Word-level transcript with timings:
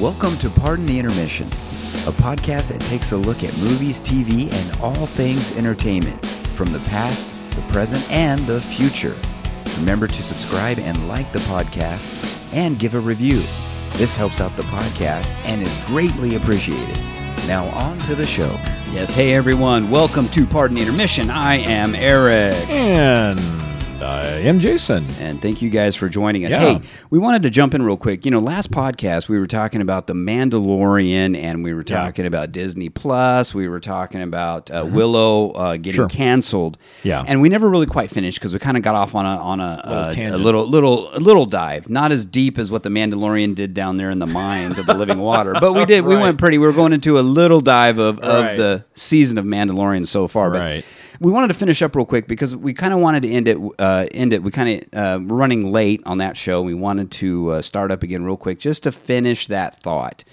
Welcome 0.00 0.36
to 0.38 0.50
Pardon 0.50 0.84
the 0.84 0.98
Intermission, 0.98 1.46
a 1.46 2.12
podcast 2.12 2.68
that 2.68 2.82
takes 2.82 3.12
a 3.12 3.16
look 3.16 3.42
at 3.42 3.56
movies, 3.56 3.98
TV, 3.98 4.52
and 4.52 4.80
all 4.82 5.06
things 5.06 5.56
entertainment 5.56 6.24
from 6.54 6.70
the 6.70 6.80
past, 6.80 7.34
the 7.54 7.62
present, 7.72 8.08
and 8.10 8.46
the 8.46 8.60
future. 8.60 9.16
Remember 9.78 10.06
to 10.06 10.22
subscribe 10.22 10.78
and 10.78 11.08
like 11.08 11.32
the 11.32 11.38
podcast 11.40 12.52
and 12.52 12.78
give 12.78 12.94
a 12.94 13.00
review. 13.00 13.42
This 13.94 14.14
helps 14.14 14.38
out 14.38 14.54
the 14.56 14.64
podcast 14.64 15.34
and 15.44 15.62
is 15.62 15.78
greatly 15.86 16.34
appreciated. 16.36 16.96
Now, 17.46 17.66
on 17.68 17.98
to 18.00 18.14
the 18.14 18.26
show. 18.26 18.50
Yes, 18.92 19.14
hey 19.14 19.32
everyone, 19.32 19.90
welcome 19.90 20.28
to 20.28 20.46
Pardon 20.46 20.74
the 20.74 20.82
Intermission. 20.82 21.30
I 21.30 21.56
am 21.56 21.94
Eric. 21.94 22.68
And 22.68 23.40
I 24.06 24.26
am 24.48 24.60
Jason. 24.60 25.04
And 25.18 25.42
thank 25.42 25.60
you 25.60 25.68
guys 25.68 25.96
for 25.96 26.08
joining 26.08 26.44
us. 26.46 26.52
Yeah. 26.52 26.78
Hey, 26.78 26.80
we 27.10 27.18
wanted 27.18 27.42
to 27.42 27.50
jump 27.50 27.74
in 27.74 27.82
real 27.82 27.96
quick. 27.96 28.24
You 28.24 28.30
know, 28.30 28.38
last 28.38 28.70
podcast 28.70 29.28
we 29.28 29.36
were 29.36 29.48
talking 29.48 29.80
about 29.80 30.06
The 30.06 30.12
Mandalorian 30.14 31.36
and 31.36 31.64
we 31.64 31.74
were 31.74 31.84
Yeah. 31.86 31.96
talking 32.04 32.24
about 32.24 32.52
Disney 32.52 32.88
Plus. 32.88 33.52
We 33.52 33.66
were 33.68 33.80
talking 33.80 34.22
about 34.22 34.70
uh, 34.70 34.86
Willow 34.88 35.50
uh, 35.52 35.72
getting 35.76 35.86
Mm-hmm. 35.86 35.96
Sure. 35.96 36.08
canceled. 36.08 36.76
Yeah. 37.02 37.24
And 37.26 37.40
we 37.40 37.48
never 37.48 37.68
really 37.70 37.86
quite 37.86 38.10
finished 38.10 38.38
because 38.38 38.52
we 38.52 38.58
kind 38.58 38.76
of 38.76 38.82
got 38.82 38.94
off 38.94 39.14
on 39.14 39.24
a 39.24 39.28
on 39.28 39.60
a, 39.60 39.76
Little 39.86 40.32
uh, 40.32 40.36
a 40.36 40.36
little 40.36 40.66
little 40.66 41.14
a 41.16 41.18
little 41.20 41.46
dive. 41.46 41.88
Not 41.88 42.12
as 42.12 42.24
deep 42.24 42.58
as 42.58 42.70
what 42.70 42.82
the 42.82 42.90
Mandalorian 42.90 43.54
did 43.54 43.72
down 43.74 43.96
there 43.96 44.10
in 44.10 44.18
the 44.18 44.26
mines 44.26 44.78
of 44.78 44.86
the 44.86 44.94
living 44.94 45.18
water, 45.30 45.54
but 45.58 45.72
we 45.72 45.84
did. 45.86 46.04
We 46.04 46.16
went 46.16 46.38
pretty. 46.38 46.58
We 46.58 46.66
were 46.66 46.72
going 46.74 46.92
into 46.92 47.18
a 47.18 47.22
little 47.22 47.60
dive 47.60 47.98
of, 47.98 48.18
of 48.20 48.44
Right. 48.44 48.56
the 48.56 48.84
season 48.94 49.38
of 49.38 49.44
Mandalorian 49.46 50.06
so 50.06 50.28
far. 50.28 50.50
But 50.50 50.58
Right. 50.60 50.84
we 51.20 51.32
wanted 51.32 51.48
to 51.48 51.54
finish 51.54 51.80
up 51.82 51.96
real 51.96 52.04
quick 52.04 52.28
because 52.28 52.54
we 52.54 52.74
kind 52.74 52.92
of 52.92 53.00
wanted 53.00 53.22
to 53.22 53.30
end 53.30 53.48
it. 53.48 53.56
Uh, 53.78 53.95
end 54.12 54.32
it. 54.32 54.42
We 54.42 54.50
kind 54.50 54.82
of 54.92 54.98
uh, 54.98 55.18
we're 55.24 55.36
running 55.36 55.70
late 55.72 56.02
on 56.06 56.18
that 56.18 56.36
show. 56.36 56.62
We 56.62 56.74
wanted 56.74 57.10
to 57.12 57.50
uh, 57.50 57.62
start 57.62 57.90
up 57.90 58.02
again 58.02 58.24
real 58.24 58.36
quick 58.36 58.58
just 58.58 58.82
to 58.84 58.92
finish 58.92 59.46
that 59.48 59.82
thought. 59.82 60.24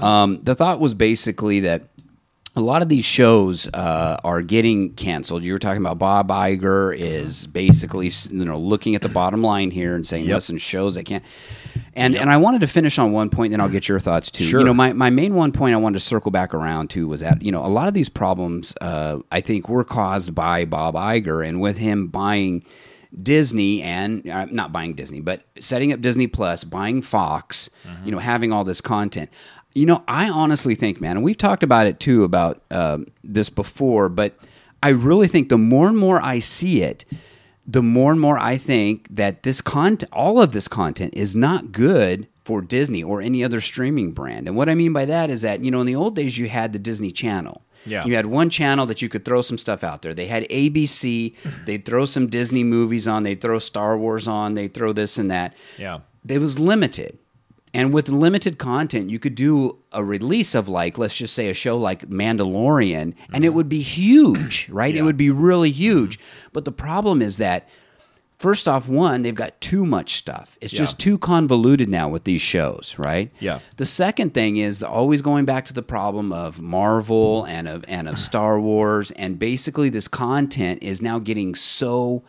Um, 0.00 0.40
the 0.42 0.54
thought 0.54 0.80
was 0.80 0.94
basically 0.94 1.60
that 1.60 1.88
a 2.56 2.60
lot 2.60 2.82
of 2.82 2.88
these 2.88 3.04
shows 3.04 3.68
uh, 3.68 4.18
are 4.24 4.42
getting 4.42 4.92
canceled. 4.94 5.44
You 5.44 5.52
were 5.52 5.58
talking 5.60 5.80
about 5.80 5.98
Bob 5.98 6.28
Iger 6.28 6.96
is 6.96 7.46
basically 7.46 8.10
you 8.30 8.44
know 8.44 8.58
looking 8.58 8.94
at 8.96 9.02
the 9.02 9.08
bottom 9.08 9.40
line 9.42 9.70
here 9.70 9.94
and 9.94 10.04
saying, 10.06 10.24
Yep. 10.24 10.34
listen, 10.34 10.58
shows 10.58 10.96
that 10.96 11.04
can't. 11.04 11.24
And 11.94 12.16
and 12.16 12.28
I 12.30 12.36
wanted 12.38 12.60
to 12.62 12.66
finish 12.66 12.98
on 12.98 13.12
one 13.12 13.30
point, 13.30 13.52
then 13.52 13.60
I'll 13.60 13.68
get 13.68 13.88
your 13.88 14.00
thoughts 14.00 14.30
too. 14.30 14.44
Sure. 14.44 14.60
You 14.60 14.66
know, 14.66 14.74
my, 14.74 14.92
my 14.92 15.10
main 15.10 15.34
one 15.34 15.52
point 15.52 15.74
I 15.74 15.78
wanted 15.78 16.00
to 16.00 16.04
circle 16.04 16.30
back 16.30 16.52
around 16.54 16.90
to 16.90 17.06
was 17.06 17.20
that 17.20 17.40
you 17.42 17.52
know 17.52 17.64
a 17.64 17.68
lot 17.68 17.86
of 17.88 17.94
these 17.94 18.08
problems 18.08 18.74
uh, 18.80 19.20
I 19.30 19.40
think 19.40 19.68
were 19.68 19.84
caused 19.84 20.34
by 20.34 20.64
Bob 20.64 20.94
Iger 20.94 21.46
and 21.46 21.60
with 21.60 21.76
him 21.76 22.08
buying. 22.08 22.64
Disney 23.22 23.82
and 23.82 24.28
uh, 24.28 24.46
not 24.46 24.72
buying 24.72 24.94
Disney, 24.94 25.20
but 25.20 25.42
setting 25.58 25.92
up 25.92 26.00
Disney 26.00 26.26
Plus, 26.26 26.64
buying 26.64 27.02
Fox, 27.02 27.68
you 28.04 28.12
know, 28.12 28.18
having 28.18 28.52
all 28.52 28.64
this 28.64 28.80
content. 28.80 29.30
You 29.74 29.86
know, 29.86 30.02
I 30.08 30.28
honestly 30.28 30.74
think, 30.74 31.00
man, 31.00 31.16
and 31.16 31.24
we've 31.24 31.38
talked 31.38 31.62
about 31.62 31.86
it 31.86 32.00
too 32.00 32.24
about 32.24 32.62
um, 32.70 33.06
this 33.22 33.50
before, 33.50 34.08
but 34.08 34.34
I 34.82 34.90
really 34.90 35.28
think 35.28 35.48
the 35.48 35.58
more 35.58 35.88
and 35.88 35.96
more 35.98 36.20
I 36.20 36.38
see 36.38 36.82
it, 36.82 37.04
the 37.66 37.82
more 37.82 38.10
and 38.10 38.20
more 38.20 38.38
I 38.38 38.56
think 38.56 39.06
that 39.14 39.42
this 39.42 39.60
content, 39.60 40.10
all 40.12 40.42
of 40.42 40.52
this 40.52 40.66
content, 40.66 41.14
is 41.14 41.36
not 41.36 41.72
good 41.72 42.26
for 42.44 42.60
Disney 42.62 43.02
or 43.02 43.20
any 43.20 43.44
other 43.44 43.60
streaming 43.60 44.12
brand. 44.12 44.48
And 44.48 44.56
what 44.56 44.68
I 44.68 44.74
mean 44.74 44.92
by 44.92 45.04
that 45.04 45.30
is 45.30 45.42
that 45.42 45.60
you 45.60 45.70
know, 45.70 45.80
in 45.80 45.86
the 45.86 45.94
old 45.94 46.16
days, 46.16 46.38
you 46.38 46.48
had 46.48 46.72
the 46.72 46.78
Disney 46.78 47.10
Channel. 47.10 47.62
Yeah. 47.86 48.04
You 48.04 48.16
had 48.16 48.26
one 48.26 48.50
channel 48.50 48.86
that 48.86 49.02
you 49.02 49.08
could 49.08 49.24
throw 49.24 49.42
some 49.42 49.58
stuff 49.58 49.82
out 49.82 50.02
there. 50.02 50.14
They 50.14 50.26
had 50.26 50.48
ABC. 50.48 51.34
They'd 51.64 51.84
throw 51.84 52.04
some 52.04 52.28
Disney 52.28 52.64
movies 52.64 53.08
on. 53.08 53.22
They'd 53.22 53.40
throw 53.40 53.58
Star 53.58 53.96
Wars 53.96 54.28
on. 54.28 54.54
They'd 54.54 54.74
throw 54.74 54.92
this 54.92 55.18
and 55.18 55.30
that. 55.30 55.54
Yeah. 55.78 56.00
It 56.28 56.38
was 56.38 56.58
limited. 56.58 57.18
And 57.72 57.92
with 57.92 58.08
limited 58.08 58.58
content, 58.58 59.10
you 59.10 59.20
could 59.20 59.36
do 59.36 59.78
a 59.92 60.02
release 60.02 60.54
of 60.54 60.68
like, 60.68 60.98
let's 60.98 61.16
just 61.16 61.34
say 61.34 61.48
a 61.48 61.54
show 61.54 61.76
like 61.76 62.08
Mandalorian, 62.08 63.14
and 63.32 63.44
it 63.44 63.48
mm-hmm. 63.48 63.56
would 63.56 63.68
be 63.68 63.82
huge, 63.82 64.68
right? 64.70 64.94
It 64.94 65.02
would 65.02 65.16
be 65.16 65.30
really 65.30 65.70
mm-hmm. 65.70 65.78
huge. 65.78 66.18
But 66.52 66.64
the 66.64 66.72
problem 66.72 67.22
is 67.22 67.36
that 67.36 67.68
first 68.40 68.66
off, 68.66 68.88
one, 68.88 69.22
they've 69.22 69.34
got 69.34 69.60
too 69.60 69.84
much 69.84 70.14
stuff. 70.16 70.56
It's 70.62 70.72
just 70.72 70.98
too 70.98 71.18
convoluted 71.18 71.88
now 71.90 72.08
with 72.08 72.24
these 72.24 72.40
shows, 72.40 72.96
right? 72.98 73.30
Yeah. 73.38 73.60
The 73.76 73.86
second 73.86 74.32
thing 74.32 74.56
is 74.56 74.82
always 74.82 75.20
going 75.22 75.44
back 75.44 75.66
to 75.66 75.74
the 75.74 75.82
problem 75.82 76.32
of 76.32 76.60
Marvel 76.60 77.44
and 77.44 77.68
of 77.68 77.84
and 77.86 78.08
of 78.08 78.18
Star 78.18 78.58
Wars, 78.58 79.10
and 79.12 79.38
basically 79.38 79.90
this 79.90 80.08
content 80.08 80.82
is 80.82 81.00
now 81.00 81.18
getting 81.20 81.54
so. 81.54 82.24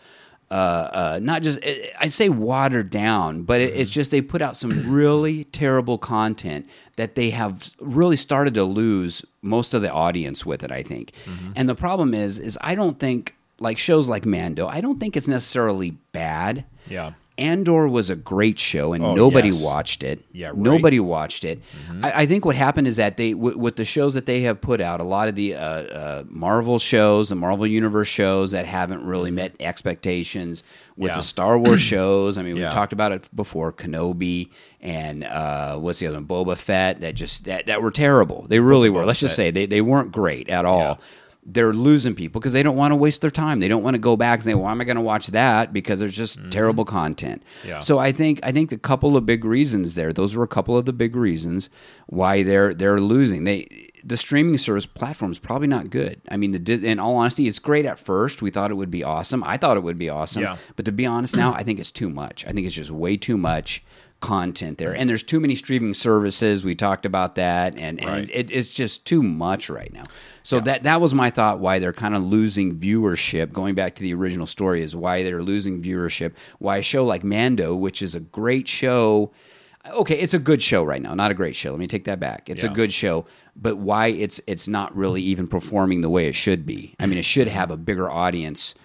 Uh, 0.50 0.90
uh, 0.92 1.20
not 1.24 1.44
just 1.44 1.60
I'd 1.98 2.12
say 2.12 2.28
watered 2.28 2.90
down, 2.90 3.44
but 3.44 3.62
it, 3.62 3.74
it's 3.74 3.90
just 3.90 4.12
they 4.12 4.20
put 4.20 4.42
out 4.42 4.58
some 4.58 4.92
really 4.92 5.46
terrible 5.46 5.98
content 5.98 6.70
that 6.98 7.16
they 7.16 7.30
have 7.30 7.72
really 7.80 8.18
started 8.18 8.54
to 8.56 8.66
lose 8.66 9.24
most 9.42 9.74
of 9.74 9.82
the 9.82 9.90
audience 9.90 10.46
with 10.46 10.62
it. 10.62 10.70
I 10.70 10.84
think, 10.84 11.14
and 11.56 11.70
the 11.70 11.76
problem 11.76 12.14
is, 12.14 12.38
is 12.38 12.58
I 12.60 12.76
don't 12.76 13.00
think 13.00 13.34
like 13.62 13.78
shows 13.78 14.10
like 14.10 14.26
Mando, 14.26 14.68
I 14.68 14.82
don't 14.82 15.00
think 15.00 15.16
it's 15.16 15.28
necessarily 15.28 15.92
bad. 16.12 16.66
Yeah. 16.90 17.14
Andor 17.38 17.88
was 17.88 18.10
a 18.12 18.16
great 18.16 18.60
show, 18.60 18.94
and 18.94 19.04
Oh, 19.04 19.16
nobody 19.16 19.48
yes. 19.48 19.64
watched 19.64 20.04
it. 20.04 20.24
Yeah, 20.32 20.50
right. 20.50 20.58
nobody 20.58 21.00
watched 21.00 21.44
it. 21.44 21.60
I, 22.04 22.12
I 22.24 22.26
think 22.28 22.46
what 22.46 22.56
happened 22.56 22.88
is 22.88 22.98
that 22.98 23.18
they, 23.18 23.32
w- 23.32 23.58
with 23.58 23.78
the 23.78 23.86
shows 23.86 24.14
that 24.14 24.28
they 24.28 24.42
have 24.42 24.62
put 24.62 24.80
out, 24.80 25.00
a 25.00 25.04
lot 25.04 25.28
of 25.28 25.34
the 25.34 25.56
uh, 25.56 25.60
uh, 25.60 26.24
Marvel 26.28 26.78
shows, 26.78 27.30
the 27.30 27.36
Marvel 27.36 27.66
Universe 27.66 28.10
shows 28.10 28.52
that 28.52 28.68
haven't 28.68 29.04
really 29.06 29.32
met 29.32 29.56
expectations. 29.60 30.64
With 30.98 31.12
Yeah. 31.12 31.16
the 31.18 31.24
Star 31.24 31.58
Wars 31.58 31.82
shows, 31.94 32.38
I 32.38 32.44
mean, 32.44 32.56
we 32.56 32.62
talked 32.64 32.94
about 32.94 33.12
it 33.12 33.28
before, 33.36 33.72
Kenobi 33.72 34.50
and 34.82 35.24
uh, 35.24 35.78
what's 35.78 36.00
the 36.00 36.08
other 36.08 36.22
one, 36.22 36.26
Boba 36.28 36.58
Fett, 36.58 37.00
that 37.02 37.16
just 37.16 37.46
that, 37.46 37.66
that 37.68 37.82
were 37.82 37.92
terrible. 37.92 38.46
They 38.50 38.60
really 38.60 38.90
were. 38.90 39.06
Let's 39.06 39.20
just 39.22 39.36
say 39.36 39.50
they, 39.52 39.66
they 39.66 39.82
weren't 39.82 40.12
great 40.12 40.50
at 40.50 40.66
all 40.66 40.80
Yeah. 40.80 40.96
They're 41.44 41.74
losing 41.74 42.14
people 42.14 42.40
because 42.40 42.54
they 42.54 42.64
don't 42.64 42.76
want 42.76 42.92
to 42.92 42.96
waste 42.96 43.22
their 43.22 43.32
time. 43.32 43.60
They 43.60 43.68
don't 43.68 43.84
want 43.84 43.96
to 43.96 44.00
go 44.00 44.16
back 44.16 44.40
and 44.40 44.46
say, 44.46 44.54
"Well, 44.54 44.68
am 44.68 44.80
I 44.80 44.84
going 44.84 44.96
to 44.96 45.02
watch 45.02 45.28
that?" 45.28 45.74
Because 45.74 46.00
there's 46.00 46.16
just 46.16 46.40
terrible 46.52 46.86
content. 46.86 47.44
Mm-hmm. 47.60 47.68
Yeah. 47.68 47.80
So 47.80 48.00
I 48.00 48.12
think 48.12 48.40
I 48.44 48.52
think 48.52 48.72
a 48.72 48.78
couple 48.78 49.18
of 49.18 49.26
big 49.26 49.44
reasons 49.44 49.96
there. 49.96 50.14
Those 50.14 50.36
were 50.36 50.44
a 50.44 50.48
couple 50.48 50.78
of 50.78 50.86
the 50.86 50.94
big 50.94 51.16
reasons 51.16 51.70
why 52.08 52.44
they're 52.44 52.74
they're 52.74 53.00
losing. 53.00 53.44
They 53.46 53.90
the 54.04 54.18
streaming 54.18 54.58
service 54.58 54.86
platform 54.86 55.32
is 55.32 55.40
probably 55.40 55.68
not 55.68 55.90
good. 55.90 56.22
I 56.30 56.38
mean, 56.38 56.52
the 56.52 56.86
in 56.86 57.00
all 57.00 57.16
honesty, 57.16 57.48
it's 57.48 57.60
great 57.60 57.86
at 57.86 58.00
first. 58.00 58.42
We 58.42 58.52
thought 58.52 58.72
it 58.72 58.76
would 58.76 58.92
be 58.92 59.04
awesome. 59.04 59.44
I 59.44 59.58
thought 59.58 59.78
it 59.78 59.84
would 59.84 59.98
be 59.98 60.10
awesome. 60.10 60.44
Yeah. 60.44 60.58
But 60.76 60.86
to 60.86 60.92
be 60.92 61.06
honest, 61.06 61.36
now 61.36 61.54
I 61.54 61.64
think 61.64 61.80
it's 61.80 61.92
too 61.92 62.10
much. 62.10 62.46
I 62.46 62.52
think 62.52 62.66
it's 62.68 62.76
just 62.76 62.92
way 62.92 63.18
too 63.18 63.38
much 63.38 63.84
content 64.22 64.78
there, 64.78 64.96
and 64.96 65.10
there's 65.10 65.24
too 65.24 65.40
many 65.40 65.56
streaming 65.56 65.94
services. 65.94 66.64
We 66.64 66.76
talked 66.76 67.06
about 67.06 67.36
that, 67.36 67.76
and, 67.76 68.02
and 68.02 68.30
it, 68.30 68.50
it's 68.50 68.70
just 68.70 69.06
too 69.06 69.22
much 69.22 69.70
right 69.70 69.92
now. 69.92 70.04
So 70.44 70.60
that 70.62 70.84
that 70.84 71.02
was 71.02 71.14
my 71.14 71.30
thought. 71.30 71.60
Why 71.60 71.80
they're 71.80 71.92
kind 71.92 72.16
of 72.16 72.24
losing 72.24 72.78
viewership. 72.78 73.52
Going 73.52 73.76
back 73.76 73.96
to 73.96 74.02
the 74.02 74.14
original 74.14 74.48
story, 74.48 74.82
is 74.82 74.96
why 74.96 75.24
they're 75.24 75.44
losing 75.44 75.82
viewership. 75.82 76.34
Why 76.60 76.78
a 76.78 76.82
show 76.82 77.06
like 77.06 77.24
Mando, 77.24 77.76
which 77.76 78.02
is 78.02 78.16
a 78.16 78.22
great 78.22 78.68
show. 78.68 79.32
Okay, 79.90 80.20
it's 80.20 80.36
a 80.36 80.40
good 80.40 80.62
show 80.62 80.84
right 80.84 81.02
now. 81.02 81.16
Not 81.16 81.32
a 81.32 81.34
great 81.34 81.56
show. 81.56 81.72
Let 81.72 81.80
me 81.80 81.88
take 81.88 82.06
that 82.06 82.20
back. 82.20 82.50
It's 82.50 82.64
a 82.64 82.70
good 82.70 82.94
show, 82.94 83.26
but 83.56 83.78
why 83.78 84.08
it's 84.08 84.40
it's 84.46 84.68
not 84.68 84.96
really 84.96 85.22
even 85.24 85.48
performing 85.48 86.02
the 86.02 86.10
way 86.10 86.28
it 86.28 86.36
should 86.36 86.66
be. 86.66 86.96
I 87.00 87.08
mean, 87.08 87.18
it 87.18 87.26
should 87.26 87.48
have 87.48 87.72
a 87.72 87.78
bigger 87.78 88.10
audience 88.10 88.76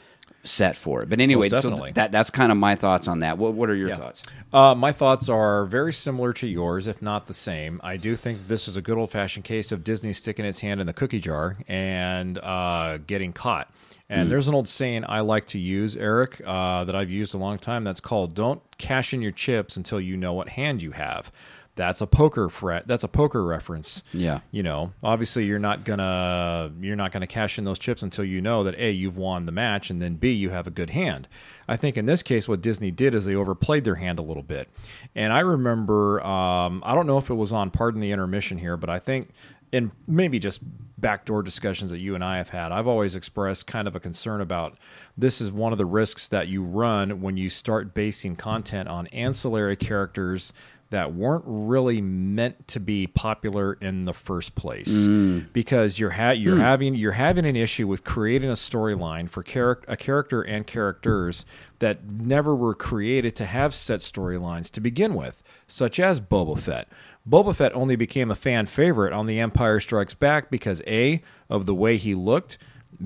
set 0.47 0.77
for 0.77 1.03
it. 1.03 1.09
But 1.09 1.21
anyway, 1.21 1.49
so 1.49 1.57
definitely. 1.57 1.93
that 1.93 2.12
that's 2.12 2.31
kind 2.31 2.51
of 2.51 2.59
my 2.59 2.77
thoughts 2.77 3.09
on 3.09 3.21
that. 3.21 3.39
What 3.39 3.55
what 3.55 3.71
are 3.71 3.75
your 3.75 3.95
thoughts? 3.95 4.23
Uh, 4.53 4.75
my 4.75 4.93
thoughts 4.93 5.29
are 5.29 5.65
very 5.67 5.93
similar 5.93 6.33
to 6.34 6.47
yours, 6.47 6.87
if 6.87 7.03
not 7.03 7.27
the 7.27 7.34
same. 7.34 7.81
I 7.84 7.97
do 7.97 8.17
think 8.17 8.49
this 8.49 8.69
is 8.69 8.77
a 8.77 8.83
good 8.83 8.99
old 8.99 9.11
fashioned 9.11 9.45
case 9.45 9.73
of 9.73 9.85
Disney 9.85 10.12
sticking 10.12 10.45
its 10.45 10.61
hand 10.61 10.81
in 10.81 10.87
the 10.87 10.93
cookie 10.93 11.21
jar 11.21 11.56
and 11.69 12.39
uh, 12.39 12.99
getting 13.06 13.33
caught. 13.33 13.71
And 14.09 14.31
there's 14.31 14.47
an 14.47 14.55
old 14.55 14.69
saying 14.69 15.05
I 15.09 15.21
like 15.21 15.49
to 15.49 15.59
use, 15.59 15.97
Eric, 15.97 16.41
uh, 16.47 16.85
that 16.85 16.95
I've 16.95 17.11
used 17.11 17.35
a 17.35 17.39
long 17.39 17.59
time. 17.59 17.83
That's 17.83 18.01
called 18.01 18.35
"Don't 18.35 18.62
cash 18.79 19.12
in 19.12 19.21
your 19.21 19.33
chips 19.33 19.77
until 19.77 20.01
you 20.01 20.17
know 20.17 20.33
what 20.33 20.51
hand 20.51 20.81
you 20.81 20.93
have." 20.93 21.33
That's 21.76 22.00
a 22.00 22.06
poker 22.06 22.48
fret. 22.48 22.88
That's 22.88 23.04
a 23.04 23.08
poker 23.08 23.44
reference. 23.44 24.02
Yeah. 24.12 24.40
You 24.50 24.62
know, 24.62 24.93
obviously 25.02 25.44
you're 25.44 25.58
not 25.58 25.84
gonna 25.84 26.73
you're 26.81 26.96
not 26.96 27.12
gonna 27.12 27.26
cash 27.26 27.58
in 27.58 27.64
those 27.64 27.78
chips 27.78 28.02
until 28.02 28.25
you 28.25 28.40
know 28.40 28.64
that 28.64 28.75
a 28.78 28.90
you've 28.90 29.19
won 29.19 29.44
the 29.44 29.52
match 29.52 29.90
and 29.90 30.00
then 30.00 30.14
b 30.14 30.32
you 30.32 30.50
have 30.50 30.67
a 30.67 30.70
good 30.70 30.90
hand. 30.90 31.28
I 31.69 31.76
think 31.76 31.99
in 31.99 32.06
this 32.06 32.23
case 32.23 32.49
what 32.49 32.62
Disney 32.62 32.90
did 32.90 33.14
is 33.14 33.26
they 33.26 33.34
overplayed 33.34 33.84
their 33.84 33.96
hand 33.96 34.19
a 34.19 34.23
little 34.23 34.43
bit, 34.43 34.69
and 35.14 35.32
I 35.32 35.40
remember 35.40 36.25
um, 36.25 36.82
I 36.84 36.94
don't 36.94 37.06
know 37.06 37.19
if 37.19 37.28
it 37.28 37.34
was 37.34 37.52
on 37.52 37.70
Pardon 37.70 38.00
the 38.00 38.11
Intermission 38.11 38.56
here, 38.56 38.79
but 38.79 38.88
I 38.88 38.99
think 38.99 39.31
in 39.70 39.93
maybe 40.06 40.38
just 40.38 40.62
backdoor 40.99 41.43
discussions 41.43 41.90
that 41.90 42.00
you 42.00 42.14
and 42.14 42.25
I 42.25 42.38
have 42.38 42.49
had, 42.49 42.72
I've 42.72 42.87
always 42.87 43.14
expressed 43.14 43.67
kind 43.67 43.87
of 43.87 43.94
a 43.94 44.00
concern 44.00 44.40
about 44.40 44.79
this 45.17 45.40
is 45.40 45.52
one 45.52 45.72
of 45.72 45.79
the 45.79 45.84
risks 45.84 46.29
that 46.29 46.49
you 46.49 46.62
run 46.62 47.20
when 47.20 47.37
you 47.37 47.50
start 47.50 47.93
basing 47.93 48.37
content 48.37 48.88
on 48.88 49.06
ancillary 49.08 49.76
characters 49.76 50.52
that 50.91 51.12
weren't 51.15 51.44
really 51.47 52.00
meant 52.00 52.69
to 52.69 52.81
be 52.81 53.06
popular 53.06 53.75
in 53.75 54.05
the 54.05 54.12
first 54.12 54.55
place 54.55 55.06
mm. 55.06 55.53
because 55.53 55.99
you're 55.99 56.11
ha- 56.11 56.31
you're 56.31 56.55
hmm. 56.55 56.61
having 56.61 56.94
you're 56.94 57.12
having 57.12 57.44
an 57.44 57.56
issue 57.56 57.88
with 57.88 58.05
creating 58.05 58.50
a 58.50 58.55
storyline 58.55 59.29
for 59.29 59.43
charac- 59.43 59.85
a 59.88 59.97
character 59.97 60.43
and 60.43 60.67
characters 60.67 61.44
that 61.81 62.05
never 62.09 62.55
were 62.55 62.75
created 62.75 63.35
to 63.35 63.47
have 63.47 63.75
set 63.75 64.00
storylines 64.00 64.71
to 64.71 64.81
begin 64.81 65.15
with 65.15 65.43
such 65.67 65.99
as 65.99 66.21
Boba 66.21 66.59
Fett. 66.59 66.89
Boba 67.29 67.55
Fett 67.55 67.75
only 67.75 67.97
became 67.97 68.31
a 68.31 68.37
fan 68.37 68.67
favorite 68.67 69.12
on 69.12 69.27
The 69.27 69.41
Empire 69.41 69.81
Strikes 69.81 70.15
Back 70.15 70.50
because 70.50 70.81
A 70.87 71.21
of 71.50 71.67
the 71.67 71.75
way 71.75 71.97
he 71.97 72.15
looked, 72.15 72.59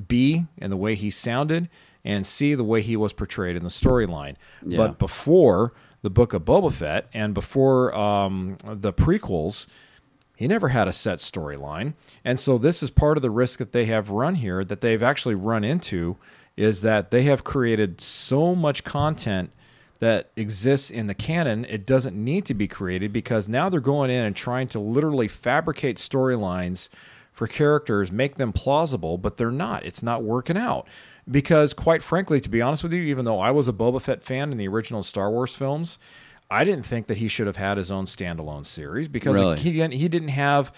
B 0.08 0.46
and 0.58 0.70
the 0.70 0.76
way 0.76 0.94
he 0.94 1.10
sounded, 1.10 1.68
and 2.04 2.26
C 2.26 2.54
the 2.54 2.64
way 2.64 2.82
he 2.82 2.96
was 2.96 3.12
portrayed 3.12 3.56
in 3.56 3.62
the 3.62 3.70
storyline. 3.70 4.36
But 4.76 4.98
before 4.98 5.72
the 6.02 6.10
book 6.10 6.32
of 6.32 6.44
Boba 6.44 6.72
Fett 6.72 7.08
and 7.12 7.34
before 7.34 7.94
um, 7.94 8.56
the 8.64 8.92
prequels, 8.92 9.66
he 10.36 10.48
never 10.48 10.68
had 10.68 10.88
a 10.88 10.92
set 10.92 11.18
storyline. 11.18 11.94
And 12.24 12.40
so 12.40 12.56
this 12.56 12.82
is 12.82 12.90
part 12.90 13.18
of 13.18 13.22
the 13.22 13.30
risk 13.30 13.58
that 13.58 13.72
they 13.72 13.84
have 13.86 14.08
run 14.08 14.36
here 14.36 14.64
that 14.64 14.80
they've 14.80 15.02
actually 15.02 15.34
run 15.34 15.64
into 15.64 16.16
is 16.56 16.82
that 16.82 17.10
they 17.10 17.22
have 17.24 17.44
created 17.44 18.00
so 18.00 18.54
much 18.54 18.84
content 18.84 19.50
that 20.00 20.30
exists 20.34 20.90
in 20.90 21.06
the 21.06 21.14
canon 21.14 21.64
it 21.66 21.86
doesn't 21.86 22.16
need 22.16 22.44
to 22.46 22.54
be 22.54 22.66
created 22.66 23.12
because 23.12 23.48
now 23.48 23.68
they're 23.68 23.80
going 23.80 24.10
in 24.10 24.24
and 24.24 24.34
trying 24.34 24.66
to 24.66 24.80
literally 24.80 25.28
fabricate 25.28 25.98
storylines 25.98 26.88
for 27.32 27.46
characters 27.46 28.10
make 28.10 28.36
them 28.36 28.52
plausible 28.52 29.18
but 29.18 29.36
they're 29.36 29.50
not 29.50 29.84
it's 29.84 30.02
not 30.02 30.22
working 30.22 30.56
out 30.56 30.86
because 31.28 31.74
quite 31.74 32.02
frankly 32.02 32.40
to 32.40 32.48
be 32.48 32.60
honest 32.62 32.82
with 32.82 32.92
you 32.92 33.02
even 33.02 33.24
though 33.24 33.40
I 33.40 33.50
was 33.50 33.68
a 33.68 33.72
Boba 33.72 34.00
Fett 34.00 34.22
fan 34.22 34.52
in 34.52 34.58
the 34.58 34.68
original 34.68 35.02
Star 35.02 35.30
Wars 35.30 35.54
films 35.54 35.98
I 36.50 36.64
didn't 36.64 36.84
think 36.84 37.06
that 37.06 37.18
he 37.18 37.28
should 37.28 37.46
have 37.46 37.56
had 37.56 37.76
his 37.76 37.90
own 37.90 38.06
standalone 38.06 38.66
series 38.66 39.08
because 39.08 39.36
Really? 39.38 39.58
he 39.58 39.70
he 39.96 40.08
didn't 40.08 40.28
have 40.28 40.72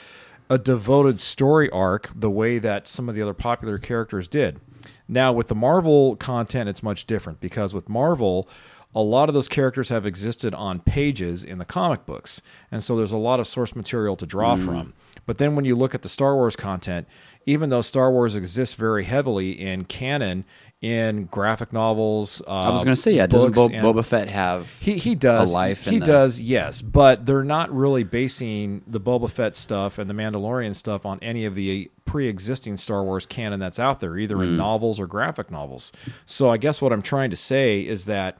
a 0.50 0.58
devoted 0.58 1.18
story 1.18 1.70
arc 1.70 2.10
the 2.14 2.30
way 2.30 2.58
that 2.58 2.86
some 2.86 3.08
of 3.08 3.14
the 3.14 3.22
other 3.22 3.32
popular 3.32 3.78
characters 3.78 4.28
did. 4.28 4.60
Now 5.08 5.32
with 5.32 5.48
the 5.48 5.54
Marvel 5.54 6.16
content 6.16 6.68
it's 6.68 6.82
much 6.82 7.06
different 7.06 7.40
because 7.40 7.72
with 7.72 7.88
Marvel 7.88 8.48
a 8.94 9.00
lot 9.02 9.28
of 9.28 9.34
those 9.34 9.48
characters 9.48 9.88
have 9.88 10.04
existed 10.06 10.52
on 10.54 10.80
pages 10.80 11.42
in 11.44 11.58
the 11.58 11.64
comic 11.64 12.04
books. 12.06 12.42
And 12.70 12.82
so 12.84 12.96
there's 12.96 13.12
a 13.12 13.16
lot 13.16 13.40
of 13.40 13.46
source 13.46 13.74
material 13.74 14.16
to 14.16 14.26
draw 14.26 14.56
from. 14.56 14.92
But 15.24 15.38
then 15.38 15.54
when 15.54 15.64
you 15.64 15.76
look 15.76 15.94
at 15.94 16.02
the 16.02 16.08
Star 16.08 16.34
Wars 16.34 16.56
content, 16.56 17.06
even 17.46 17.70
though 17.70 17.80
Star 17.80 18.10
Wars 18.10 18.34
exists 18.36 18.74
very 18.74 19.04
heavily 19.04 19.52
in 19.52 19.84
canon, 19.84 20.44
in 20.80 21.26
graphic 21.26 21.72
novels, 21.72 22.42
uh, 22.46 22.50
I 22.50 22.70
was 22.70 22.82
going 22.82 22.96
to 22.96 23.00
say, 23.00 23.12
yeah, 23.12 23.26
doesn't 23.28 23.54
Bo- 23.54 23.68
Boba 23.68 24.04
Fett 24.04 24.28
have 24.28 24.68
he 24.80 24.98
he 24.98 25.14
does 25.14 25.50
a 25.50 25.54
life? 25.54 25.84
He 25.86 26.00
the- 26.00 26.06
does, 26.06 26.40
yes, 26.40 26.82
but 26.82 27.24
they're 27.24 27.44
not 27.44 27.72
really 27.72 28.02
basing 28.02 28.82
the 28.88 29.00
Boba 29.00 29.30
Fett 29.30 29.54
stuff 29.54 29.98
and 29.98 30.10
the 30.10 30.14
Mandalorian 30.14 30.74
stuff 30.74 31.06
on 31.06 31.20
any 31.22 31.44
of 31.44 31.54
the 31.54 31.88
pre-existing 32.04 32.76
Star 32.76 33.04
Wars 33.04 33.26
canon 33.26 33.60
that's 33.60 33.78
out 33.78 34.00
there, 34.00 34.18
either 34.18 34.36
Mm. 34.36 34.42
in 34.42 34.56
novels 34.56 34.98
or 34.98 35.06
graphic 35.06 35.52
novels. 35.52 35.92
So 36.26 36.50
I 36.50 36.56
guess 36.56 36.82
what 36.82 36.92
I'm 36.92 37.02
trying 37.02 37.30
to 37.30 37.36
say 37.36 37.80
is 37.80 38.06
that 38.06 38.38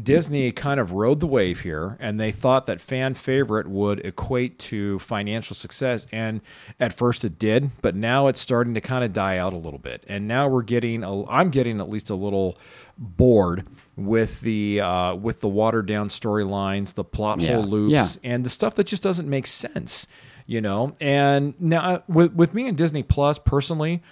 Disney 0.00 0.52
kind 0.52 0.78
of 0.78 0.92
rode 0.92 1.18
the 1.18 1.26
wave 1.26 1.60
here, 1.62 1.96
and 1.98 2.20
they 2.20 2.30
thought 2.30 2.66
that 2.66 2.80
fan 2.80 3.14
favorite 3.14 3.66
would 3.66 3.98
equate 4.06 4.58
to 4.60 5.00
financial 5.00 5.56
success. 5.56 6.06
And 6.12 6.40
at 6.78 6.94
first 6.94 7.24
it 7.24 7.38
did, 7.40 7.70
but 7.82 7.96
now 7.96 8.28
it's 8.28 8.40
starting 8.40 8.74
to 8.74 8.80
kind 8.80 9.02
of 9.02 9.12
die 9.12 9.38
out 9.38 9.52
a 9.52 9.56
little 9.56 9.80
bit. 9.80 10.04
And 10.06 10.28
now 10.28 10.46
we're 10.48 10.62
getting, 10.62 11.02
a, 11.02 11.28
I'm 11.28 11.50
getting 11.50 11.80
at 11.80 11.88
least 11.90 12.08
a 12.10 12.14
little 12.14 12.56
bored 12.96 13.66
with 13.96 14.40
the 14.42 14.80
uh, 14.80 15.14
with 15.16 15.40
the 15.40 15.48
watered 15.48 15.86
down 15.86 16.08
storylines, 16.08 16.94
the 16.94 17.04
plot 17.04 17.40
Yeah. 17.40 17.54
hole 17.56 17.64
loops, 17.64 18.18
Yeah. 18.22 18.30
and 18.32 18.44
the 18.44 18.48
stuff 18.50 18.76
that 18.76 18.86
just 18.86 19.02
doesn't 19.02 19.28
make 19.28 19.46
sense. 19.48 20.06
You 20.46 20.60
know, 20.60 20.94
and 21.00 21.54
now 21.60 22.02
with 22.08 22.32
with 22.32 22.54
me 22.54 22.66
and 22.68 22.76
Disney 22.76 23.02
Plus 23.02 23.38
personally, 23.38 24.02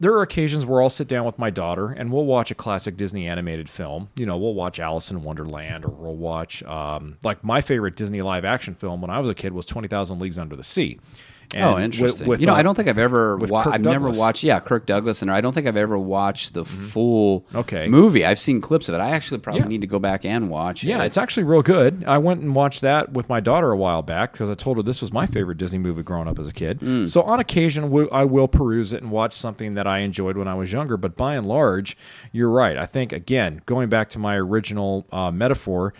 there 0.00 0.12
are 0.12 0.22
occasions 0.22 0.64
where 0.64 0.80
I'll 0.80 0.90
sit 0.90 1.08
down 1.08 1.24
with 1.24 1.38
my 1.38 1.50
daughter 1.50 1.88
and 1.88 2.12
we'll 2.12 2.24
watch 2.24 2.50
a 2.50 2.54
classic 2.54 2.96
Disney 2.96 3.26
animated 3.26 3.68
film. 3.68 4.10
You 4.16 4.26
know, 4.26 4.36
we'll 4.36 4.54
watch 4.54 4.78
Alice 4.78 5.10
in 5.10 5.22
Wonderland 5.22 5.84
or 5.84 5.90
we'll 5.90 6.16
watch, 6.16 6.62
um, 6.62 7.16
like, 7.24 7.42
my 7.42 7.60
favorite 7.60 7.96
Disney 7.96 8.22
live 8.22 8.44
action 8.44 8.74
film 8.74 9.00
when 9.00 9.10
I 9.10 9.18
was 9.18 9.28
a 9.28 9.34
kid 9.34 9.52
was 9.52 9.66
20,000 9.66 10.20
Leagues 10.20 10.38
Under 10.38 10.54
the 10.54 10.62
Sea. 10.64 11.00
And 11.54 11.64
Oh, 11.64 11.78
interesting. 11.78 12.26
with, 12.28 12.40
you 12.40 12.46
know, 12.46 12.52
uh, 12.52 12.56
I 12.56 12.62
don't 12.62 12.74
think 12.74 12.88
I've 12.88 12.98
ever. 12.98 13.36
with 13.38 13.50
Wa- 13.50 13.60
I've 13.66 13.80
never 13.80 13.94
Douglas. 14.00 14.16
Mm-hmm. 14.16 14.20
watched. 14.20 14.42
Yeah, 14.44 14.60
Kirk 14.60 14.84
Douglas, 14.84 15.22
and 15.22 15.30
I 15.30 15.40
don't 15.40 15.54
think 15.54 15.66
I've 15.66 15.78
ever 15.78 15.98
watched 15.98 16.52
the 16.52 16.64
full 16.66 17.46
Okay. 17.54 17.88
movie. 17.88 18.24
I've 18.24 18.38
seen 18.38 18.60
clips 18.60 18.88
of 18.88 18.94
it. 18.94 18.98
I 18.98 19.10
actually 19.10 19.38
probably 19.38 19.62
Yeah. 19.62 19.68
need 19.68 19.80
to 19.80 19.86
go 19.86 19.98
back 19.98 20.24
and 20.26 20.50
watch. 20.50 20.84
Yeah, 20.84 21.02
it. 21.02 21.06
it's 21.06 21.16
actually 21.16 21.44
real 21.44 21.62
good. 21.62 22.04
I 22.06 22.18
went 22.18 22.42
and 22.42 22.54
watched 22.54 22.82
that 22.82 23.12
with 23.12 23.28
my 23.30 23.40
daughter 23.40 23.70
a 23.70 23.76
while 23.76 24.02
back 24.02 24.32
because 24.32 24.50
I 24.50 24.54
told 24.54 24.76
her 24.76 24.82
this 24.82 25.00
was 25.00 25.10
my 25.12 25.26
favorite 25.26 25.56
Disney 25.58 25.78
movie 25.78 26.02
growing 26.02 26.28
up 26.28 26.38
as 26.38 26.46
a 26.48 26.52
kid. 26.52 26.80
Mm. 26.80 27.08
So 27.08 27.22
on 27.22 27.40
occasion, 27.40 27.84
I 28.12 28.24
will 28.24 28.48
peruse 28.48 28.92
it 28.92 29.02
and 29.02 29.10
watch 29.10 29.32
something 29.32 29.72
that 29.74 29.86
I 29.86 30.00
enjoyed 30.00 30.36
when 30.36 30.48
I 30.48 30.54
was 30.54 30.70
younger. 30.72 30.96
But 30.98 31.16
by 31.16 31.34
and 31.34 31.46
large, 31.46 31.96
you're 32.30 32.50
right. 32.50 32.76
I 32.76 32.84
think 32.84 33.12
again, 33.12 33.62
going 33.64 33.88
back 33.88 34.10
to 34.10 34.18
my 34.18 34.36
original 34.36 35.06
uh, 35.12 35.30
metaphor, 35.30 35.94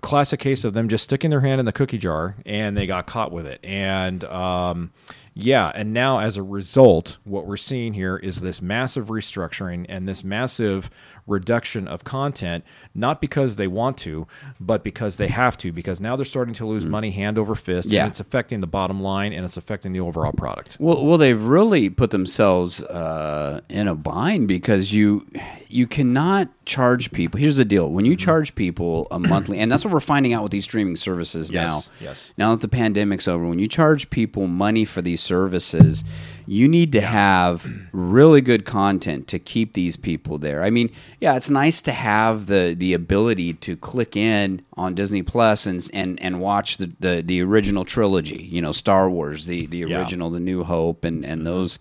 classic 0.00 0.40
case 0.40 0.64
of 0.64 0.72
them 0.72 0.88
just 0.88 1.04
sticking 1.04 1.30
their 1.30 1.40
hand 1.40 1.60
in 1.60 1.66
the 1.66 1.72
cookie 1.72 1.98
jar 1.98 2.36
and 2.46 2.76
they 2.76 2.86
got 2.86 3.06
caught 3.06 3.32
with 3.32 3.46
it. 3.46 3.60
And 3.62 4.24
um, 4.24 4.92
yeah, 5.34 5.70
and 5.74 5.92
now 5.92 6.18
as 6.18 6.36
a 6.36 6.42
result, 6.42 7.18
what 7.24 7.46
we're 7.46 7.56
seeing 7.56 7.94
here 7.94 8.16
is 8.16 8.40
this 8.40 8.60
massive 8.60 9.06
restructuring 9.06 9.86
and 9.88 10.08
this 10.08 10.24
massive 10.24 10.90
reduction 11.28 11.86
of 11.86 12.02
content, 12.04 12.64
not 12.94 13.20
because 13.20 13.56
they 13.56 13.66
want 13.66 13.96
to, 13.98 14.26
but 14.58 14.82
because 14.82 15.16
they 15.16 15.28
have 15.28 15.56
to, 15.58 15.70
because 15.72 16.00
now 16.00 16.16
they're 16.16 16.24
starting 16.24 16.54
to 16.54 16.66
lose 16.66 16.86
money 16.86 17.10
hand 17.10 17.38
over 17.38 17.54
fist, 17.54 17.90
Yeah. 17.90 18.02
and 18.02 18.10
it's 18.10 18.20
affecting 18.20 18.60
the 18.60 18.66
bottom 18.66 19.00
line 19.02 19.32
and 19.32 19.44
it's 19.44 19.56
affecting 19.56 19.92
the 19.92 20.00
overall 20.00 20.32
product. 20.32 20.76
Well, 20.80 21.04
well, 21.06 21.18
they've 21.18 21.40
really 21.42 21.90
put 21.90 22.10
themselves 22.10 22.82
uh, 22.82 23.60
in 23.68 23.86
a 23.88 23.94
bind 23.94 24.48
because 24.48 24.92
you 24.92 25.26
you 25.68 25.86
cannot 25.86 26.48
charge 26.64 27.12
people. 27.12 27.38
Here's 27.38 27.58
the 27.58 27.64
deal: 27.64 27.90
when 27.90 28.04
you 28.04 28.12
Mm-hmm. 28.12 28.24
charge 28.24 28.54
people 28.54 29.06
a 29.10 29.18
monthly, 29.18 29.58
and 29.58 29.70
that's 29.70 29.84
what 29.84 29.92
we're 29.92 30.00
finding 30.00 30.32
out 30.32 30.42
with 30.42 30.50
these 30.52 30.64
streaming 30.64 30.96
services 30.96 31.50
Yes, 31.50 31.90
now. 32.00 32.06
yes. 32.08 32.34
Now 32.38 32.50
that 32.54 32.62
the 32.62 32.68
pandemic's 32.68 33.28
over, 33.28 33.46
when 33.46 33.58
you 33.58 33.68
charge 33.68 34.08
people 34.10 34.46
money 34.46 34.84
for 34.86 35.02
these 35.02 35.20
services, 35.20 36.04
you 36.50 36.66
need 36.66 36.92
to 36.92 37.00
have 37.02 37.66
really 37.92 38.40
good 38.40 38.64
content 38.64 39.28
to 39.28 39.38
keep 39.38 39.74
these 39.74 39.96
people 39.98 40.38
there. 40.38 40.62
I 40.64 40.70
mean, 40.70 40.90
yeah, 41.20 41.36
it's 41.36 41.50
nice 41.50 41.82
to 41.82 41.92
have 41.92 42.46
the 42.46 42.74
the 42.76 42.94
ability 42.94 43.52
to 43.54 43.76
click 43.76 44.16
in 44.16 44.62
on 44.76 44.94
Disney 44.94 45.22
Plus 45.22 45.66
and 45.66 45.86
and 45.92 46.20
and 46.22 46.40
watch 46.40 46.78
the 46.78 46.90
the, 47.00 47.22
the 47.24 47.42
original 47.42 47.84
trilogy. 47.84 48.42
You 48.50 48.62
know, 48.62 48.72
Star 48.72 49.10
Wars, 49.10 49.44
the 49.46 49.66
the 49.66 49.78
Yeah. 49.78 49.98
original, 49.98 50.30
the 50.30 50.40
New 50.40 50.64
Hope, 50.64 51.04
and 51.04 51.24
and 51.24 51.46
those. 51.46 51.78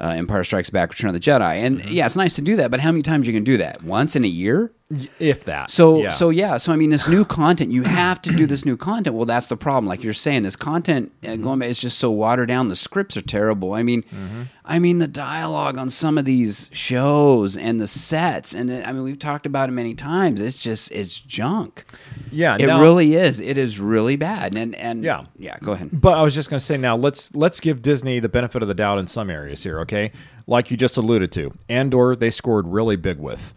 Uh, 0.00 0.10
Empire 0.10 0.44
Strikes 0.44 0.70
Back, 0.70 0.90
Return 0.90 1.08
of 1.08 1.14
the 1.14 1.18
Jedi, 1.18 1.56
and 1.56 1.80
Mm-hmm. 1.80 1.88
yeah, 1.90 2.06
it's 2.06 2.14
nice 2.14 2.36
to 2.36 2.40
do 2.40 2.54
that. 2.54 2.70
But 2.70 2.78
how 2.78 2.92
many 2.92 3.02
times 3.02 3.26
you 3.26 3.32
can 3.32 3.42
do 3.42 3.56
that? 3.56 3.82
Once 3.82 4.14
in 4.14 4.24
a 4.24 4.28
year? 4.28 4.70
If 5.18 5.44
that. 5.44 5.70
So 5.70 5.98
yeah. 6.02 6.08
so 6.08 6.30
yeah, 6.30 6.56
so 6.56 6.72
I 6.72 6.76
mean, 6.76 6.88
this 6.88 7.06
new 7.06 7.22
content, 7.26 7.70
you 7.72 7.82
have 7.82 8.22
to 8.22 8.30
do 8.32 8.46
this 8.46 8.64
new 8.64 8.74
content. 8.78 9.14
Well, 9.16 9.26
that's 9.26 9.46
the 9.48 9.56
problem. 9.56 9.86
Like 9.86 10.02
you're 10.02 10.14
saying, 10.14 10.44
this 10.44 10.56
content 10.56 11.12
uh, 11.22 11.26
Mm-hmm. 11.28 11.42
going 11.42 11.58
back, 11.58 11.68
it's 11.68 11.80
just 11.82 11.98
so 11.98 12.10
watered 12.10 12.48
down. 12.48 12.70
The 12.70 12.76
scripts 12.76 13.14
are 13.14 13.20
terrible. 13.22 13.74
I 13.74 13.82
mean, 13.82 14.02
Mm-hmm. 14.04 14.42
I 14.64 14.78
mean 14.78 14.98
the 14.98 15.06
dialogue 15.08 15.76
on 15.76 15.90
some 15.90 16.16
of 16.16 16.24
these 16.24 16.70
shows 16.72 17.54
and 17.56 17.78
the 17.78 17.86
sets, 17.86 18.54
and 18.54 18.70
the, 18.70 18.86
I 18.88 18.92
mean 18.92 19.02
we've 19.02 19.18
talked 19.18 19.44
about 19.44 19.68
it 19.68 19.72
many 19.72 19.94
times. 19.94 20.40
It's 20.40 20.56
just 20.56 20.90
it's 20.90 21.18
junk. 21.20 21.84
yeah, 22.32 22.56
It 22.58 22.66
now- 22.66 22.80
really 22.80 23.14
is. 23.14 23.40
It 23.40 23.58
is 23.58 23.78
really 23.78 24.16
bad. 24.16 24.56
And 24.56 24.74
and 24.74 25.04
Yeah. 25.04 25.26
yeah. 25.38 25.58
Go 25.62 25.72
ahead. 25.72 25.90
But 25.92 26.14
I 26.14 26.22
was 26.22 26.34
just 26.34 26.48
going 26.48 26.58
to 26.60 26.64
say 26.64 26.78
now 26.78 26.96
let's 26.96 27.34
let's 27.34 27.60
give 27.60 27.82
Disney 27.82 28.20
the 28.20 28.28
benefit 28.30 28.62
of 28.62 28.68
the 28.68 28.74
doubt 28.74 28.98
in 28.98 29.06
some 29.06 29.28
areas 29.28 29.62
here, 29.62 29.80
okay? 29.80 30.12
Like 30.46 30.70
you 30.70 30.78
just 30.78 30.96
alluded 30.96 31.30
to, 31.32 31.52
Andor 31.68 32.16
they 32.16 32.30
scored 32.30 32.66
really 32.68 32.96
big 32.96 33.18
with. 33.18 33.52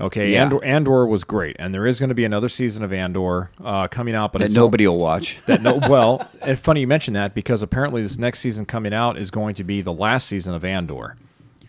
Okay, 0.00 0.32
Yeah. 0.32 0.44
Andor, 0.44 0.64
Andor 0.64 1.06
was 1.06 1.24
great, 1.24 1.56
and 1.58 1.74
there 1.74 1.84
is 1.86 1.98
going 1.98 2.08
to 2.10 2.14
be 2.14 2.24
another 2.24 2.48
season 2.48 2.84
of 2.84 2.92
Andor 2.92 3.50
uh, 3.64 3.88
coming 3.88 4.14
out, 4.14 4.32
but 4.32 4.38
That 4.38 4.46
it's 4.46 4.54
nobody 4.54 4.86
will 4.86 4.98
watch. 4.98 5.38
that 5.46 5.60
no 5.62 5.76
well, 5.88 6.24
and 6.42 6.58
funny 6.58 6.80
you 6.82 6.86
mention 6.86 7.14
that 7.14 7.34
because 7.34 7.62
apparently 7.62 8.02
this 8.02 8.16
next 8.18 8.38
season 8.38 8.64
coming 8.64 8.94
out 8.94 9.18
is 9.18 9.30
going 9.32 9.56
to 9.56 9.64
be 9.64 9.80
the 9.80 9.92
last 9.92 10.26
season 10.28 10.54
of 10.54 10.64
Andor. 10.64 11.16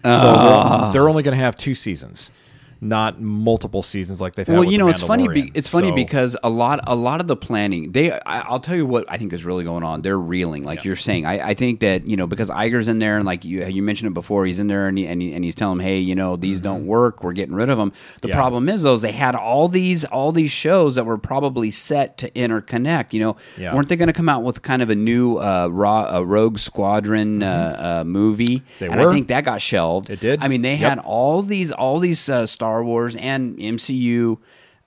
So 0.03 0.09
Ah. 0.11 0.83
they're, 0.83 0.93
they're 1.01 1.09
only 1.09 1.23
going 1.23 1.35
to 1.37 1.43
have 1.43 1.55
two 1.57 1.73
seasons, 1.75 2.31
not 2.81 3.19
multiple 3.21 3.81
seasons 3.81 4.21
like 4.21 4.35
they've 4.35 4.47
had. 4.47 4.53
well, 4.53 4.63
you 4.63 4.71
The 4.71 4.77
know, 4.77 4.87
it's 4.87 5.01
funny. 5.01 5.27
Be, 5.27 5.51
it's 5.53 5.67
funny 5.67 5.89
So- 5.89 5.95
because 5.95 6.37
a 6.43 6.49
lot, 6.49 6.79
a 6.87 6.95
lot 6.95 7.19
of 7.21 7.27
the 7.27 7.35
planning. 7.35 7.91
They, 7.91 8.11
I, 8.11 8.39
I'll 8.41 8.59
tell 8.59 8.75
you 8.75 8.85
what 8.85 9.05
I 9.09 9.17
think 9.17 9.33
is 9.33 9.43
really 9.43 9.63
going 9.63 9.83
on. 9.83 10.01
They're 10.01 10.17
reeling, 10.19 10.63
like 10.63 10.85
you're 10.85 10.95
saying. 10.95 11.25
I, 11.25 11.49
I 11.49 11.53
think 11.53 11.81
that 11.81 12.05
you 12.07 12.15
know 12.17 12.27
because 12.27 12.49
Iger's 12.49 12.87
in 12.87 12.99
there, 12.99 13.17
and 13.17 13.25
like 13.25 13.43
you, 13.43 13.65
you 13.65 13.81
mentioned 13.83 14.11
it 14.11 14.13
before, 14.13 14.45
he's 14.45 14.59
in 14.59 14.67
there, 14.67 14.87
and, 14.87 14.97
he, 14.97 15.05
and, 15.07 15.21
he, 15.21 15.33
and 15.33 15.43
he's 15.43 15.55
telling 15.55 15.77
them, 15.79 15.85
hey, 15.85 15.99
you 15.99 16.15
know, 16.15 16.35
these 16.35 16.61
don't 16.61 16.85
work. 16.87 17.23
We're 17.23 17.33
getting 17.33 17.55
rid 17.55 17.69
of 17.69 17.77
them. 17.77 17.91
The 18.21 18.29
Yeah. 18.29 18.35
problem 18.35 18.69
is, 18.69 18.83
though, 18.83 18.93
is 18.93 19.01
they 19.01 19.11
had 19.11 19.35
all 19.35 19.67
these, 19.67 20.05
all 20.05 20.31
these 20.31 20.51
shows 20.51 20.95
that 20.95 21.05
were 21.05 21.17
probably 21.17 21.71
set 21.71 22.17
to 22.19 22.31
interconnect. 22.31 23.13
You 23.13 23.19
know, 23.21 23.35
Yeah. 23.57 23.75
weren't 23.75 23.89
they 23.89 23.95
going 23.95 24.07
to 24.07 24.13
come 24.13 24.29
out 24.29 24.43
with 24.43 24.61
kind 24.61 24.81
of 24.81 24.89
a 24.89 24.95
new 24.95 25.37
uh, 25.37 25.67
raw, 25.71 26.17
uh, 26.17 26.21
Rogue 26.21 26.59
Squadron 26.59 27.43
uh, 27.43 28.01
uh, 28.01 28.03
movie? 28.05 28.61
They 28.79 28.87
and 28.87 28.99
were. 28.99 29.09
I 29.09 29.13
think 29.13 29.27
that 29.27 29.43
got 29.43 29.61
shelved. 29.61 30.09
It 30.09 30.19
did. 30.19 30.41
I 30.41 30.47
mean, 30.47 30.61
they 30.61 30.75
Yep. 30.75 30.89
had 30.89 30.99
all 30.99 31.41
these 31.41 31.71
all 31.71 31.99
these 31.99 32.29
uh, 32.29 32.45
Star 32.69 32.83
Wars 32.83 33.15
and 33.15 33.57
MCU 33.57 34.37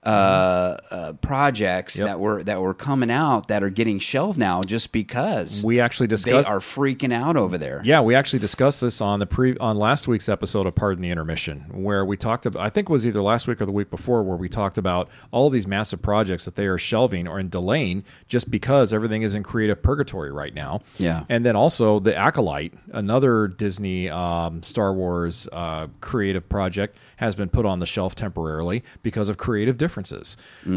uh, 0.05 0.77
uh, 0.91 1.13
projects 1.13 1.95
that 1.95 2.19
were 2.19 2.43
that 2.43 2.61
were 2.61 2.73
coming 2.73 3.09
out 3.09 3.47
that 3.47 3.63
are 3.63 3.69
getting 3.69 3.99
shelved 3.99 4.37
now 4.37 4.61
just 4.61 4.91
because 4.91 5.63
We 5.63 5.79
actually 5.79 6.07
they 6.07 6.15
discussed 6.15 6.49
are 6.49 6.59
freaking 6.59 7.13
out 7.13 7.37
over 7.37 7.57
there. 7.57 7.81
Yeah, 7.85 8.01
we 8.01 8.15
actually 8.15 8.39
discussed 8.39 8.81
this 8.81 9.01
on 9.01 9.19
the 9.19 9.25
pre 9.25 9.55
on 9.57 9.77
last 9.77 10.07
week's 10.07 10.27
episode 10.29 10.65
of 10.65 10.75
Pardon 10.75 11.01
the 11.01 11.09
Intermission, 11.09 11.65
where 11.71 12.03
we 12.05 12.17
talked 12.17 12.45
about 12.45 12.61
I 12.61 12.69
think 12.69 12.89
it 12.89 12.91
was 12.91 13.07
either 13.07 13.21
last 13.21 13.47
week 13.47 13.61
or 13.61 13.65
the 13.65 13.71
week 13.71 13.89
before, 13.89 14.23
where 14.23 14.37
we 14.37 14.49
talked 14.49 14.77
about 14.77 15.09
all 15.31 15.49
these 15.49 15.67
massive 15.67 16.01
projects 16.01 16.45
that 16.45 16.55
they 16.55 16.65
are 16.67 16.77
shelving 16.77 17.27
or 17.27 17.39
in 17.39 17.49
delaying 17.49 18.03
just 18.27 18.51
because 18.51 18.93
everything 18.93 19.21
is 19.21 19.35
in 19.35 19.43
creative 19.43 19.81
purgatory 19.81 20.31
right 20.31 20.53
now. 20.53 20.81
Yeah. 20.97 21.25
and 21.29 21.45
then 21.45 21.55
also 21.55 21.99
the 21.99 22.15
Acolyte, 22.15 22.73
another 22.91 23.47
Disney 23.47 24.09
um, 24.09 24.61
Star 24.63 24.93
Wars 24.93 25.47
uh, 25.51 25.87
creative 26.01 26.47
project, 26.49 26.97
has 27.17 27.35
been 27.35 27.49
put 27.49 27.65
on 27.65 27.79
the 27.79 27.85
shelf 27.85 28.15
temporarily 28.15 28.83
because 29.01 29.29
of 29.29 29.37
creative 29.37 29.77
differences. 29.77 29.92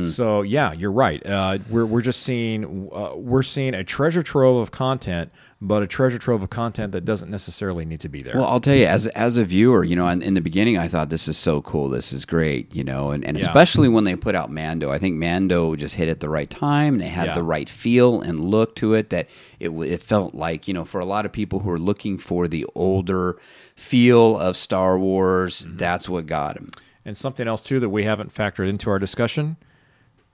So 0.05 0.43
yeah, 0.43 0.73
you're 0.73 0.93
right. 0.93 1.25
Uh, 1.25 1.59
we're 1.71 1.87
we're 1.87 2.03
just 2.03 2.23
seeing 2.23 2.89
uh, 2.93 3.15
we're 3.17 3.43
seeing 3.43 3.75
a 3.75 3.83
treasure 3.85 4.23
trove 4.23 4.57
of 4.63 4.71
content, 4.71 5.31
but 5.61 5.83
a 5.83 5.87
treasure 5.87 6.19
trove 6.19 6.43
of 6.43 6.51
content 6.51 6.93
that 6.93 7.05
doesn't 7.05 7.31
necessarily 7.31 7.85
need 7.85 8.01
to 8.01 8.09
be 8.09 8.21
there. 8.21 8.37
Well, 8.37 8.47
I'll 8.47 8.61
tell 8.61 8.75
you, 8.77 8.87
as 8.87 9.07
as 9.09 9.37
a 9.39 9.45
viewer, 9.45 9.83
you 9.85 9.97
know, 9.97 10.09
in, 10.09 10.23
in 10.23 10.35
the 10.35 10.41
beginning, 10.41 10.77
I 10.79 10.89
thought 10.89 11.09
this 11.09 11.29
is 11.29 11.37
so 11.37 11.63
cool, 11.63 11.89
this 11.89 12.13
is 12.13 12.25
great, 12.25 12.75
you 12.75 12.85
know, 12.85 13.11
and, 13.11 13.25
and 13.25 13.37
Yeah. 13.39 13.45
especially 13.45 13.89
when 13.89 14.05
they 14.05 14.17
put 14.17 14.35
out 14.35 14.51
Mando, 14.51 14.91
I 14.91 14.99
think 14.99 15.17
Mando 15.17 15.75
just 15.77 15.95
hit 15.95 16.09
at 16.09 16.21
the 16.21 16.29
right 16.29 16.51
time, 16.51 16.95
and 16.95 17.03
it 17.03 17.09
had 17.09 17.27
Yeah. 17.29 17.35
the 17.35 17.43
right 17.43 17.69
feel 17.69 18.21
and 18.21 18.41
look 18.41 18.75
to 18.77 18.95
it 18.95 19.11
that 19.11 19.29
it 19.61 19.71
it 19.71 20.03
felt 20.03 20.35
like, 20.35 20.69
you 20.69 20.75
know, 20.75 20.85
for 20.85 21.01
a 21.01 21.07
lot 21.07 21.25
of 21.27 21.33
people 21.33 21.61
who 21.61 21.71
are 21.71 21.79
looking 21.79 22.19
for 22.19 22.47
the 22.49 22.67
older 22.75 23.37
feel 23.75 24.39
of 24.39 24.57
Star 24.57 24.99
Wars, 24.99 25.63
Mm-hmm. 25.65 25.77
that's 25.79 26.09
what 26.09 26.27
got 26.27 26.55
them. 26.55 26.69
And 27.07 27.17
something 27.17 27.47
else 27.49 27.63
too 27.63 27.81
that 27.81 27.89
we 27.89 28.05
haven't 28.05 28.35
factored 28.35 28.69
into 28.69 28.91
our 28.91 28.99
discussion: 28.99 29.57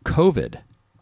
COVID. 0.05 0.61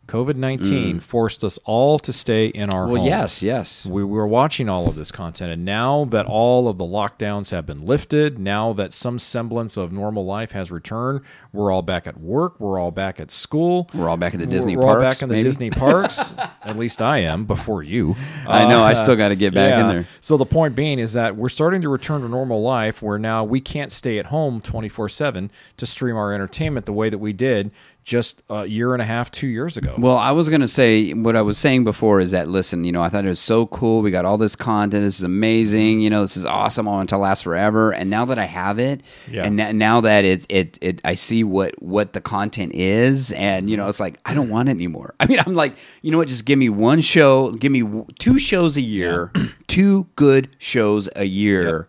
COVID 0.09 0.35
nineteen 0.35 0.99
forced 0.99 1.45
us 1.45 1.57
all 1.65 1.97
to 2.01 2.13
stay 2.13 2.47
in 2.47 2.69
our 2.71 2.87
Mm. 2.87 2.91
Well, 2.91 2.97
homes. 3.03 3.09
yes, 3.09 3.43
yes. 3.45 3.87
We 3.87 4.03
were 4.03 4.27
watching 4.27 4.69
all 4.69 4.89
of 4.89 4.97
this 4.97 5.13
content, 5.13 5.53
and 5.53 5.65
now 5.65 6.05
that 6.07 6.27
all 6.27 6.67
of 6.67 6.79
the 6.79 6.85
lockdowns 6.85 7.53
have 7.53 7.65
been 7.65 7.87
lifted, 7.87 8.37
now 8.37 8.73
that 8.73 8.93
some 8.93 9.21
semblance 9.21 9.77
of 9.77 9.93
normal 9.93 10.25
life 10.27 10.51
has 10.51 10.73
returned, 10.73 11.21
we're 11.53 11.71
all 11.71 11.83
back 11.83 12.09
at 12.09 12.19
work, 12.19 12.59
we're 12.59 12.77
all 12.81 12.91
back 12.91 13.21
at 13.21 13.31
school, 13.31 13.89
We're 13.95 14.09
all 14.09 14.17
back 14.17 14.35
at 14.35 14.41
the 14.41 14.47
Disney 14.47 14.77
we're 14.77 14.89
all 14.89 14.99
back 14.99 15.23
in 15.23 15.29
the 15.29 15.37
maybe? 15.37 15.45
Disney 15.45 15.71
parks. 15.71 16.35
at 16.71 16.77
least 16.77 17.03
I 17.03 17.19
am 17.19 17.45
before 17.45 17.83
you. 17.83 18.17
I 18.47 18.67
know, 18.69 18.83
I 18.83 18.93
Uh, 18.93 18.95
still 18.95 19.17
gotta 19.17 19.37
get 19.37 19.53
back 19.55 19.79
in 19.81 19.89
there. 19.89 20.07
So 20.21 20.37
the 20.37 20.47
point 20.47 20.75
being 20.75 20.99
is 20.99 21.13
that 21.15 21.37
we're 21.37 21.49
starting 21.49 21.83
to 21.83 21.89
return 21.89 22.23
to 22.23 22.29
normal 22.29 22.63
life, 22.63 23.03
where 23.03 23.19
now 23.19 23.45
we 23.45 23.61
can't 23.61 23.93
stay 23.93 24.19
at 24.19 24.27
home 24.27 24.61
twenty 24.61 24.89
four 24.89 25.09
seven 25.09 25.51
to 25.77 25.87
stream 25.87 26.17
our 26.17 26.33
entertainment 26.33 26.87
the 26.87 26.93
way 26.93 27.11
that 27.11 27.19
we 27.19 27.33
did 27.33 27.71
just 28.03 28.43
a 28.49 28.65
year 28.67 28.95
and 28.95 29.03
a 29.03 29.05
half, 29.05 29.31
two 29.31 29.47
years 29.47 29.77
ago. 29.77 29.95
Well, 29.99 30.17
I 30.17 30.31
was 30.33 30.49
going 30.49 30.63
to 30.63 30.67
say 30.69 31.13
what 31.13 31.37
I 31.37 31.43
was 31.43 31.59
saying 31.59 31.85
before 31.85 32.19
is 32.21 32.31
that 32.31 32.49
listen, 32.49 32.83
you 32.85 32.93
know, 32.93 33.03
I 33.03 33.11
thought 33.11 33.27
it 33.27 33.29
was 33.29 33.39
so 33.39 33.67
cool. 33.67 34.01
We 34.01 34.11
got 34.11 34.25
all 34.25 34.39
this 34.39 34.57
content. 34.57 35.05
This 35.05 35.19
is 35.19 35.23
amazing. 35.23 36.01
You 36.01 36.09
know, 36.09 36.23
this 36.23 36.37
is 36.37 36.47
awesome. 36.47 36.89
I 36.89 36.93
want 36.93 37.11
it 37.11 37.15
to 37.15 37.19
last 37.19 37.45
forever. 37.45 37.93
And 37.93 38.09
now 38.09 38.25
that 38.25 38.39
I 38.39 38.47
have 38.47 38.79
it, 38.79 39.03
Yeah. 39.31 39.45
and 39.45 39.61
n- 39.61 39.77
now 39.77 40.01
that 40.01 40.25
it, 40.25 40.47
it, 40.49 40.79
it, 40.81 41.01
I 41.05 41.13
see 41.15 41.45
what 41.45 41.81
what 41.83 42.15
the 42.15 42.23
content 42.23 42.75
is, 42.75 43.33
and 43.33 43.69
you 43.69 43.77
know, 43.77 43.87
it's 43.89 44.01
like 44.01 44.19
I 44.25 44.33
don't 44.33 44.49
want 44.49 44.71
it 44.71 44.73
anymore. 44.73 45.15
I 45.21 45.27
mean, 45.27 45.39
I'm 45.47 45.55
like, 45.55 45.75
you 46.01 46.11
know 46.11 46.19
what? 46.19 46.29
Just 46.29 46.47
give 46.47 46.59
me 46.61 46.69
one 46.69 47.01
show. 47.01 47.51
Give 47.53 47.73
me 47.73 48.05
two 48.21 48.39
shows 48.39 48.77
a 48.77 48.81
year. 48.83 49.33
two 49.67 50.07
good 50.15 50.49
shows 50.59 51.09
a 51.17 51.25
year. 51.25 51.89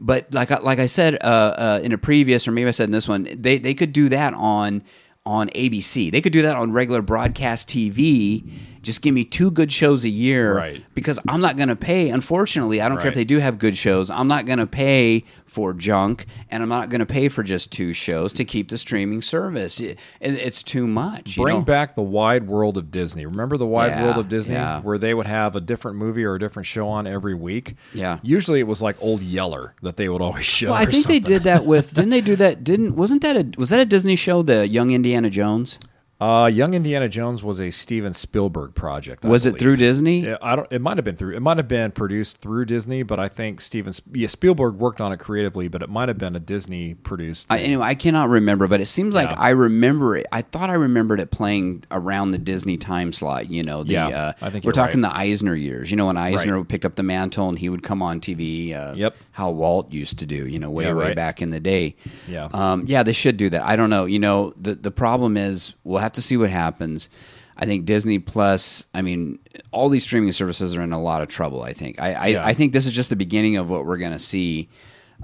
But 0.00 0.32
like 0.34 0.50
I- 0.50 0.58
like 0.60 0.78
I 0.78 0.86
said 0.86 1.14
uh, 1.22 1.26
uh, 1.26 1.80
in 1.82 1.92
a 1.92 1.98
previous, 1.98 2.46
or 2.46 2.52
maybe 2.52 2.68
I 2.68 2.72
said 2.72 2.84
in 2.84 2.92
this 2.92 3.08
one, 3.08 3.26
they 3.34 3.58
they 3.58 3.74
could 3.74 3.92
do 3.92 4.08
that 4.10 4.34
on 4.34 4.82
on 5.26 5.48
ABC. 5.50 6.10
They 6.12 6.20
could 6.20 6.32
do 6.32 6.42
that 6.42 6.54
on 6.56 6.72
regular 6.72 7.02
broadcast 7.02 7.68
TV. 7.68 8.48
Just 8.88 9.02
give 9.02 9.12
me 9.12 9.22
two 9.22 9.50
good 9.50 9.70
shows 9.70 10.02
a 10.04 10.08
year, 10.08 10.56
Right. 10.56 10.82
Because 10.94 11.18
I'm 11.28 11.42
not 11.42 11.56
going 11.58 11.68
to 11.68 11.76
pay. 11.76 12.08
Unfortunately, 12.08 12.80
I 12.80 12.88
don't 12.88 12.96
care 12.98 13.08
if 13.08 13.14
they 13.14 13.24
do 13.24 13.38
have 13.38 13.58
good 13.58 13.76
shows. 13.76 14.08
I'm 14.08 14.28
not 14.28 14.46
going 14.46 14.58
to 14.58 14.66
pay 14.66 15.24
for 15.44 15.74
junk, 15.74 16.24
and 16.50 16.62
I'm 16.62 16.68
not 16.70 16.88
going 16.88 17.00
to 17.00 17.06
pay 17.06 17.28
for 17.28 17.42
just 17.42 17.70
two 17.70 17.92
shows 17.92 18.32
to 18.32 18.44
keep 18.46 18.70
the 18.70 18.78
streaming 18.78 19.20
service. 19.20 19.78
It- 19.78 19.98
it's 20.20 20.62
too 20.62 20.86
much. 20.86 21.36
you 21.36 21.42
Bring 21.42 21.58
know? 21.58 21.64
back 21.64 21.94
the 21.96 22.02
wide 22.02 22.46
world 22.46 22.78
of 22.78 22.90
Disney. 22.90 23.26
Remember 23.26 23.56
the 23.58 23.66
wide 23.66 23.88
Yeah, 23.92 24.04
world 24.04 24.16
of 24.16 24.28
Disney 24.30 24.54
yeah. 24.54 24.80
where 24.80 24.96
they 24.96 25.12
would 25.12 25.26
have 25.26 25.54
a 25.54 25.60
different 25.60 25.98
movie 25.98 26.24
or 26.24 26.34
a 26.34 26.38
different 26.38 26.66
show 26.66 26.88
on 26.88 27.06
every 27.06 27.34
week? 27.34 27.74
Yeah. 27.92 28.18
Usually 28.22 28.58
it 28.60 28.66
was 28.66 28.80
like 28.80 28.96
Old 29.00 29.20
Yeller 29.22 29.74
that 29.82 29.96
they 29.98 30.08
would 30.08 30.22
always 30.22 30.44
show. 30.58 30.68
Well, 30.68 30.80
I 30.80 30.86
think 30.86 31.06
they 31.06 31.20
did 31.20 31.42
that 31.42 31.64
with. 31.66 31.92
Didn't 31.94 32.10
they 32.10 32.20
do 32.22 32.36
that? 32.36 32.64
Didn't 32.64 32.96
wasn't 32.96 33.20
that 33.22 33.36
a 33.36 33.50
was 33.58 33.68
that 33.68 33.80
a 33.80 33.84
Disney 33.84 34.16
show? 34.16 34.40
The 34.42 34.66
Young 34.66 34.92
Indiana 34.92 35.28
Jones. 35.30 35.78
Uh, 36.20 36.50
Young 36.52 36.74
Indiana 36.74 37.08
Jones 37.08 37.44
was 37.44 37.60
a 37.60 37.70
Steven 37.70 38.12
Spielberg 38.12 38.74
project. 38.74 39.24
I 39.24 39.28
Was 39.28 39.46
it 39.46 39.56
through 39.56 39.76
Disney? 39.76 40.20
Yeah, 40.26 40.36
I 40.42 40.56
don't. 40.56 40.66
It 40.72 40.80
might 40.80 40.96
have 40.98 41.04
been 41.04 41.14
through. 41.14 41.36
It 41.36 41.40
might 41.40 41.58
have 41.58 41.68
been 41.68 41.92
produced 41.92 42.38
through 42.38 42.64
Disney, 42.64 43.04
but 43.04 43.20
I 43.20 43.28
think 43.28 43.60
Steven. 43.60 43.92
Yeah, 44.12 44.26
Spielberg 44.26 44.74
worked 44.74 45.00
on 45.00 45.12
it 45.12 45.18
creatively, 45.20 45.68
but 45.68 45.80
it 45.80 45.88
might 45.88 46.08
have 46.08 46.18
been 46.18 46.34
a 46.34 46.40
Disney 46.40 46.94
produced. 46.94 47.46
I, 47.50 47.58
anyway, 47.60 47.86
I 47.86 47.94
cannot 47.94 48.30
remember, 48.30 48.66
but 48.66 48.80
it 48.80 48.86
seems 48.86 49.14
like 49.14 49.30
I 49.38 49.50
remember 49.50 50.16
it. 50.16 50.26
I 50.32 50.42
thought 50.42 50.70
I 50.70 50.74
remembered 50.74 51.20
it 51.20 51.30
playing 51.30 51.84
around 51.92 52.32
the 52.32 52.38
Disney 52.38 52.76
time 52.76 53.12
slot. 53.12 53.48
You 53.48 53.62
know, 53.62 53.84
the 53.84 53.92
Yeah, 53.92 54.08
uh, 54.08 54.32
I 54.42 54.50
think 54.50 54.64
we're 54.64 54.72
talking 54.72 55.00
right. 55.02 55.12
the 55.12 55.16
Eisner 55.18 55.54
years. 55.54 55.88
You 55.92 55.96
know, 55.96 56.06
when 56.06 56.16
Eisner 56.16 56.64
picked 56.64 56.84
up 56.84 56.96
the 56.96 57.04
mantle 57.04 57.48
and 57.48 57.56
he 57.56 57.68
would 57.68 57.84
come 57.84 58.02
on 58.02 58.20
TV. 58.20 58.74
Uh, 58.74 58.94
Yep. 58.96 59.14
How 59.30 59.50
Walt 59.50 59.92
used 59.92 60.18
to 60.18 60.26
do. 60.26 60.48
You 60.48 60.58
know, 60.58 60.68
way 60.70 60.86
Yeah, 60.86 60.94
way 60.94 61.04
right. 61.06 61.14
back 61.16 61.40
in 61.40 61.50
the 61.50 61.60
day. 61.60 61.94
Yeah. 62.26 62.48
Um, 62.52 62.86
yeah, 62.88 63.04
they 63.04 63.12
should 63.12 63.36
do 63.36 63.48
that. 63.50 63.62
I 63.62 63.76
don't 63.76 63.88
know. 63.90 64.04
You 64.06 64.18
know, 64.18 64.52
the 64.60 64.74
the 64.74 64.90
problem 64.90 65.36
is 65.36 65.74
we'll 65.84 66.00
have 66.00 66.07
to 66.14 66.22
see 66.22 66.36
what 66.36 66.50
happens. 66.50 67.08
I 67.56 67.66
think 67.66 67.86
Disney 67.86 68.18
Plus. 68.18 68.86
I 68.94 69.02
mean, 69.02 69.38
all 69.72 69.88
these 69.88 70.04
streaming 70.04 70.32
services 70.32 70.76
are 70.76 70.82
in 70.82 70.92
a 70.92 71.00
lot 71.00 71.22
of 71.22 71.28
trouble. 71.28 71.62
I 71.62 71.72
think. 71.72 72.00
I 72.00 72.12
I, 72.14 72.26
Yeah. 72.28 72.46
I 72.46 72.54
think 72.54 72.72
this 72.72 72.86
is 72.86 72.92
just 72.92 73.10
the 73.10 73.16
beginning 73.16 73.56
of 73.56 73.68
what 73.68 73.84
we're 73.84 73.98
going 73.98 74.12
to 74.12 74.18
see. 74.18 74.68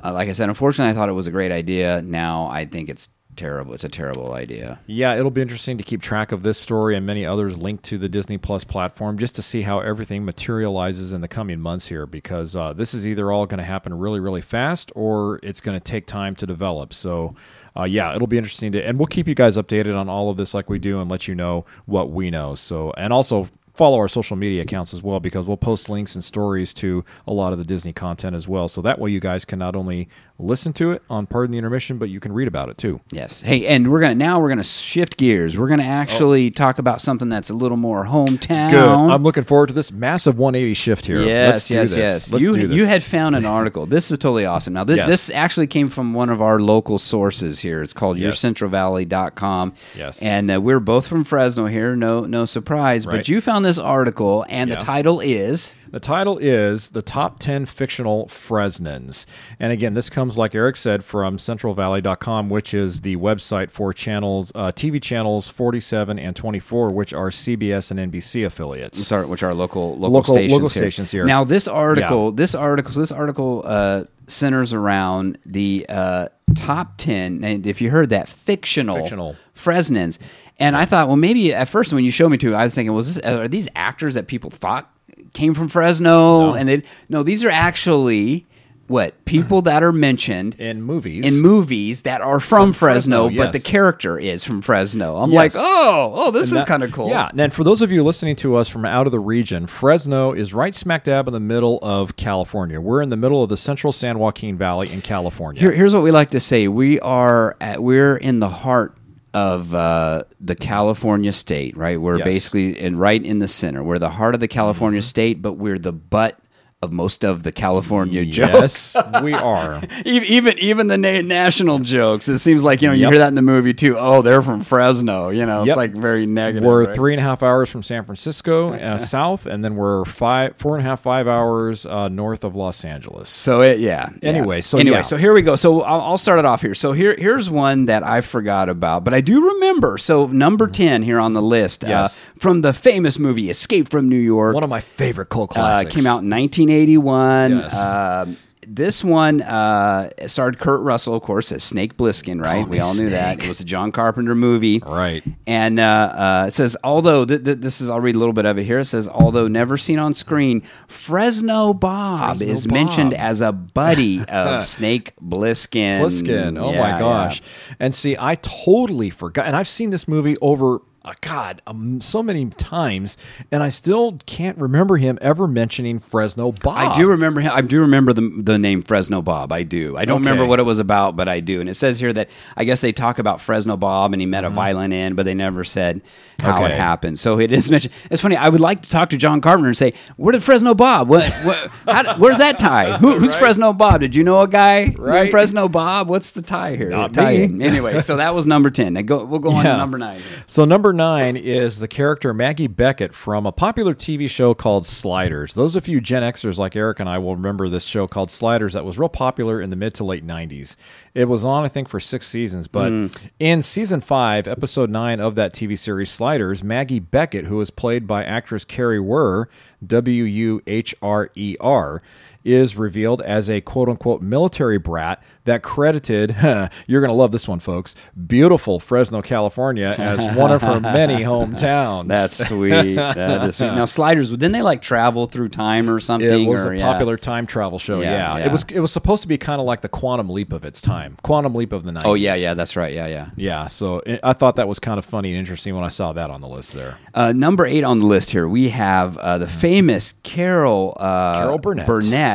Uh, 0.03 0.13
like 0.13 0.29
I 0.29 0.33
said, 0.33 0.49
unfortunately, 0.49 0.91
I 0.91 0.95
thought 0.95 1.09
it 1.09 1.13
was 1.13 1.29
a 1.29 1.31
great 1.31 1.53
idea. 1.53 2.03
Now 2.03 2.49
I 2.49 2.65
think 2.65 2.89
it's 2.89 3.09
terrible. 3.37 3.75
It's 3.75 3.85
a 3.85 3.89
terrible 3.89 4.33
idea. 4.33 4.81
Yeah, 4.87 5.15
it'll 5.15 5.31
be 5.31 5.41
interesting 5.41 5.79
to 5.79 5.85
keep 5.85 6.01
track 6.03 6.33
of 6.33 6.43
this 6.43 6.59
story 6.59 6.97
and 6.97 7.05
many 7.05 7.27
others 7.27 7.57
linked 7.57 7.85
to 7.85 7.99
the 7.99 8.09
Disney 8.09 8.39
Plus 8.39 8.65
platform 8.65 9.19
just 9.19 9.35
to 9.37 9.43
see 9.43 9.63
how 9.63 9.81
everything 9.81 10.25
materializes 10.25 11.13
in 11.13 11.21
the 11.21 11.29
coming 11.29 11.61
months 11.61 11.87
here 11.87 12.07
because 12.07 12.57
uh, 12.57 12.73
this 12.73 12.95
is 12.95 13.07
either 13.07 13.31
all 13.31 13.47
going 13.47 13.59
to 13.59 13.65
happen 13.65 13.95
really, 13.95 14.21
really 14.21 14.41
fast 14.41 14.93
or 14.95 15.41
it's 15.43 15.61
going 15.61 15.79
to 15.79 15.85
take 15.85 16.07
time 16.07 16.35
to 16.37 16.47
develop. 16.47 16.93
So, 16.93 17.35
uh, 17.77 17.85
yeah, 17.85 18.15
it'll 18.15 18.27
be 18.29 18.39
interesting 18.39 18.73
to, 18.73 18.83
and 18.83 18.99
we'll 18.99 19.07
keep 19.07 19.29
you 19.29 19.35
guys 19.35 19.57
updated 19.57 19.99
on 19.99 20.09
all 20.09 20.31
of 20.31 20.37
this 20.37 20.55
like 20.55 20.71
we 20.71 20.79
do 20.79 21.01
and 21.01 21.11
let 21.11 21.29
you 21.29 21.35
know 21.35 21.65
what 21.87 22.11
we 22.11 22.31
know. 22.31 22.55
So, 22.55 22.93
and 22.97 23.13
also, 23.13 23.49
follow 23.75 23.99
our 23.99 24.09
social 24.09 24.37
media 24.37 24.63
accounts 24.63 24.95
as 24.95 25.03
well 25.03 25.19
because 25.21 25.47
we'll 25.47 25.57
post 25.57 25.89
links 25.89 26.15
and 26.15 26.23
stories 26.25 26.73
to 26.75 27.05
a 27.27 27.33
lot 27.33 27.53
of 27.53 27.59
the 27.59 27.65
Disney 27.65 27.93
content 27.93 28.35
as 28.37 28.47
well. 28.49 28.69
So 28.69 28.81
that 28.83 28.99
way 28.99 29.11
you 29.11 29.21
guys 29.21 29.45
can 29.45 29.59
not 29.59 29.75
only 29.77 30.09
listen 30.39 30.73
to 30.75 30.91
it 30.93 31.03
on 31.11 31.27
Pardon 31.27 31.53
the 31.53 31.59
Intermission, 31.59 31.99
but 31.99 32.09
you 32.09 32.21
can 32.21 32.33
read 32.33 32.49
about 32.49 32.69
it 32.69 32.79
too. 32.79 33.01
Yes. 33.11 33.41
Hey, 33.41 33.67
and 33.67 33.91
we're 33.91 34.01
gonna 34.01 34.15
now 34.15 34.41
we're 34.41 34.49
gonna 34.49 34.65
shift 34.65 35.17
gears. 35.17 35.59
We're 35.59 35.69
gonna 35.69 35.83
actually 35.85 36.51
talk 36.51 36.79
about 36.79 37.01
something 37.03 37.29
that's 37.29 37.51
a 37.51 37.55
little 37.55 37.77
more 37.77 38.05
hometown. 38.07 38.71
Good. 38.71 38.89
I'm 38.89 39.23
looking 39.23 39.45
forward 39.45 39.69
to 39.69 39.73
this 39.75 39.93
massive 39.93 40.39
180 40.39 40.75
shift 40.75 41.07
here. 41.07 41.21
Yes, 41.23 41.53
Let's 41.53 41.69
do 41.69 41.75
yes, 41.75 41.89
this. 41.91 41.97
yes. 41.99 42.33
Let's 42.33 42.45
you 42.45 42.53
do 42.53 42.67
this. 42.69 42.77
you 42.77 42.87
had 42.87 43.03
found 43.03 43.35
an 43.37 43.45
article. 43.45 43.87
this 43.87 44.11
is 44.11 44.19
totally 44.19 44.45
awesome. 44.47 44.75
Now, 44.75 44.85
th- 44.85 44.97
Yes. 44.97 45.09
this 45.09 45.31
actually 45.31 45.67
came 45.67 45.89
from 45.89 46.15
one 46.15 46.31
of 46.31 46.41
our 46.41 46.59
local 46.61 46.99
sources 46.99 47.61
here. 47.61 47.83
It's 47.83 47.93
called 47.93 48.19
Yes. 48.19 48.35
yourcentralvalley.com. 48.43 49.75
Yes. 49.97 50.23
And 50.23 50.51
uh, 50.51 50.61
we're 50.61 50.81
both 50.81 51.07
from 51.07 51.25
Fresno 51.25 51.67
here. 51.67 51.97
No 51.97 52.21
no 52.27 52.45
surprise. 52.47 53.07
But 53.07 53.29
you 53.29 53.41
found 53.41 53.64
this 53.65 53.79
article, 53.79 54.47
and 54.49 54.71
Yeah. 54.71 54.77
the 54.77 54.85
title 54.85 55.21
is 55.21 55.73
The 55.91 56.01
title 56.01 56.39
is 56.39 56.91
The 56.91 57.03
Top 57.03 57.39
10 57.39 57.67
Fictional 57.67 58.27
Fresnans. 58.27 59.27
And 59.61 59.73
again, 59.73 59.95
this 59.95 60.11
comes, 60.11 60.37
like 60.37 60.53
Eric 60.53 60.75
said, 60.75 61.05
from 61.05 61.37
centralvalley.com, 61.37 62.51
which 62.51 62.75
is 62.75 63.03
the 63.03 63.17
website 63.17 63.71
for 63.71 63.93
channels, 63.93 64.51
uh, 64.57 64.73
TV 64.73 65.01
channels 65.01 65.49
47 65.49 66.19
and 66.19 66.35
24, 66.35 66.91
which 66.91 67.13
are 67.15 67.31
CBS 67.31 67.91
and 67.93 68.01
NBC 68.01 68.45
affiliates. 68.45 69.07
sorry, 69.07 69.27
which 69.27 69.43
are 69.45 69.55
local 69.55 69.91
local, 69.97 70.11
Local- 70.11 70.35
stations, 70.35 70.53
local 70.53 70.69
here. 70.69 70.83
stations 70.83 71.11
here. 71.13 71.25
Now, 71.27 71.45
this 71.45 71.69
article, 71.69 72.33
this 72.33 72.55
article, 72.57 72.93
this 73.01 73.13
article 73.13 73.63
uh, 73.65 74.05
centers 74.27 74.73
around 74.73 75.39
the 75.47 75.87
uh, 75.89 76.27
top 76.55 76.95
ten. 76.97 77.43
And 77.45 77.67
if 77.67 77.81
you 77.81 77.91
heard 77.91 78.11
that, 78.11 78.29
fictional, 78.29 78.97
Fictional. 78.97 79.37
Fresnans. 79.53 80.19
And 80.59 80.77
I 80.77 80.85
thought, 80.85 81.09
well, 81.09 81.17
maybe 81.17 81.53
at 81.53 81.69
first 81.69 81.93
when 81.93 82.05
you 82.05 82.11
showed 82.11 82.29
me 82.31 82.39
to, 82.39 82.55
I 82.55 82.65
was 82.65 82.75
thinking, 82.75 82.95
was 82.95 83.17
this 83.17 83.25
are 83.25 83.49
these 83.49 83.69
actors 83.75 84.15
that 84.15 84.27
people 84.27 84.51
thought 84.51 84.91
came 85.33 85.55
from 85.55 85.69
Fresno? 85.69 86.51
No. 86.51 86.55
And 86.55 86.69
they 86.69 86.83
no, 87.09 87.23
these 87.23 87.45
are 87.45 87.51
actually 87.51 88.47
what 88.87 89.25
people 89.25 89.63
that 89.63 89.83
are 89.83 89.93
mentioned 89.93 90.55
In 90.59 90.83
movies. 90.83 91.37
in 91.39 91.43
movies 91.43 92.03
that 92.03 92.21
are 92.21 92.39
from, 92.41 92.73
Fresno, 92.73 93.29
Fresno, 93.29 93.45
but 93.45 93.53
the 93.53 93.61
character 93.61 94.19
is 94.19 94.45
from 94.45 94.61
Fresno. 94.61 95.17
I'm 95.17 95.31
Yes. 95.31 95.55
like, 95.55 95.65
oh, 95.65 96.13
oh, 96.15 96.31
this 96.31 96.51
And 96.51 96.59
is 96.59 96.65
kind 96.65 96.83
of 96.83 96.93
cool. 96.93 97.09
Yeah. 97.09 97.31
And 97.37 97.53
for 97.53 97.65
those 97.65 97.81
of 97.83 97.91
you 97.91 98.03
listening 98.03 98.37
to 98.37 98.57
us 98.57 98.69
from 98.69 98.85
out 98.85 99.07
of 99.07 99.13
the 99.13 99.19
region, 99.21 99.67
Fresno 99.67 100.33
is 100.33 100.53
right 100.53 100.75
smack 100.75 101.05
dab 101.05 101.27
in 101.27 101.33
the 101.33 101.41
middle 101.41 101.79
of 101.83 102.17
California. 102.17 102.81
We're 102.81 103.01
in 103.03 103.09
the 103.09 103.17
middle 103.17 103.43
of 103.43 103.49
the 103.49 103.57
central 103.57 103.93
San 103.93 104.19
Joaquin 104.19 104.59
Valley 104.59 104.93
in 104.93 105.01
California. 105.01 105.61
Here, 105.61 105.73
here's 105.73 105.95
what 105.95 106.03
we 106.03 106.11
like 106.11 106.31
to 106.33 106.41
say: 106.41 106.69
we 106.69 107.01
are 107.01 107.57
at, 107.61 107.83
we're 107.83 108.17
in 108.17 108.41
the 108.41 108.49
heart 108.51 108.97
of 109.33 109.75
uh, 109.75 110.23
the 110.41 110.55
California 110.55 111.33
state, 111.33 111.77
right? 111.77 112.01
We're 112.01 112.19
Yes. 112.19 112.25
basically 112.25 112.79
in 112.79 112.97
right 112.99 113.21
in 113.25 113.41
the 113.41 113.49
center. 113.49 113.83
We're 113.83 113.99
the 113.99 114.11
heart 114.11 114.35
of 114.35 114.41
the 114.41 114.47
California 114.47 115.01
Mm-hmm. 115.01 115.05
state, 115.09 115.43
but 115.43 115.55
we're 115.55 115.79
the 115.79 115.91
butt 115.93 116.39
of 116.85 116.93
most 116.93 117.25
of 117.25 117.43
the 117.43 117.51
California 117.53 118.25
jokes. 118.25 118.95
Yes, 118.95 118.97
we 119.23 119.33
are. 119.33 119.83
Even 120.05 120.59
even 120.59 120.87
the 120.89 120.99
na- 120.99 121.23
national 121.23 121.79
jokes. 121.81 122.29
It 122.29 122.39
seems 122.39 122.63
like 122.63 122.83
you 122.83 122.89
know 122.89 122.95
you 122.95 123.03
Yep. 123.05 123.13
hear 123.13 123.19
that 123.21 123.29
in 123.29 123.35
the 123.35 123.43
movie 123.43 123.75
too. 123.75 123.97
Oh, 123.99 124.23
they're 124.23 124.43
from 124.43 124.61
Fresno. 124.63 125.31
You 125.31 125.47
know, 125.47 125.65
it's 125.65 125.77
like 125.77 125.93
very 125.93 126.27
negative. 126.27 126.63
We're 126.65 126.87
right? 126.87 126.95
three 126.95 127.13
and 127.13 127.21
a 127.21 127.23
half 127.25 127.43
hours 127.43 127.71
from 127.71 127.83
San 127.83 128.05
Francisco 128.05 128.73
uh, 128.75 128.99
south, 128.99 129.47
and 129.47 129.65
then 129.65 129.75
we're 129.77 130.05
five, 130.05 130.57
four 130.57 130.77
and 130.77 130.87
a 130.87 130.89
half, 130.89 131.01
five 131.01 131.27
hours 131.27 131.87
uh, 131.87 132.09
north 132.09 132.45
of 132.45 132.55
Los 132.55 132.85
Angeles. 132.85 133.29
So 133.29 133.61
it, 133.63 133.79
yeah. 133.81 134.11
yeah. 134.23 134.29
Anyway, 134.29 134.61
so 134.61 134.79
anyway, 134.79 134.99
yeah. 134.99 135.03
so 135.03 135.17
here 135.17 135.33
we 135.33 135.43
go. 135.43 135.57
So 135.57 135.83
I'll, 135.83 136.01
I'll 136.01 136.19
start 136.19 136.39
it 136.39 136.45
off 136.45 136.61
here. 136.61 136.75
So 136.75 136.93
here, 136.93 137.15
here's 137.19 137.49
one 137.51 137.87
that 137.87 138.03
I 138.03 138.21
forgot 138.21 138.69
about, 138.69 139.05
but 139.05 139.15
I 139.15 139.21
do 139.21 139.45
remember. 139.47 139.99
So 139.99 140.27
number 140.27 140.67
ten 140.67 141.03
here 141.03 141.19
on 141.19 141.33
the 141.33 141.43
list, 141.43 141.81
Mm-hmm. 141.83 141.91
Yes. 141.91 142.27
uh, 142.27 142.39
from 142.39 142.61
the 142.63 142.73
famous 142.73 143.19
movie 143.19 143.49
Escape 143.51 143.89
from 143.91 144.09
New 144.09 144.17
York, 144.19 144.55
One 144.55 144.63
of 144.65 144.71
my 144.71 144.81
favorite 144.81 145.29
cult 145.31 145.51
uh, 145.53 145.55
classics. 145.55 145.95
came 145.95 146.07
out 146.07 146.23
in 146.23 146.29
1981. 146.79 147.51
Yes. 147.59 147.79
Um, 147.95 148.37
this 148.67 149.05
one 149.05 149.43
uh, 149.43 150.09
starred 150.27 150.59
Kurt 150.59 150.81
Russell, 150.81 151.15
of 151.15 151.23
course, 151.23 151.53
as 151.53 151.63
Snake 151.63 151.99
Plissken, 151.99 152.43
right? 152.43 152.63
Call 152.63 152.71
we 152.71 152.81
all 152.81 152.95
knew 152.95 153.11
that. 153.11 153.43
It 153.43 153.47
was 153.47 153.61
a 153.61 153.65
John 153.65 153.93
Carpenter 153.93 154.35
movie. 154.35 154.79
Right. 154.79 155.23
And 155.47 155.79
uh, 155.79 155.83
uh, 155.83 156.45
it 156.49 156.53
says, 156.53 156.75
although, 156.83 157.27
th- 157.27 157.45
th- 157.45 157.59
this 157.59 157.83
is, 157.83 157.91
I'll 157.91 158.01
read 158.01 158.15
a 158.15 158.19
little 158.19 158.33
bit 158.33 158.47
of 158.47 158.57
it 158.57 158.65
here. 158.65 158.79
It 158.79 158.87
says, 158.87 159.07
although 159.07 159.49
never 159.49 159.77
seen 159.77 159.99
on 159.99 160.15
screen, 160.15 160.63
Fresno 160.89 161.75
Bob 161.75 162.39
Fresno 162.39 162.47
is 162.53 162.67
Bob. 162.67 162.73
mentioned 162.73 163.13
as 163.13 163.43
a 163.43 163.53
buddy 163.53 164.25
of 164.29 164.65
Snake 164.65 165.13
Plissken. 165.23 166.01
Pliskin. 166.01 166.59
Oh 166.59 166.73
Yeah, 166.73 166.81
my 166.81 166.89
yeah. 166.89 166.99
gosh. 166.99 167.43
And 167.79 167.95
see, 167.95 168.17
I 168.19 168.37
totally 168.37 169.11
forgot. 169.11 169.47
And 169.47 169.55
I've 169.57 169.69
seen 169.69 169.91
this 169.91 170.09
movie 170.09 170.39
over, 170.41 170.81
uh, 171.05 171.13
God, 171.21 171.61
um, 171.67 172.01
so 172.01 172.23
many 172.23 172.47
times, 172.47 173.17
and 173.53 173.63
I 173.63 173.69
still 173.69 174.19
can't 174.27 174.57
remember 174.59 174.97
him 174.97 175.19
ever 175.21 175.47
mentioning 175.47 175.99
Fresno 175.99 176.53
Bob. 176.53 176.77
I 176.77 176.95
do 176.95 177.09
remember 177.09 177.41
him. 177.41 177.53
I 177.55 177.61
do 177.61 177.81
remember 177.81 178.13
the 178.13 178.23
the 178.43 178.59
name 178.59 178.83
Fresno 178.83 179.21
Bob. 179.23 179.53
I 179.53 179.63
do. 179.65 179.97
I 179.97 180.05
don't 180.05 180.23
Okay. 180.23 180.31
remember 180.31 180.49
what 180.49 180.61
it 180.61 180.65
was 180.65 180.79
about, 180.79 181.17
but 181.17 181.29
I 181.29 181.41
do. 181.41 181.61
And 181.61 181.69
it 181.69 181.75
says 181.75 182.01
here 182.01 182.13
that 182.15 182.31
I 182.57 182.65
guess 182.65 182.81
they 182.81 182.93
talk 182.93 183.19
about 183.19 183.41
Fresno 183.41 183.77
Bob 183.77 184.13
and 184.13 184.23
he 184.23 184.27
met 184.27 184.45
a 184.45 184.51
violent 184.51 184.95
end, 184.95 185.17
but 185.17 185.25
they 185.27 185.35
never 185.35 185.65
said 185.65 186.01
how 186.41 186.65
it 186.65 186.69
Mm-hmm. 186.69 186.75
Happened. 186.79 187.19
So 187.19 187.39
it 187.39 187.53
is 187.53 187.71
mentioned. 187.71 187.93
It's 188.11 188.21
funny. 188.23 188.37
I 188.37 188.49
would 188.49 188.61
like 188.61 188.83
to 188.83 188.91
talk 188.91 189.11
to 189.11 189.17
John 189.17 189.41
Carpenter 189.41 189.69
and 189.69 189.77
say, 189.77 189.93
"Where 190.17 190.33
did 190.33 190.43
Fresno 190.43 190.75
Bob? 190.75 191.09
What? 191.09 191.23
what 191.45 191.71
how, 191.87 192.17
where's 192.19 192.39
that 192.39 192.59
tie? 192.59 192.97
Who, 192.99 193.13
who's 193.19 193.35
Fresno 193.35 193.73
Bob? 193.73 194.01
Did 194.01 194.15
you 194.17 194.25
know 194.25 194.41
a 194.41 194.49
guy 194.49 194.85
named 194.85 194.99
Right. 194.99 195.31
Fresno 195.31 195.69
Bob? 195.69 196.09
What's 196.09 196.31
the 196.31 196.43
tie 196.43 196.77
here? 196.77 196.89
Not 196.89 197.13
tie 197.15 197.37
me. 197.37 197.43
in. 197.45 197.63
Anyway, 197.63 197.99
so 198.01 198.17
that 198.17 198.35
was 198.35 198.47
number 198.47 198.71
ten. 198.71 198.95
Now 198.95 199.03
go, 199.03 199.25
we'll 199.25 199.39
go 199.41 199.51
on 199.53 199.65
to 199.65 199.77
number 199.77 199.99
nine. 199.99 200.21
So 200.47 200.65
number 200.65 200.93
nine 200.95 201.37
is 201.37 201.79
the 201.79 201.89
character 201.89 202.33
Maggie 202.33 202.67
Beckett 202.67 203.15
from 203.15 203.45
a 203.45 203.53
popular 203.53 203.95
TV 203.95 204.31
show 204.31 204.55
called 204.55 204.87
Sliders. 204.87 205.55
Those 205.55 205.77
of 205.77 205.89
you 205.89 206.01
Gen 206.01 206.23
Xers 206.23 206.59
like 206.59 206.77
Eric 206.77 207.01
and 207.01 207.09
I 207.09 207.19
will 207.19 207.37
remember 207.37 207.69
this 207.69 207.85
show 207.85 208.07
called 208.07 208.31
Sliders 208.31 208.73
that 208.73 208.85
was 208.85 208.99
real 208.99 209.09
popular 209.09 209.61
in 209.61 209.71
the 209.71 209.77
mid 209.77 209.95
to 209.95 210.05
late 210.05 210.27
'90s. 210.27 210.77
It 211.13 211.27
was 211.27 211.45
on, 211.45 211.65
I 211.65 211.69
think, 211.69 211.89
for 211.89 212.01
six 212.01 212.27
seasons. 212.27 212.69
But 212.69 212.91
hmm. 212.91 213.07
in 213.39 213.63
season 213.63 214.01
five, 214.01 214.47
episode 214.47 214.91
nine 214.91 215.21
of 215.21 215.35
that 215.35 215.53
TV 215.53 215.77
series 215.77 216.11
Sliders, 216.11 216.65
Maggie 216.65 217.01
Beckett, 217.01 217.47
who 217.47 217.57
was 217.57 217.71
played 217.71 218.07
by 218.07 218.25
actress 218.25 218.65
Kari 218.65 218.99
Wuhrer, 218.99 219.47
W 219.87 220.25
U 220.25 220.63
H 220.67 220.95
R 221.03 221.31
E 221.35 221.57
R, 221.61 222.03
is 222.45 222.77
revealed 222.77 223.23
as 223.23 223.49
a 223.49 223.61
quote 223.61 223.89
unquote 223.89 224.23
military 224.23 224.79
brat 224.79 225.23
that 225.45 225.63
credited, 225.63 226.31
you're 226.87 227.01
going 227.01 227.11
to 227.11 227.17
love 227.17 227.33
this 227.33 227.49
one, 227.49 227.61
folks, 227.61 227.95
beautiful 228.27 228.79
Fresno, 228.79 229.23
California, 229.23 229.95
as 229.99 230.25
one 230.37 230.53
of 230.53 230.63
her 230.63 230.81
many 230.81 231.15
hometowns. 231.25 232.09
That's 232.09 232.47
sweet. 232.49 232.95
That 232.95 233.49
is 233.49 233.57
sweet. 233.57 233.67
Now 233.67 233.87
sliders, 233.87 234.31
didn't 234.31 234.53
they 234.53 234.63
like 234.63 234.83
travel 234.83 235.27
through 235.27 235.49
time 235.49 235.89
or 235.89 236.01
something? 236.01 236.45
It 236.45 236.47
was 236.47 236.65
or, 236.65 236.73
a 236.73 236.79
yeah. 236.79 236.93
popular 236.93 237.17
time 237.17 237.47
travel 237.47 237.79
show. 237.79 238.01
Yeah, 238.01 238.13
Yeah, 238.13 238.39
yeah. 238.39 238.47
it 238.47 238.53
was. 238.53 238.65
It 238.65 238.81
was 238.81 238.93
supposed 238.93 239.23
to 239.23 239.29
be 239.29 239.39
kind 239.39 239.61
of 239.61 239.67
like 239.67 239.81
the 239.81 239.89
Quantum 239.89 240.29
Leap 240.29 240.53
of 240.53 240.65
its 240.65 240.81
time. 240.81 241.17
Quantum 241.23 241.55
Leap 241.55 241.73
of 241.73 241.85
the 241.85 241.93
90s. 241.93 242.03
Oh 242.05 242.15
yeah, 242.15 242.37
yeah, 242.37 242.55
that's 242.55 242.77
right. 242.77 242.93
Yeah, 242.93 243.07
yeah. 243.07 243.31
yeah. 243.37 243.67
So 243.67 243.99
it, 244.01 244.21
I 244.23 244.33
thought 244.33 244.57
that 244.57 244.69
was 244.69 244.79
kind 244.79 244.99
of 244.99 245.05
funny 245.05 245.31
and 245.31 245.39
interesting 245.39 245.75
when 245.75 245.85
I 245.85 245.89
saw 245.89 246.13
that 246.13 246.31
on 246.31 246.41
the 246.41 246.49
list 246.49 246.75
there. 246.75 246.99
Uh, 247.15 247.33
number 247.33 247.65
eight 247.67 247.85
on 247.85 248.01
the 248.01 248.07
list 248.07 248.31
here, 248.31 248.49
we 248.49 248.71
have 248.71 249.17
uh, 249.19 249.39
the 249.39 249.47
famous 249.47 250.15
Carol 250.23 250.97
uh, 250.99 251.41
Carol 251.41 251.59
Burnett. 251.59 251.87
Burnett 251.87 252.34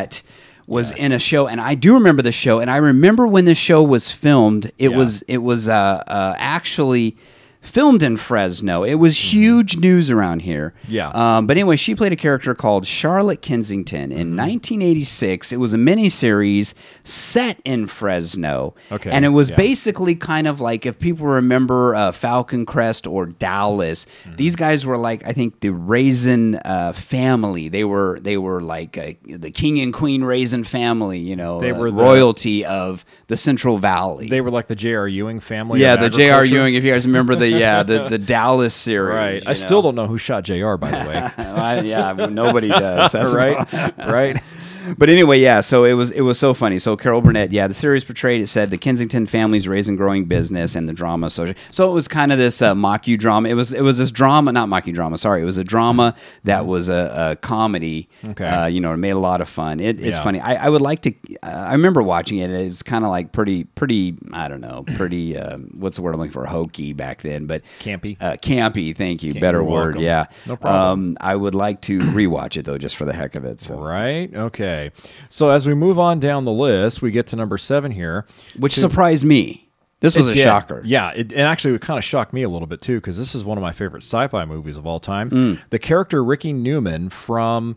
was 0.68 0.92
in 0.92 1.12
a 1.12 1.20
show, 1.20 1.48
and 1.48 1.60
I 1.60 1.74
do 1.76 1.94
remember 1.96 2.22
the 2.22 2.32
show, 2.32 2.60
and 2.60 2.70
I 2.70 2.78
remember 2.78 3.26
when 3.28 3.46
the 3.46 3.56
show 3.56 3.82
was 3.82 4.12
filmed. 4.12 4.68
It 4.78 4.92
Yeah. 4.92 4.98
was 4.98 5.24
it 5.28 5.40
was 5.40 5.68
uh, 5.68 5.74
uh, 6.06 6.36
actually 6.38 7.16
filmed 7.62 8.02
in 8.02 8.16
Fresno. 8.18 8.84
It 8.84 8.96
was 8.96 9.16
Mm-hmm. 9.16 9.38
huge 9.40 9.78
news 9.78 10.10
around 10.10 10.42
here. 10.44 10.74
Yeah. 10.88 11.10
Um, 11.10 11.46
but 11.46 11.58
anyway, 11.58 11.76
she 11.76 11.94
played 11.94 12.14
a 12.14 12.16
character 12.16 12.56
called 12.56 12.86
Charlotte 12.88 13.42
Kensington 13.42 14.12
in 14.12 14.30
Mm-hmm. 14.30 14.38
1986. 14.38 15.52
It 15.52 15.58
was 15.58 15.74
a 15.74 15.78
miniseries 15.78 16.74
set 17.04 17.60
in 17.66 17.86
Fresno. 17.88 18.76
Okay, 18.92 19.10
And 19.12 19.26
it 19.26 19.30
was 19.30 19.50
yeah. 19.50 19.56
basically 19.58 20.16
kind 20.16 20.48
of 20.48 20.62
like 20.62 20.86
if 20.86 20.98
people 21.00 21.28
remember 21.28 21.94
uh, 21.96 22.12
Falcon 22.12 22.66
Crest 22.66 23.06
or 23.06 23.26
Dallas, 23.26 24.06
Mm-hmm. 24.24 24.36
these 24.38 24.56
guys 24.56 24.86
were 24.86 24.98
like 24.98 25.26
I 25.26 25.34
think 25.34 25.60
the 25.60 25.72
Raisin 25.72 26.56
uh, 26.66 26.94
family. 26.94 27.68
They 27.70 27.84
were 27.84 28.20
they 28.22 28.38
were 28.38 28.62
like 28.62 28.98
uh, 28.98 29.12
the 29.26 29.52
king 29.52 29.80
and 29.80 29.94
queen 29.94 30.24
Raisin 30.24 30.64
family. 30.64 31.20
You 31.20 31.36
know, 31.36 31.60
They 31.60 31.72
uh, 31.72 31.78
were 31.80 31.92
the- 31.92 31.98
royalty 32.02 32.66
of 32.66 33.04
the 33.28 33.38
Central 33.38 33.78
Valley. 33.78 34.30
They 34.30 34.42
were 34.42 34.50
like 34.52 34.68
the 34.68 34.76
J.R. 34.76 35.08
Ewing 35.08 35.40
family. 35.40 35.82
yeah, 35.82 35.96
the 35.98 36.10
J.R. 36.10 36.46
Ewing. 36.46 36.76
If 36.76 36.84
you 36.84 36.92
guys 36.92 37.06
remember 37.06 37.36
the 37.46 37.49
yeah 37.58 37.84
the, 37.84 38.08
the 38.10 38.18
Dallas 38.18 38.74
series, 38.76 39.16
Right. 39.16 39.44
I 39.46 39.52
you 39.52 39.56
still 39.56 39.82
don't 39.82 39.96
know 39.96 40.08
who 40.08 40.18
shot 40.18 40.44
J.R. 40.44 40.78
By 40.78 40.92
the 40.92 41.10
way. 41.10 41.16
I, 41.38 41.82
yeah, 41.82 42.14
nobody 42.14 42.70
does. 42.70 43.12
That's 43.14 43.34
right. 43.34 43.72
right. 43.98 44.38
But 44.98 45.10
anyway, 45.10 45.40
yeah. 45.40 45.62
So 45.62 45.84
it 45.84 45.94
was 45.94 46.12
it 46.12 46.22
was 46.22 46.40
so 46.40 46.54
funny. 46.54 46.80
So 46.80 46.96
Carol 46.98 47.22
Burnett, 47.22 47.52
yeah, 47.52 47.68
the 47.68 47.74
series 47.74 48.04
portrayed. 48.04 48.42
It 48.42 48.48
said 48.48 48.70
the 48.70 48.78
Kensington 48.78 49.28
family's 49.28 49.68
raising 49.68 49.96
growing 49.96 50.26
business 50.26 50.76
and 50.76 50.88
the 50.90 50.94
drama. 50.94 51.30
So 51.30 51.54
so 51.72 51.90
it 51.90 51.94
was 51.94 52.08
kind 52.08 52.32
of 52.32 52.38
this 52.38 52.62
uh, 52.62 52.76
mock 52.76 53.04
drama. 53.04 53.50
It 53.50 53.54
was 53.56 53.74
it 53.74 53.82
was 53.82 53.98
this 53.98 54.12
drama, 54.12 54.52
not 54.52 54.70
mock 54.70 54.86
drama. 54.86 55.18
Sorry, 55.18 55.42
it 55.42 55.46
was 55.46 55.58
a 55.58 55.64
drama 55.64 56.16
that 56.44 56.66
was 56.66 56.90
a, 56.90 57.32
a 57.32 57.36
comedy. 57.38 58.10
Okay. 58.24 58.46
Uh, 58.46 58.66
you 58.68 58.82
know, 58.82 58.94
it 58.94 58.98
made 58.98 59.12
a 59.12 59.18
lot 59.20 59.42
of 59.42 59.50
fun. 59.50 59.80
It, 59.80 60.00
it's 60.00 60.16
Yeah. 60.18 60.24
funny. 60.24 60.40
I, 60.40 60.66
I 60.66 60.70
would 60.70 60.82
like 60.82 61.02
to. 61.04 61.14
Uh, 61.44 61.48
I 61.48 61.72
remember 61.74 62.02
watching 62.02 62.38
it. 62.40 62.50
It's 62.52 62.84
kind 62.84 63.04
of 63.06 63.12
like 63.12 63.32
pretty 63.32 63.64
pretty. 63.66 64.16
I 64.34 64.48
don't 64.48 64.62
know. 64.62 64.84
Pretty. 64.96 65.38
Um, 65.50 65.72
what's 65.78 65.96
the 65.96 66.02
word 66.02 66.14
I'm 66.14 66.20
looking 66.20 66.34
for? 66.34 66.46
Hokey 66.46 66.92
back 66.94 67.22
then, 67.22 67.46
but 67.46 67.62
Campy. 67.80 68.18
Uh, 68.20 68.34
campy. 68.34 68.96
Thank 68.96 69.24
you. 69.24 69.34
Better 69.40 69.64
word. 69.64 69.96
welcome. 69.96 70.02
Yeah. 70.04 70.26
No 70.46 70.58
problem. 70.58 71.10
Um, 71.12 71.18
I 71.22 71.36
would 71.36 71.56
like 71.56 71.82
to 71.84 72.00
rewatch 72.00 72.58
it 72.58 72.66
though, 72.66 72.78
just 72.78 72.96
for 72.96 73.06
the 73.06 73.14
heck 73.14 73.36
of 73.36 73.46
it. 73.46 73.62
So. 73.62 73.80
Right. 73.80 74.34
Okay. 74.34 74.79
So 75.30 75.50
as 75.50 75.68
we 75.68 75.74
move 75.74 76.00
on 76.00 76.20
down 76.20 76.46
the 76.46 76.52
list, 76.52 77.02
we 77.02 77.12
get 77.12 77.28
to 77.28 77.36
number 77.36 77.58
seven 77.58 77.92
here. 77.92 78.26
which 78.58 78.74
surprised 78.74 79.26
me. 79.26 79.70
This 80.02 80.16
was 80.16 80.30
a 80.30 80.34
did. 80.34 80.44
shocker. 80.44 80.82
Yeah, 80.86 81.12
it, 81.12 81.34
and 81.34 81.42
actually, 81.42 81.76
it 81.76 81.82
kind 81.82 81.98
of 81.98 82.06
shocked 82.06 82.32
me 82.32 82.44
a 82.44 82.50
little 82.50 82.68
bit 82.68 82.82
too 82.82 82.96
because 82.98 83.18
this 83.18 83.36
is 83.36 83.44
one 83.44 83.58
of 83.58 83.62
my 83.62 83.74
favorite 83.74 84.04
sci-fi 84.04 84.46
movies 84.46 84.78
of 84.78 84.88
all 84.88 85.00
time. 85.00 85.30
Mm. 85.30 85.62
The 85.72 85.80
character 85.80 86.24
Ricky 86.24 86.54
Newman 86.54 87.10
from 87.10 87.76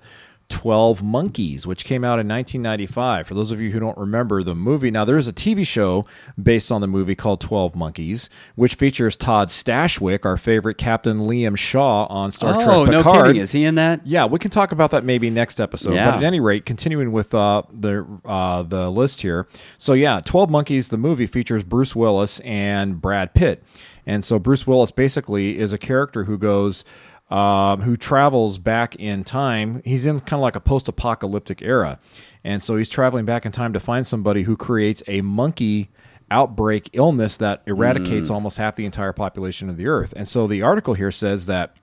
Twelve 0.53 1.03
Monkeys, 1.03 1.67
which 1.67 1.85
came 1.87 2.05
out 2.05 2.21
in 2.21 2.29
1995. 2.29 3.27
For 3.27 3.33
those 3.35 3.51
of 3.51 3.61
you 3.61 3.71
who 3.71 3.81
don't 3.81 3.97
remember 3.97 4.43
the 4.43 4.55
movie, 4.55 4.91
now 4.91 5.05
there 5.07 5.17
is 5.17 5.27
a 5.27 5.33
TV 5.33 5.67
show 5.67 6.05
based 6.41 6.71
on 6.71 6.83
the 6.83 6.87
movie 6.87 7.15
called 7.15 7.41
Twelve 7.41 7.75
Monkeys, 7.75 8.29
which 8.55 8.75
features 8.75 9.17
Todd 9.17 9.49
Stashwick, 9.49 10.27
our 10.27 10.37
favorite 10.37 10.77
Captain 10.77 11.21
Liam 11.21 11.57
Shaw 11.57 12.05
on 12.05 12.31
Star 12.31 12.55
Trek 12.55 12.69
Oh, 12.69 12.85
no 12.85 13.03
kidding! 13.03 13.37
Is 13.41 13.53
he 13.53 13.65
in 13.65 13.77
that? 13.77 14.07
Yeah, 14.07 14.27
we 14.27 14.38
can 14.38 14.51
talk 14.51 14.73
about 14.73 14.91
that 14.91 15.05
maybe 15.05 15.31
next 15.31 15.59
episode. 15.61 15.95
Yeah. 15.95 16.11
But 16.11 16.19
at 16.19 16.23
any 16.23 16.38
rate, 16.41 16.67
continuing 16.67 17.12
with 17.12 17.35
uh, 17.35 17.62
the 17.73 18.07
uh, 18.25 18.62
the 18.62 18.91
list 18.91 19.23
here. 19.23 19.49
So 19.79 19.95
yeah, 19.95 20.21
Twelve 20.21 20.51
Monkeys, 20.51 20.91
the 20.91 20.99
movie 20.99 21.27
features 21.27 21.65
Bruce 21.65 21.97
Willis 21.97 22.41
and 22.41 23.01
Brad 23.01 23.33
Pitt, 23.33 23.65
and 24.07 24.23
so 24.25 24.38
Bruce 24.38 24.67
Willis 24.67 24.91
basically 24.91 25.59
is 25.59 25.73
a 25.73 25.79
character 25.79 26.25
who 26.25 26.37
goes. 26.37 26.85
Um, 27.31 27.81
who 27.81 27.97
travels 27.97 28.59
back 28.59 28.95
in 28.97 29.25
time? 29.25 29.81
He's 29.87 30.05
in 30.05 30.21
kind 30.21 30.35
of 30.35 30.41
like 30.41 30.57
a 30.57 30.61
post-apocalyptic 30.61 31.63
era, 31.63 31.99
and 32.45 32.63
so 32.63 32.77
he's 32.77 32.91
traveling 32.91 33.25
back 33.25 33.47
in 33.47 33.53
time 33.53 33.73
to 33.73 33.81
find 33.81 34.07
somebody 34.07 34.43
who 34.43 34.55
creates 34.55 35.03
a 35.07 35.23
monkey 35.23 35.91
outbreak 36.31 36.91
illness 36.93 37.37
that 37.39 37.63
eradicates 37.67 38.29
almost 38.31 38.57
half 38.57 38.77
the 38.77 38.85
entire 38.85 39.13
population 39.13 39.69
of 39.69 39.77
the 39.77 39.87
Earth. 39.87 40.13
And 40.17 40.27
so 40.27 40.47
the 40.47 40.63
article 40.63 40.95
here 40.95 41.11
says 41.11 41.47
that 41.47 41.77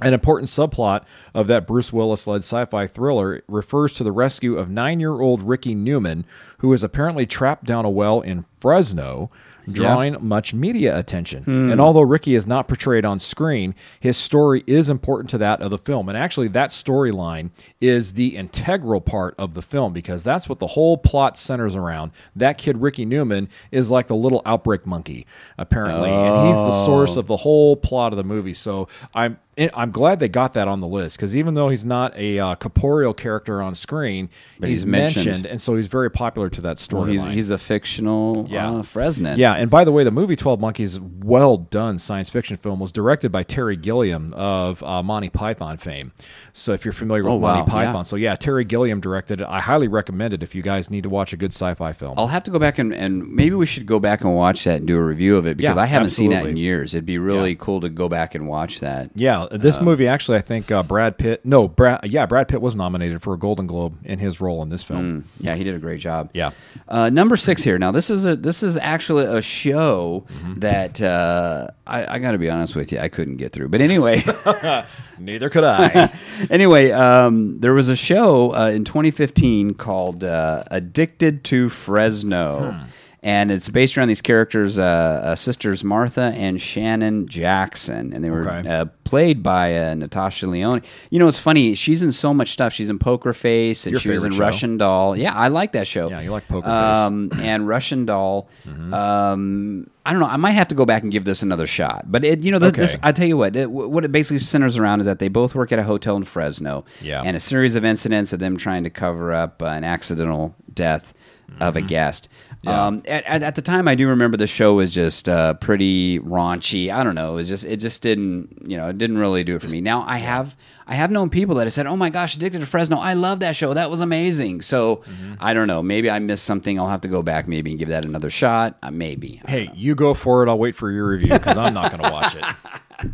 an 0.00 0.12
important 0.12 0.48
subplot 0.48 1.04
of 1.34 1.46
that 1.48 1.66
Bruce 1.66 1.92
Willis 1.92 2.26
led 2.26 2.38
sci 2.38 2.64
fi 2.66 2.86
thriller 2.86 3.42
refers 3.48 3.94
to 3.94 4.04
the 4.04 4.12
rescue 4.12 4.56
of 4.56 4.70
nine 4.70 5.00
year 5.00 5.20
old 5.20 5.42
Ricky 5.42 5.74
Newman, 5.74 6.26
who 6.58 6.72
is 6.72 6.82
apparently 6.82 7.26
trapped 7.26 7.64
down 7.64 7.84
a 7.84 7.90
well 7.90 8.20
in 8.20 8.44
Fresno 8.58 9.30
drawing 9.70 10.16
much 10.20 10.54
media 10.54 10.98
attention. 10.98 11.44
Hmm. 11.44 11.70
And 11.70 11.80
although 11.80 12.02
Ricky 12.02 12.34
is 12.34 12.46
not 12.46 12.68
portrayed 12.68 13.04
on 13.04 13.18
screen, 13.18 13.74
his 14.00 14.16
story 14.16 14.62
is 14.66 14.88
important 14.88 15.30
to 15.30 15.38
that 15.38 15.60
of 15.62 15.70
the 15.70 15.78
film. 15.78 16.08
And 16.08 16.16
actually, 16.16 16.48
that 16.48 16.70
storyline 16.70 17.50
is 17.80 18.14
the 18.14 18.36
integral 18.36 19.00
part 19.00 19.34
of 19.38 19.54
the 19.54 19.62
film 19.62 19.92
because 19.92 20.24
that's 20.24 20.48
what 20.48 20.58
the 20.58 20.68
whole 20.68 20.96
plot 20.98 21.36
centers 21.36 21.76
around. 21.76 22.12
That 22.34 22.58
kid, 22.58 22.78
Ricky 22.78 23.04
Newman, 23.04 23.48
is 23.70 23.90
like 23.90 24.06
the 24.06 24.16
little 24.16 24.42
outbreak 24.46 24.86
monkey, 24.86 25.26
apparently. 25.58 26.10
And 26.10 26.48
he's 26.48 26.56
the 26.56 26.72
source 26.72 27.16
of 27.16 27.26
the 27.26 27.36
whole 27.36 27.76
plot 27.76 28.12
of 28.12 28.16
the 28.16 28.24
movie. 28.24 28.54
So 28.54 28.88
I'm 29.14 29.38
I'm 29.58 29.90
glad 29.90 30.20
they 30.20 30.28
got 30.28 30.52
that 30.54 30.68
on 30.68 30.80
the 30.80 30.86
list 30.86 31.16
because 31.16 31.34
even 31.34 31.54
though 31.54 31.68
he's 31.70 31.84
not 31.86 32.14
a 32.16 32.38
uh, 32.38 32.54
corporeal 32.56 33.14
character 33.14 33.62
on 33.62 33.74
screen, 33.74 34.28
he's, 34.60 34.68
he's 34.68 34.86
mentioned. 34.86 35.24
mentioned. 35.26 35.46
and 35.46 35.60
so 35.62 35.76
he's 35.76 35.86
very 35.86 36.10
popular 36.10 36.50
to 36.50 36.60
that 36.60 36.86
Well, 36.92 37.04
he's 37.04 37.22
storyline. 37.22 37.32
he's 37.32 37.48
a 37.50 37.56
fictional 37.58 38.46
Yeah. 38.50 38.70
uh, 38.70 38.82
Fresno. 38.82 39.34
Yeah, 39.34 39.54
and 39.54 39.70
by 39.70 39.84
the 39.84 39.92
way, 39.92 40.04
the 40.04 40.10
movie 40.10 40.36
Twelve 40.36 40.60
Monkeys, 40.60 41.00
well 41.00 41.56
done 41.56 41.96
science 41.98 42.28
fiction 42.28 42.58
film, 42.58 42.80
was 42.80 42.92
directed 42.92 43.32
by 43.32 43.42
Terry 43.44 43.76
Gilliam 43.76 44.34
of 44.34 44.82
uh, 44.82 45.02
Monty 45.02 45.30
Python 45.30 45.78
fame. 45.78 46.12
So 46.52 46.72
if 46.74 46.84
you're 46.84 46.92
familiar 46.92 47.24
with 47.24 47.32
Oh, 47.32 47.36
wow, 47.36 47.54
Monty 47.56 47.70
Python, 47.70 47.94
yeah. 47.94 48.02
so 48.02 48.16
yeah, 48.16 48.36
Terry 48.36 48.64
Gilliam 48.64 49.00
directed 49.00 49.40
it. 49.40 49.46
I 49.48 49.60
highly 49.60 49.88
recommend 49.88 50.34
it 50.34 50.42
if 50.42 50.54
you 50.54 50.62
guys 50.62 50.90
need 50.90 51.04
to 51.04 51.08
watch 51.08 51.32
a 51.32 51.36
good 51.38 51.52
sci-fi 51.52 51.92
film. 51.94 52.14
I'll 52.18 52.26
have 52.28 52.42
to 52.44 52.50
go 52.50 52.58
back 52.58 52.78
and, 52.78 52.94
and 52.94 53.26
maybe 53.32 53.54
we 53.54 53.64
should 53.64 53.86
go 53.86 53.98
back 53.98 54.22
and 54.22 54.34
watch 54.34 54.64
that 54.64 54.76
and 54.76 54.86
do 54.86 54.98
a 54.98 55.02
review 55.02 55.36
of 55.38 55.46
it 55.46 55.56
because 55.56 55.76
Yeah, 55.76 55.82
I 55.82 55.86
haven't 55.86 56.10
seen 56.10 56.30
that 56.32 56.44
in 56.46 56.56
years. 56.58 56.94
It'd 56.94 57.06
be 57.06 57.16
really 57.18 57.50
Yeah. 57.52 57.56
cool 57.58 57.80
to 57.80 57.88
go 57.88 58.08
back 58.08 58.34
and 58.34 58.46
watch 58.46 58.80
that. 58.80 59.10
yeah, 59.14 59.45
this 59.50 59.80
movie 59.80 60.06
actually, 60.08 60.38
I 60.38 60.40
think 60.42 60.70
uh, 60.70 60.82
Brad 60.82 61.18
Pitt. 61.18 61.44
No, 61.44 61.68
Brad. 61.68 62.00
Yeah, 62.04 62.26
Brad 62.26 62.48
Pitt 62.48 62.60
was 62.60 62.76
nominated 62.76 63.22
for 63.22 63.34
a 63.34 63.38
Golden 63.38 63.66
Globe 63.66 63.96
in 64.04 64.18
his 64.18 64.40
role 64.40 64.62
in 64.62 64.68
this 64.68 64.84
film. 64.84 65.24
Yeah, 65.40 65.54
he 65.54 65.64
did 65.64 65.74
a 65.74 65.78
great 65.78 66.00
job. 66.00 66.30
Yeah. 66.34 66.50
Uh, 66.88 67.10
number 67.10 67.36
six 67.36 67.62
here. 67.62 67.78
Now 67.78 67.90
this 67.92 68.10
is 68.10 68.24
a 68.26 68.36
this 68.36 68.62
is 68.62 68.76
actually 68.76 69.24
a 69.24 69.40
show 69.42 70.24
Mm-hmm. 70.26 70.60
that 70.60 71.00
uh, 71.02 71.68
I, 71.86 72.14
I 72.14 72.18
got 72.18 72.32
to 72.32 72.38
be 72.38 72.48
honest 72.50 72.74
with 72.76 72.92
you, 72.92 72.98
I 72.98 73.08
couldn't 73.08 73.36
get 73.36 73.52
through. 73.52 73.68
But 73.68 73.80
anyway, 73.80 74.22
Neither 75.18 75.48
could 75.50 75.64
I. 75.64 76.12
anyway, 76.50 76.90
um, 76.90 77.58
there 77.60 77.72
was 77.74 77.88
a 77.88 77.96
show 77.96 78.54
uh, 78.54 78.68
in 78.70 78.84
2015 78.84 79.74
called 79.74 80.22
uh, 80.24 80.64
"Addicted 80.70 81.44
to 81.44 81.68
Fresno." 81.68 82.72
Hmm. 82.72 82.84
And 83.26 83.50
it's 83.50 83.68
based 83.68 83.98
around 83.98 84.06
these 84.06 84.22
characters, 84.22 84.78
uh, 84.78 84.82
uh, 84.84 85.34
sisters 85.34 85.82
Martha 85.82 86.32
and 86.36 86.62
Shannon 86.62 87.26
Jackson, 87.26 88.12
and 88.12 88.22
they 88.22 88.30
were 88.30 88.48
Okay. 88.48 88.68
uh, 88.68 88.84
played 89.02 89.42
by 89.42 89.76
uh, 89.76 89.94
Natasha 89.94 90.46
Lyonne. 90.46 90.80
You 91.10 91.18
know, 91.18 91.26
it's 91.26 91.38
funny; 91.40 91.74
she's 91.74 92.04
in 92.04 92.12
so 92.12 92.32
much 92.32 92.50
stuff. 92.52 92.72
She's 92.72 92.88
in 92.88 93.00
Poker 93.00 93.32
Face, 93.32 93.84
and 93.84 93.94
Your 93.94 94.00
she 94.00 94.10
was 94.10 94.22
in 94.22 94.30
show. 94.30 94.38
Russian 94.44 94.76
Doll. 94.78 95.16
Yeah, 95.16 95.34
I 95.34 95.48
like 95.48 95.72
that 95.72 95.88
show. 95.88 96.08
Yeah, 96.08 96.20
you 96.20 96.30
like 96.30 96.46
Poker 96.46 96.68
Face. 96.68 96.72
um, 96.72 97.30
and 97.40 97.66
Russian 97.66 98.06
Doll. 98.06 98.48
Um, 98.92 99.90
I 100.04 100.12
don't 100.12 100.20
know. 100.20 100.26
I 100.28 100.36
might 100.36 100.52
have 100.52 100.68
to 100.68 100.74
go 100.76 100.84
back 100.86 101.02
and 101.02 101.10
give 101.10 101.24
this 101.24 101.42
another 101.42 101.66
shot. 101.66 102.04
But 102.06 102.24
it, 102.24 102.40
you 102.44 102.52
know, 102.52 102.60
th- 102.60 102.74
this, 102.74 102.96
I 103.02 103.10
tell 103.10 103.26
you 103.26 103.36
what, 103.36 103.56
it, 103.56 103.70
what 103.70 104.04
it 104.04 104.12
basically 104.12 104.38
centers 104.38 104.76
around 104.76 105.00
is 105.00 105.06
that 105.06 105.18
they 105.18 105.26
both 105.28 105.54
work 105.54 105.72
at 105.72 105.78
a 105.80 105.82
hotel 105.84 106.16
in 106.16 106.22
Fresno. 106.24 106.84
Yeah. 107.00 107.22
And 107.24 107.36
a 107.36 107.40
series 107.40 107.74
of 107.74 107.84
incidents 107.84 108.32
of 108.32 108.38
them 108.38 108.56
trying 108.56 108.84
to 108.84 108.90
cover 108.90 109.32
up 109.32 109.60
uh, 109.62 109.66
an 109.66 109.82
accidental 109.82 110.54
death 110.72 111.12
of 111.60 111.76
a 111.76 111.80
guest. 111.82 112.28
Mm-hmm. 112.28 112.68
Yeah. 112.68 112.86
Um, 112.86 113.02
at, 113.06 113.24
at, 113.24 113.42
at 113.42 113.54
the 113.54 113.62
time, 113.62 113.86
I 113.86 113.94
do 113.94 114.08
remember 114.08 114.36
the 114.36 114.46
show 114.46 114.74
was 114.74 114.92
just 114.92 115.28
uh, 115.28 115.54
pretty 115.54 116.18
raunchy. 116.20 116.90
I 116.92 117.04
don't 117.04 117.14
know. 117.14 117.32
It 117.32 117.36
was 117.36 117.48
just 117.48 117.64
it 117.64 117.76
just 117.78 118.02
didn't 118.02 118.64
you 118.66 118.76
know 118.76 118.88
it 118.88 118.98
didn't 118.98 119.18
really 119.18 119.44
do 119.44 119.54
it 119.56 119.62
for 119.62 119.68
me. 119.68 119.80
Now 119.80 120.02
I 120.06 120.18
have 120.18 120.56
I 120.86 120.94
have 120.94 121.10
known 121.10 121.30
people 121.30 121.54
that 121.56 121.64
have 121.64 121.72
said, 121.72 121.86
"Oh 121.86 121.96
my 121.96 122.10
gosh, 122.10 122.34
Addicted 122.36 122.60
to 122.60 122.66
Fresno, 122.66 122.96
I 122.98 123.12
love 123.14 123.40
that 123.40 123.54
show. 123.56 123.74
That 123.74 123.90
was 123.90 124.00
amazing." 124.00 124.62
So 124.62 124.96
Mm-hmm. 124.96 125.34
I 125.40 125.52
don't 125.54 125.66
know. 125.68 125.82
Maybe 125.82 126.10
I 126.10 126.18
missed 126.18 126.44
something. 126.44 126.78
I'll 126.80 126.88
have 126.88 127.02
to 127.02 127.08
go 127.08 127.22
back 127.22 127.46
maybe 127.46 127.70
and 127.70 127.78
give 127.78 127.88
that 127.88 128.04
another 128.04 128.30
shot. 128.30 128.76
Uh, 128.82 128.90
maybe. 128.90 129.40
Hey, 129.46 129.70
you 129.74 129.94
go 129.94 130.14
for 130.14 130.42
it. 130.42 130.48
I'll 130.48 130.58
wait 130.58 130.74
for 130.74 130.90
your 130.90 131.06
review 131.08 131.32
because 131.32 131.56
I'm 131.56 131.74
not 131.74 131.90
going 131.90 132.02
to 132.02 132.10
watch 132.10 132.34
it. 132.34 132.44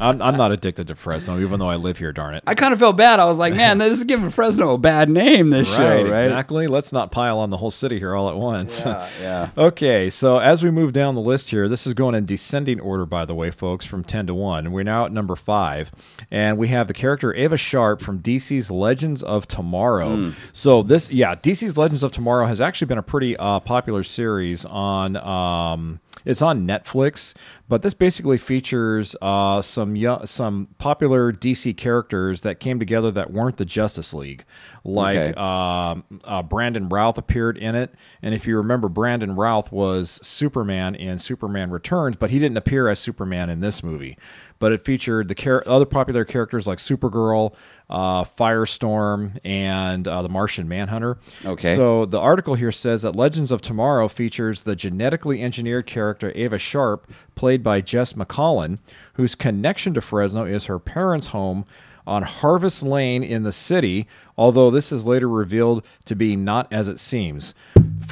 I'm, 0.00 0.22
I'm 0.22 0.36
not 0.36 0.52
addicted 0.52 0.88
to 0.88 0.94
Fresno, 0.94 1.40
even 1.40 1.58
though 1.58 1.68
I 1.68 1.76
live 1.76 1.98
here. 1.98 2.12
Darn 2.12 2.34
it. 2.34 2.44
I 2.46 2.54
kind 2.54 2.72
of 2.72 2.78
felt 2.78 2.96
bad. 2.96 3.20
I 3.20 3.24
was 3.24 3.38
like, 3.38 3.54
man, 3.54 3.78
this 3.78 3.98
is 3.98 4.04
giving 4.04 4.30
Fresno 4.30 4.74
a 4.74 4.78
bad 4.78 5.08
name. 5.08 5.50
This 5.50 5.68
show, 5.68 5.82
right? 5.82 6.06
exactly. 6.06 6.66
Let's 6.66 6.92
not 6.92 7.10
pile 7.10 7.38
on 7.38 7.50
the 7.50 7.56
whole 7.56 7.70
city 7.70 7.98
here 7.98 8.14
all 8.14 8.28
at 8.28 8.36
once. 8.36 8.84
Yeah, 8.84 9.08
yeah. 9.20 9.50
okay, 9.58 10.10
so 10.10 10.38
as 10.38 10.62
we 10.62 10.70
move 10.70 10.92
down 10.92 11.14
the 11.14 11.20
list 11.20 11.50
here, 11.50 11.68
this 11.68 11.86
is 11.86 11.94
going 11.94 12.14
in 12.14 12.26
descending 12.26 12.80
order, 12.80 13.06
by 13.06 13.24
the 13.24 13.34
way, 13.34 13.50
folks, 13.50 13.84
from 13.84 14.04
10 14.04 14.28
to 14.28 14.34
1. 14.34 14.72
We're 14.72 14.84
now 14.84 15.06
at 15.06 15.12
number 15.12 15.36
5, 15.36 15.90
and 16.30 16.58
we 16.58 16.68
have 16.68 16.88
the 16.88 16.94
character 16.94 17.34
Ava 17.34 17.56
Sharp 17.56 18.00
from 18.00 18.20
DC's 18.20 18.70
Legends 18.70 19.22
of 19.22 19.48
Tomorrow. 19.48 20.16
Hmm. 20.16 20.30
So, 20.52 20.82
this, 20.82 21.10
yeah, 21.10 21.34
DC's 21.34 21.76
Legends 21.76 22.02
of 22.02 22.12
Tomorrow 22.12 22.46
has 22.46 22.60
actually 22.60 22.86
been 22.86 22.98
a 22.98 23.02
pretty 23.02 23.36
uh, 23.36 23.60
popular 23.60 24.02
series 24.02 24.64
on. 24.64 25.16
Um, 25.16 26.00
it's 26.24 26.42
on 26.42 26.66
Netflix, 26.66 27.34
but 27.72 27.80
this 27.80 27.94
basically 27.94 28.36
features 28.36 29.16
uh, 29.22 29.62
some 29.62 29.96
young, 29.96 30.26
some 30.26 30.68
popular 30.76 31.32
DC 31.32 31.74
characters 31.74 32.42
that 32.42 32.60
came 32.60 32.78
together 32.78 33.10
that 33.10 33.30
weren't 33.32 33.56
the 33.56 33.64
Justice 33.64 34.12
League. 34.12 34.44
Like 34.84 35.16
Okay. 35.16 35.32
um, 35.40 36.04
uh, 36.24 36.42
Brandon 36.42 36.90
Routh 36.90 37.16
appeared 37.16 37.56
in 37.56 37.74
it, 37.74 37.94
and 38.20 38.34
if 38.34 38.46
you 38.46 38.58
remember, 38.58 38.90
Brandon 38.90 39.36
Routh 39.36 39.72
was 39.72 40.20
Superman 40.22 40.94
in 40.94 41.18
Superman 41.18 41.70
Returns, 41.70 42.16
but 42.16 42.28
he 42.30 42.38
didn't 42.38 42.58
appear 42.58 42.88
as 42.88 42.98
Superman 42.98 43.48
in 43.48 43.60
this 43.60 43.82
movie. 43.82 44.18
But 44.58 44.72
it 44.72 44.82
featured 44.84 45.28
the 45.28 45.34
char- 45.34 45.64
other 45.66 45.86
popular 45.86 46.26
characters 46.26 46.66
like 46.66 46.78
Supergirl, 46.78 47.54
uh, 47.88 48.24
Firestorm, 48.24 49.38
and 49.44 50.06
uh, 50.06 50.20
the 50.22 50.28
Martian 50.28 50.68
Manhunter. 50.68 51.18
Okay. 51.44 51.74
So 51.74 52.04
the 52.04 52.20
article 52.20 52.54
here 52.54 52.70
says 52.70 53.00
that 53.02 53.16
Legends 53.16 53.50
of 53.50 53.60
Tomorrow 53.62 54.08
features 54.08 54.62
the 54.62 54.76
genetically 54.76 55.42
engineered 55.42 55.86
character 55.86 56.30
Ava 56.34 56.58
Sharp, 56.58 57.10
played 57.34 57.62
by 57.62 57.82
Jes 57.86 58.16
Macallan, 58.16 58.78
whose 59.14 59.34
connection 59.34 59.94
to 59.94 60.00
Fresno 60.00 60.44
is 60.44 60.66
her 60.66 60.78
parents' 60.78 61.28
home 61.28 61.64
on 62.06 62.22
Harvest 62.22 62.82
Lane 62.82 63.22
in 63.22 63.42
the 63.42 63.52
city, 63.52 64.08
although 64.36 64.70
this 64.70 64.90
is 64.92 65.04
later 65.04 65.28
revealed 65.28 65.84
to 66.04 66.14
be 66.14 66.36
not 66.36 66.72
as 66.72 66.88
it 66.88 66.98
seems. 66.98 67.54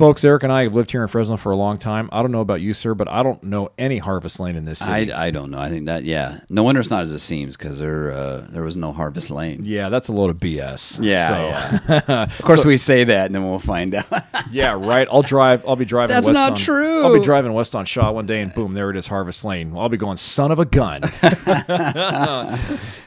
Folks, 0.01 0.25
Eric 0.25 0.45
and 0.45 0.51
I 0.51 0.63
have 0.63 0.75
lived 0.75 0.93
here 0.93 1.03
in 1.03 1.09
Fresno 1.09 1.37
for 1.37 1.53
a 1.53 1.57
long 1.57 1.77
time. 1.77 2.09
I 2.11 2.23
don't 2.23 2.33
know 2.33 2.41
about 2.41 2.63
you, 2.63 2.73
sir, 2.73 2.95
but 2.95 3.07
I 3.07 3.23
don't 3.23 3.43
know 3.43 3.69
any 3.77 3.99
Harvest 3.99 4.41
Lane 4.41 4.57
in 4.57 4.65
this 4.65 4.79
city. 4.79 5.13
I, 5.13 5.27
I 5.27 5.31
don't 5.31 5.51
know. 5.51 5.59
I 5.59 5.69
think 5.69 5.85
that 5.85 6.05
yeah. 6.05 6.41
No 6.49 6.63
wonder 6.63 6.81
it's 6.81 6.89
not 6.89 7.03
as 7.03 7.13
it 7.13 7.19
seems 7.19 7.55
because 7.55 7.79
there 7.79 8.11
uh, 8.11 8.47
there 8.49 8.63
was 8.63 8.79
no 8.79 8.95
Harvest 8.95 9.31
Lane. 9.31 9.61
yeah, 9.63 9.91
that's 9.91 10.09
a 10.09 10.13
load 10.13 10.31
of 10.31 10.39
BS. 10.39 11.05
Yeah, 11.05 11.79
So- 11.81 12.01
Of 12.15 12.39
course, 12.41 12.65
we 12.65 12.79
say 12.79 13.05
that 13.05 13.27
and 13.27 13.35
then 13.35 13.45
we'll 13.45 13.59
find 13.59 13.95
out. 13.95 14.07
Yeah, 14.51 14.73
right. 14.81 15.07
I'll 15.13 15.23
drive. 15.23 15.63
I'll 15.69 15.77
be 15.77 15.85
driving. 15.85 16.15
That's 16.15 16.27
west 16.27 16.35
not 16.35 16.53
on, 16.53 16.57
true. 16.57 17.05
I'll 17.05 17.15
be 17.17 17.23
driving 17.23 17.53
west 17.53 17.77
on 17.77 17.85
Shaw 17.85 18.11
one 18.11 18.27
day, 18.27 18.41
and 18.41 18.53
boom, 18.53 18.73
there 18.75 18.91
it 18.91 18.97
is, 18.97 19.07
Harvest 19.07 19.45
Lane. 19.45 19.77
I'll 19.77 19.89
be 19.91 19.97
going, 19.99 20.17
son 20.17 20.51
of 20.51 20.59
a 20.59 20.65
gun. 20.65 21.03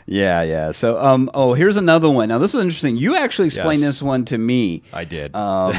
yeah, 0.06 0.42
yeah. 0.44 0.72
So 0.72 0.98
um 1.00 1.30
oh 1.34 1.54
here's 1.54 1.78
another 1.78 2.10
one. 2.10 2.30
Now 2.30 2.38
this 2.38 2.54
is 2.54 2.62
interesting. 2.62 2.98
You 2.98 3.16
actually 3.16 3.48
explained 3.48 3.82
Yes. 3.82 3.90
this 3.90 4.02
one 4.02 4.26
to 4.26 4.38
me. 4.38 4.84
I 4.94 5.04
did. 5.06 5.36
Um, 5.36 5.72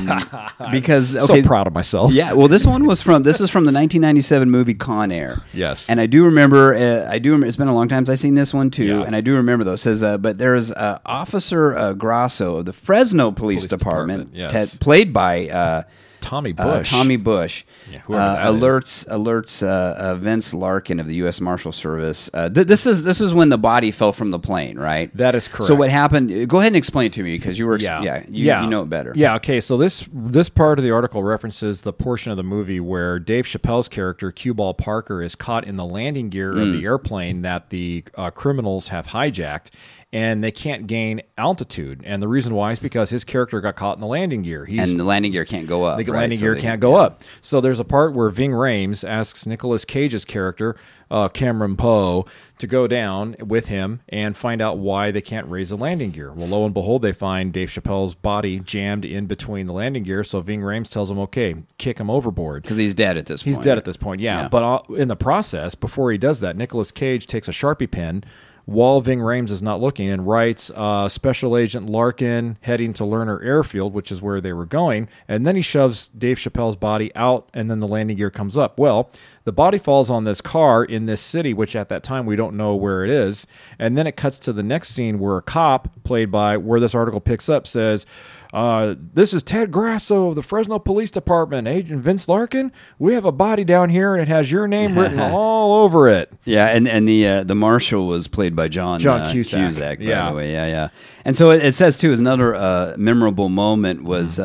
because 0.73 1.15
okay, 1.17 1.43
so 1.43 1.47
proud 1.47 1.67
of 1.67 1.75
myself. 1.75 2.13
Yeah, 2.13 2.33
well, 2.33 2.49
this 2.49 2.67
one 2.67 2.87
was 2.87 3.01
from 3.03 3.23
this 3.23 3.41
is 3.41 3.51
from 3.51 3.65
the 3.65 3.73
1997 3.73 4.51
movie 4.51 4.75
Con 4.75 5.11
Air. 5.13 5.43
Yes. 5.53 5.89
and 5.91 6.01
I 6.01 6.07
do 6.07 6.25
remember. 6.25 6.75
Uh, 6.75 7.07
I 7.11 7.19
do. 7.19 7.31
Remember, 7.31 7.47
it's 7.47 7.57
been 7.57 7.69
a 7.69 7.75
long 7.75 7.89
time 7.89 8.07
since 8.07 8.11
I've 8.11 8.21
seen 8.21 8.35
this 8.35 8.53
one 8.55 8.71
too, 8.71 8.85
Yeah. 8.85 9.03
and 9.03 9.15
I 9.17 9.21
do 9.21 9.35
remember 9.35 9.65
though. 9.65 9.75
It 9.75 9.79
says, 9.79 10.03
uh, 10.03 10.19
but 10.19 10.39
there 10.39 10.55
is 10.55 10.71
uh, 10.73 10.99
Officer 11.07 11.77
uh, 11.77 11.93
Grasso 11.93 12.57
of 12.57 12.65
the 12.67 12.73
Fresno 12.73 13.31
Police, 13.31 13.67
Department, 13.67 14.33
Department, 14.33 14.53
yes. 14.53 14.77
played 14.79 15.13
by. 15.13 15.49
Uh, 15.49 15.83
Tommy 16.25 16.55
uh, 16.57 16.79
Bush. 16.79 16.91
Tommy 16.91 17.17
Bush 17.17 17.65
Yeah, 17.93 17.99
uh, 18.09 18.35
that 18.37 18.55
is. 18.55 18.61
alerts 18.61 19.07
alerts 19.09 19.63
uh, 19.63 19.69
uh, 19.69 20.15
Vince 20.17 20.55
Larkin 20.55 20.99
of 20.99 21.07
the 21.07 21.15
U.S. 21.17 21.41
Marshal 21.41 21.71
Service. 21.71 22.31
Uh, 22.33 22.49
th- 22.49 22.67
this 22.67 22.87
is 22.87 23.03
this 23.05 23.21
is 23.21 23.35
when 23.35 23.51
the 23.51 23.59
body 23.59 23.91
fell 23.91 24.13
from 24.13 24.31
the 24.31 24.39
plane, 24.39 24.79
right? 24.79 25.15
That 25.17 25.35
is 25.35 25.49
correct. 25.49 25.67
So 25.67 25.75
what 25.75 25.91
happened? 25.91 26.49
Go 26.49 26.59
ahead 26.61 26.69
and 26.69 26.77
explain 26.77 27.07
it 27.07 27.13
to 27.15 27.23
me 27.23 27.37
because 27.37 27.59
you 27.59 27.67
were 27.67 27.77
yeah, 27.79 28.01
yeah, 28.03 28.25
you, 28.29 28.45
you 28.63 28.67
know 28.67 28.83
it 28.83 28.89
better. 28.91 29.13
Yeah, 29.15 29.35
okay. 29.37 29.61
So 29.61 29.77
this 29.77 30.09
this 30.13 30.49
part 30.49 30.79
of 30.79 30.83
the 30.85 30.91
article 30.93 31.23
references 31.23 31.83
the 31.83 31.93
portion 31.93 32.31
of 32.31 32.37
the 32.39 32.43
movie 32.43 32.81
where 32.81 33.19
Dave 33.19 33.45
Chappelle's 33.45 33.89
character 33.89 34.33
Q 34.33 34.55
Ball 34.55 34.73
Parker 34.75 35.21
is 35.23 35.35
caught 35.35 35.65
in 35.65 35.77
the 35.77 35.85
landing 35.85 36.31
gear 36.31 36.51
of 36.53 36.59
Mm. 36.65 36.79
the 36.79 36.85
airplane 36.85 37.43
that 37.43 37.69
the 37.71 38.05
uh, 38.15 38.31
criminals 38.31 38.89
have 38.89 39.09
hijacked, 39.09 39.71
and 40.15 40.45
they 40.45 40.53
can't 40.53 40.87
gain 40.87 41.21
altitude. 41.37 42.01
And 42.05 42.23
the 42.23 42.29
reason 42.29 42.55
why 42.55 42.71
is 42.71 42.79
because 42.79 43.11
his 43.11 43.25
character 43.25 43.61
got 43.61 43.75
caught 43.75 43.97
in 43.97 44.01
the 44.01 44.07
landing 44.07 44.43
gear. 44.43 44.65
He's 44.65 44.91
and 44.93 44.99
the 45.01 45.05
landing 45.05 45.33
gear 45.33 45.45
can't 45.45 45.67
go 45.67 45.83
up. 45.85 45.99
the 45.99 46.05
right? 46.05 46.21
landing 46.21 46.39
So 46.39 46.45
gear 46.45 46.55
they- 46.55 46.61
can't 46.61 46.81
go 46.81 46.95
up. 46.95 47.21
So 47.41 47.61
there's 47.61 47.81
a 47.81 47.85
part 47.85 48.15
where 48.15 48.31
Ving 48.31 48.53
Rhames 48.53 49.07
asks 49.07 49.45
Nicolas 49.45 49.85
Cage's 49.85 50.25
character, 50.25 50.77
uh, 51.11 51.29
Cameron 51.29 51.77
Poe, 51.77 52.27
to 52.59 52.67
go 52.69 52.87
down 52.87 53.35
with 53.41 53.67
him 53.67 54.01
and 54.09 54.37
find 54.37 54.63
out 54.63 54.79
why 54.79 55.11
they 55.11 55.21
can't 55.21 55.49
raise 55.49 55.71
the 55.71 55.77
landing 55.77 56.13
gear. 56.13 56.33
Well, 56.33 56.47
lo 56.47 56.65
and 56.65 56.73
behold, 56.73 57.03
they 57.03 57.13
find 57.13 57.53
Dave 57.53 57.69
Chappelle's 57.71 58.15
body 58.15 58.61
jammed 58.61 59.05
in 59.05 59.27
between 59.27 59.67
the 59.67 59.73
landing 59.73 60.05
gear. 60.05 60.23
So 60.23 60.41
Ving 60.41 60.61
Rhames 60.61 60.93
tells 60.93 61.11
him, 61.11 61.19
okay, 61.19 61.57
kick 61.79 61.99
him 61.99 62.09
overboard. 62.09 62.63
because 62.63 62.77
he's 62.77 62.95
dead 62.95 63.17
at 63.17 63.27
this 63.27 63.43
He's 63.43 63.57
point. 63.57 63.65
He's 63.65 63.71
dead 63.71 63.79
at 63.79 63.85
this 63.85 63.97
point, 63.97 64.21
yeah. 64.21 64.43
Yeah. 64.43 64.49
But 64.49 64.63
uh, 64.63 64.95
in 64.95 65.09
the 65.09 65.17
process, 65.17 65.75
before 65.75 66.13
he 66.13 66.19
does 66.19 66.39
that, 66.39 66.57
Nicolas 66.57 66.93
Cage 66.93 67.27
takes 67.27 67.49
a 67.49 67.53
Sharpie 67.53 67.91
pen, 67.91 68.23
while 68.65 69.01
Ving 69.01 69.19
Rhames 69.19 69.51
is 69.51 69.63
not 69.63 69.81
looking 69.81 70.09
and 70.09 70.27
writes 70.27 70.71
uh, 70.75 71.09
Special 71.09 71.57
Agent 71.57 71.89
Larkin 71.89 72.57
heading 72.63 72.93
to 72.95 73.05
Lerner 73.05 73.45
Airfield, 73.45 73.93
which 73.93 74.11
is 74.11 74.23
where 74.23 74.41
they 74.41 74.53
were 74.53 74.67
going. 74.67 75.09
And 75.29 75.47
then 75.47 75.57
he 75.57 75.63
shoves 75.63 76.09
Dave 76.09 76.39
Chappelle's 76.39 76.77
body 76.77 77.15
out, 77.15 77.49
and 77.53 77.71
then 77.71 77.81
the 77.81 77.89
landing 77.89 78.17
gear 78.17 78.31
comes 78.31 78.57
up. 78.57 78.79
Well, 78.79 79.11
the 79.45 79.53
body 79.53 79.79
falls 79.79 80.11
on 80.11 80.25
this 80.25 80.41
car 80.41 80.85
in 80.85 81.07
this 81.07 81.21
city, 81.21 81.53
which 81.53 81.77
at 81.77 81.89
that 81.91 82.03
time 82.03 82.27
we 82.27 82.37
don't 82.37 82.57
know 82.57 82.75
where 82.75 83.05
it 83.05 83.11
is. 83.11 83.47
And 83.79 83.99
then 83.99 84.07
it 84.07 84.17
cuts 84.17 84.39
to 84.41 84.53
the 84.53 84.63
next 84.63 84.89
scene 84.89 85.19
where 85.19 85.37
a 85.37 85.43
cop, 85.43 86.03
played 86.05 86.31
by 86.31 86.57
where 86.57 86.81
this 86.81 86.95
article 86.95 87.21
picks 87.21 87.49
up, 87.49 87.67
says, 87.67 88.07
uh, 88.55 88.95
this 89.13 89.35
is 89.35 89.43
Ted 89.43 89.71
Grasso 89.73 90.29
of 90.29 90.37
the 90.37 90.43
Fresno 90.43 90.79
Police 90.79 91.11
Department, 91.11 91.67
Agent 91.67 92.01
Vince 92.01 92.29
Larkin. 92.29 92.71
We 92.99 93.15
have 93.15 93.25
a 93.25 93.33
body 93.33 93.65
down 93.65 93.91
here, 93.91 94.15
and 94.15 94.23
it 94.23 94.29
has 94.29 94.51
your 94.53 94.69
name 94.69 94.97
written 94.97 95.19
all 95.35 95.83
over 95.85 96.09
it. 96.09 96.33
Yeah, 96.45 96.67
and 96.69 96.87
and 96.89 97.09
the 97.09 97.27
uh, 97.27 97.45
the 97.45 97.57
marshal 97.57 98.07
was 98.07 98.29
played 98.29 98.55
by 98.55 98.69
John 98.69 99.01
John 99.01 99.23
uh, 99.23 99.33
Cusack. 99.33 99.99
by 99.99 100.05
Yeah. 100.05 100.31
the 100.31 100.37
way, 100.37 100.53
yeah, 100.53 100.67
yeah. 100.67 100.89
And 101.25 101.37
so 101.37 101.51
it, 101.51 101.65
it 101.65 101.75
says 101.75 101.97
too 101.97 102.13
is 102.13 102.21
another 102.21 102.55
uh, 102.55 102.95
memorable 102.97 103.49
moment 103.49 104.05
was 104.05 104.39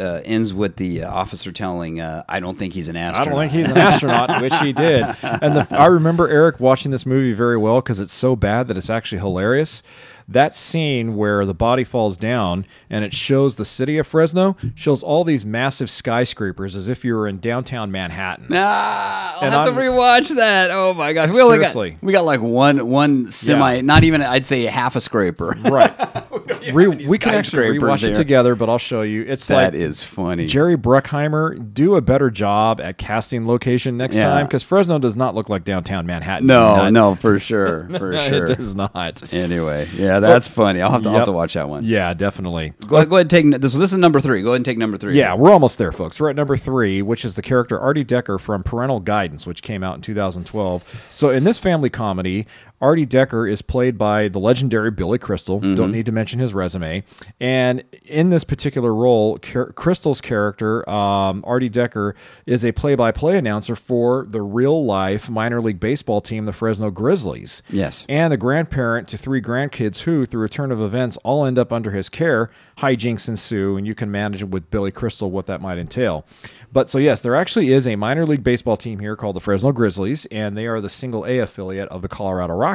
uh, 0.00 0.22
ends 0.24 0.52
with 0.54 0.76
the 0.76 1.02
uh, 1.04 1.10
officer 1.12 1.52
telling, 1.52 2.00
uh, 2.00 2.24
"I 2.28 2.40
don't 2.40 2.58
think 2.58 2.72
he's 2.74 2.88
an 2.88 2.96
astronaut." 2.96 3.26
I 3.28 3.30
don't 3.30 3.50
think 3.50 3.64
he's 3.66 3.70
an 3.72 3.78
astronaut, 3.88 4.40
which 4.42 4.54
he 4.60 4.72
did. 4.72 5.04
And 5.22 5.56
the, 5.56 5.66
I 5.70 5.86
remember 5.86 6.28
Eric 6.28 6.58
watching 6.60 6.90
this 6.90 7.04
movie 7.06 7.32
very 7.34 7.56
well 7.58 7.76
because 7.80 8.00
it's 8.00 8.12
so 8.14 8.34
bad 8.34 8.68
that 8.68 8.76
it's 8.76 8.90
actually 8.90 9.18
hilarious. 9.18 9.82
That 10.28 10.54
scene 10.54 11.16
where 11.16 11.44
the 11.44 11.54
body 11.54 11.82
falls 11.82 12.16
down 12.16 12.64
and 12.88 13.04
it 13.04 13.12
shows 13.12 13.56
the 13.56 13.64
city 13.64 13.98
of 13.98 14.06
Fresno 14.06 14.56
shows 14.76 15.02
all 15.02 15.24
these 15.24 15.44
massive 15.44 15.90
skyscrapers 15.90 16.76
as 16.76 16.88
if 16.88 17.04
you 17.04 17.16
were 17.16 17.26
in 17.26 17.40
downtown 17.40 17.90
Manhattan. 17.90 18.46
Ah, 18.52 19.34
I'll 19.38 19.42
And 19.42 19.52
have 19.52 19.64
to 19.64 19.70
I'm- 19.72 19.76
rewatch 19.76 20.28
that. 20.36 20.70
Oh 20.70 20.94
my 20.94 21.12
gosh, 21.14 21.30
we 21.30 21.34
Seriously. 21.34 21.90
got 21.92 22.02
we 22.04 22.12
got 22.12 22.24
like 22.24 22.40
one 22.40 22.86
one 22.88 23.28
semi, 23.32 23.74
Yeah. 23.76 23.80
not 23.80 24.04
even 24.04 24.22
I'd 24.22 24.46
say 24.46 24.62
half 24.66 24.94
a 24.94 25.00
scraper. 25.00 25.56
Right. 25.64 25.92
Re- 26.72 26.84
any 26.92 27.06
we 27.08 27.18
can 27.18 27.34
actually 27.34 27.40
skyscrapers 27.78 27.82
rewatch 27.82 28.00
here. 28.02 28.10
it 28.10 28.14
together, 28.14 28.54
but 28.54 28.68
I'll 28.68 28.78
show 28.78 29.02
you. 29.02 29.22
It's 29.22 29.46
That 29.48 29.72
like 29.72 29.74
is 29.74 30.02
funny. 30.02 30.46
Jerry 30.46 30.76
Bruckheimer 30.76 31.72
do 31.74 31.96
a 31.96 32.00
better 32.00 32.30
job 32.30 32.80
at 32.80 32.98
casting 32.98 33.46
location 33.46 33.96
next 33.96 34.16
Yeah. 34.16 34.24
time 34.24 34.46
because 34.46 34.62
Fresno 34.62 34.98
does 34.98 35.16
not 35.16 35.34
look 35.34 35.48
like 35.48 35.64
downtown 35.64 36.06
Manhattan. 36.06 36.46
no, 36.46 36.76
None. 36.76 36.92
no, 36.92 37.14
for 37.14 37.38
sure, 37.38 37.88
for 37.98 38.12
sure. 38.16 38.44
it 38.44 38.56
does 38.56 38.74
not. 38.74 39.32
Anyway, 39.32 39.88
yeah, 39.94 40.20
that's 40.20 40.46
funny. 40.48 40.80
I'll 40.82 40.90
have 40.92 41.02
to 41.02 41.10
I'll 41.10 41.16
have 41.16 41.24
to 41.26 41.32
watch 41.32 41.54
that 41.54 41.68
one. 41.68 41.84
Yeah, 41.84 42.14
definitely. 42.14 42.74
Go 42.86 42.96
ahead, 42.96 43.08
go 43.08 43.16
ahead 43.16 43.32
and 43.32 43.52
take 43.52 43.60
this. 43.60 43.72
This 43.72 43.92
is 43.92 43.98
number 43.98 44.20
three. 44.20 44.42
Go 44.42 44.48
ahead 44.50 44.56
and 44.56 44.64
take 44.64 44.78
number 44.78 44.96
three. 44.98 45.16
Yeah, 45.16 45.34
we're 45.34 45.50
almost 45.52 45.78
there, 45.78 45.92
folks. 45.92 46.20
We're 46.20 46.30
at 46.30 46.36
number 46.36 46.56
three, 46.56 47.02
which 47.02 47.24
is 47.24 47.34
the 47.34 47.42
character 47.42 47.78
Artie 47.78 48.04
Decker 48.04 48.38
from 48.38 48.62
Parental 48.62 49.00
Guidance, 49.00 49.46
which 49.46 49.62
came 49.62 49.82
out 49.82 49.96
in 49.96 50.02
2012. 50.02 51.06
So, 51.10 51.30
in 51.30 51.44
this 51.44 51.58
family 51.58 51.90
comedy, 51.90 52.46
Artie 52.80 53.04
Decker 53.04 53.46
is 53.46 53.60
played 53.60 53.98
by 53.98 54.28
the 54.28 54.38
legendary 54.38 54.90
Billy 54.90 55.18
Crystal. 55.18 55.60
Don't 55.60 55.92
need 55.92 56.06
to 56.06 56.12
mention 56.12 56.40
his 56.40 56.54
resume. 56.54 57.04
And 57.38 57.84
in 58.06 58.30
this 58.30 58.42
particular 58.42 58.94
role, 58.94 59.38
Car- 59.38 59.72
Crystal's 59.72 60.22
character, 60.22 60.88
um, 60.88 61.44
Artie 61.46 61.68
Decker, 61.68 62.14
is 62.46 62.64
a 62.64 62.72
play 62.72 62.94
by 62.94 63.12
play 63.12 63.36
announcer 63.36 63.76
for 63.76 64.24
the 64.26 64.40
real 64.40 64.82
life 64.84 65.28
minor 65.28 65.60
league 65.60 65.78
baseball 65.78 66.22
team, 66.22 66.46
the 66.46 66.52
Fresno 66.54 66.90
Grizzlies. 66.90 67.62
Yes. 67.68 68.06
And 68.08 68.32
the 68.32 68.38
grandparent 68.38 69.08
to 69.08 69.18
three 69.18 69.42
grandkids 69.42 70.00
who, 70.00 70.24
through 70.24 70.46
a 70.46 70.48
turn 70.48 70.72
of 70.72 70.80
events, 70.80 71.18
all 71.18 71.44
end 71.44 71.58
up 71.58 71.72
under 71.74 71.90
his 71.90 72.08
care. 72.08 72.50
Hijinks 72.78 73.28
ensue, 73.28 73.76
and 73.76 73.86
you 73.86 73.94
can 73.94 74.10
manage 74.10 74.42
with 74.42 74.70
Billy 74.70 74.90
Crystal 74.90 75.30
what 75.30 75.44
that 75.46 75.60
might 75.60 75.76
entail. 75.76 76.24
But 76.72 76.88
so, 76.88 76.96
yes, 76.96 77.20
there 77.20 77.36
actually 77.36 77.72
is 77.72 77.86
a 77.86 77.96
minor 77.96 78.24
league 78.24 78.42
baseball 78.42 78.78
team 78.78 79.00
here 79.00 79.16
called 79.16 79.36
the 79.36 79.40
Fresno 79.40 79.70
Grizzlies, 79.70 80.24
and 80.26 80.56
they 80.56 80.66
are 80.66 80.80
the 80.80 80.88
single 80.88 81.26
A 81.26 81.40
affiliate 81.40 81.88
of 81.90 82.00
the 82.00 82.08
Colorado 82.08 82.54
Rockies. 82.54 82.69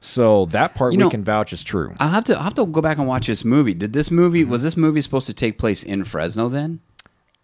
So 0.00 0.46
that 0.46 0.74
part 0.74 0.92
You 0.92 1.04
we 1.04 1.10
can 1.10 1.24
vouch 1.24 1.52
is 1.52 1.64
true. 1.64 1.94
I'll 1.98 2.10
have 2.10 2.24
to 2.24 2.36
I'll 2.36 2.44
have 2.44 2.54
to 2.54 2.66
go 2.66 2.80
back 2.80 2.98
and 2.98 3.08
watch 3.08 3.26
this 3.26 3.44
movie. 3.44 3.74
Did 3.74 3.92
this 3.92 4.10
movie 4.10 4.44
was 4.44 4.62
this 4.62 4.76
movie 4.76 5.00
supposed 5.00 5.26
to 5.26 5.34
take 5.34 5.58
place 5.58 5.82
in 5.82 6.04
Fresno 6.04 6.48
then? 6.48 6.80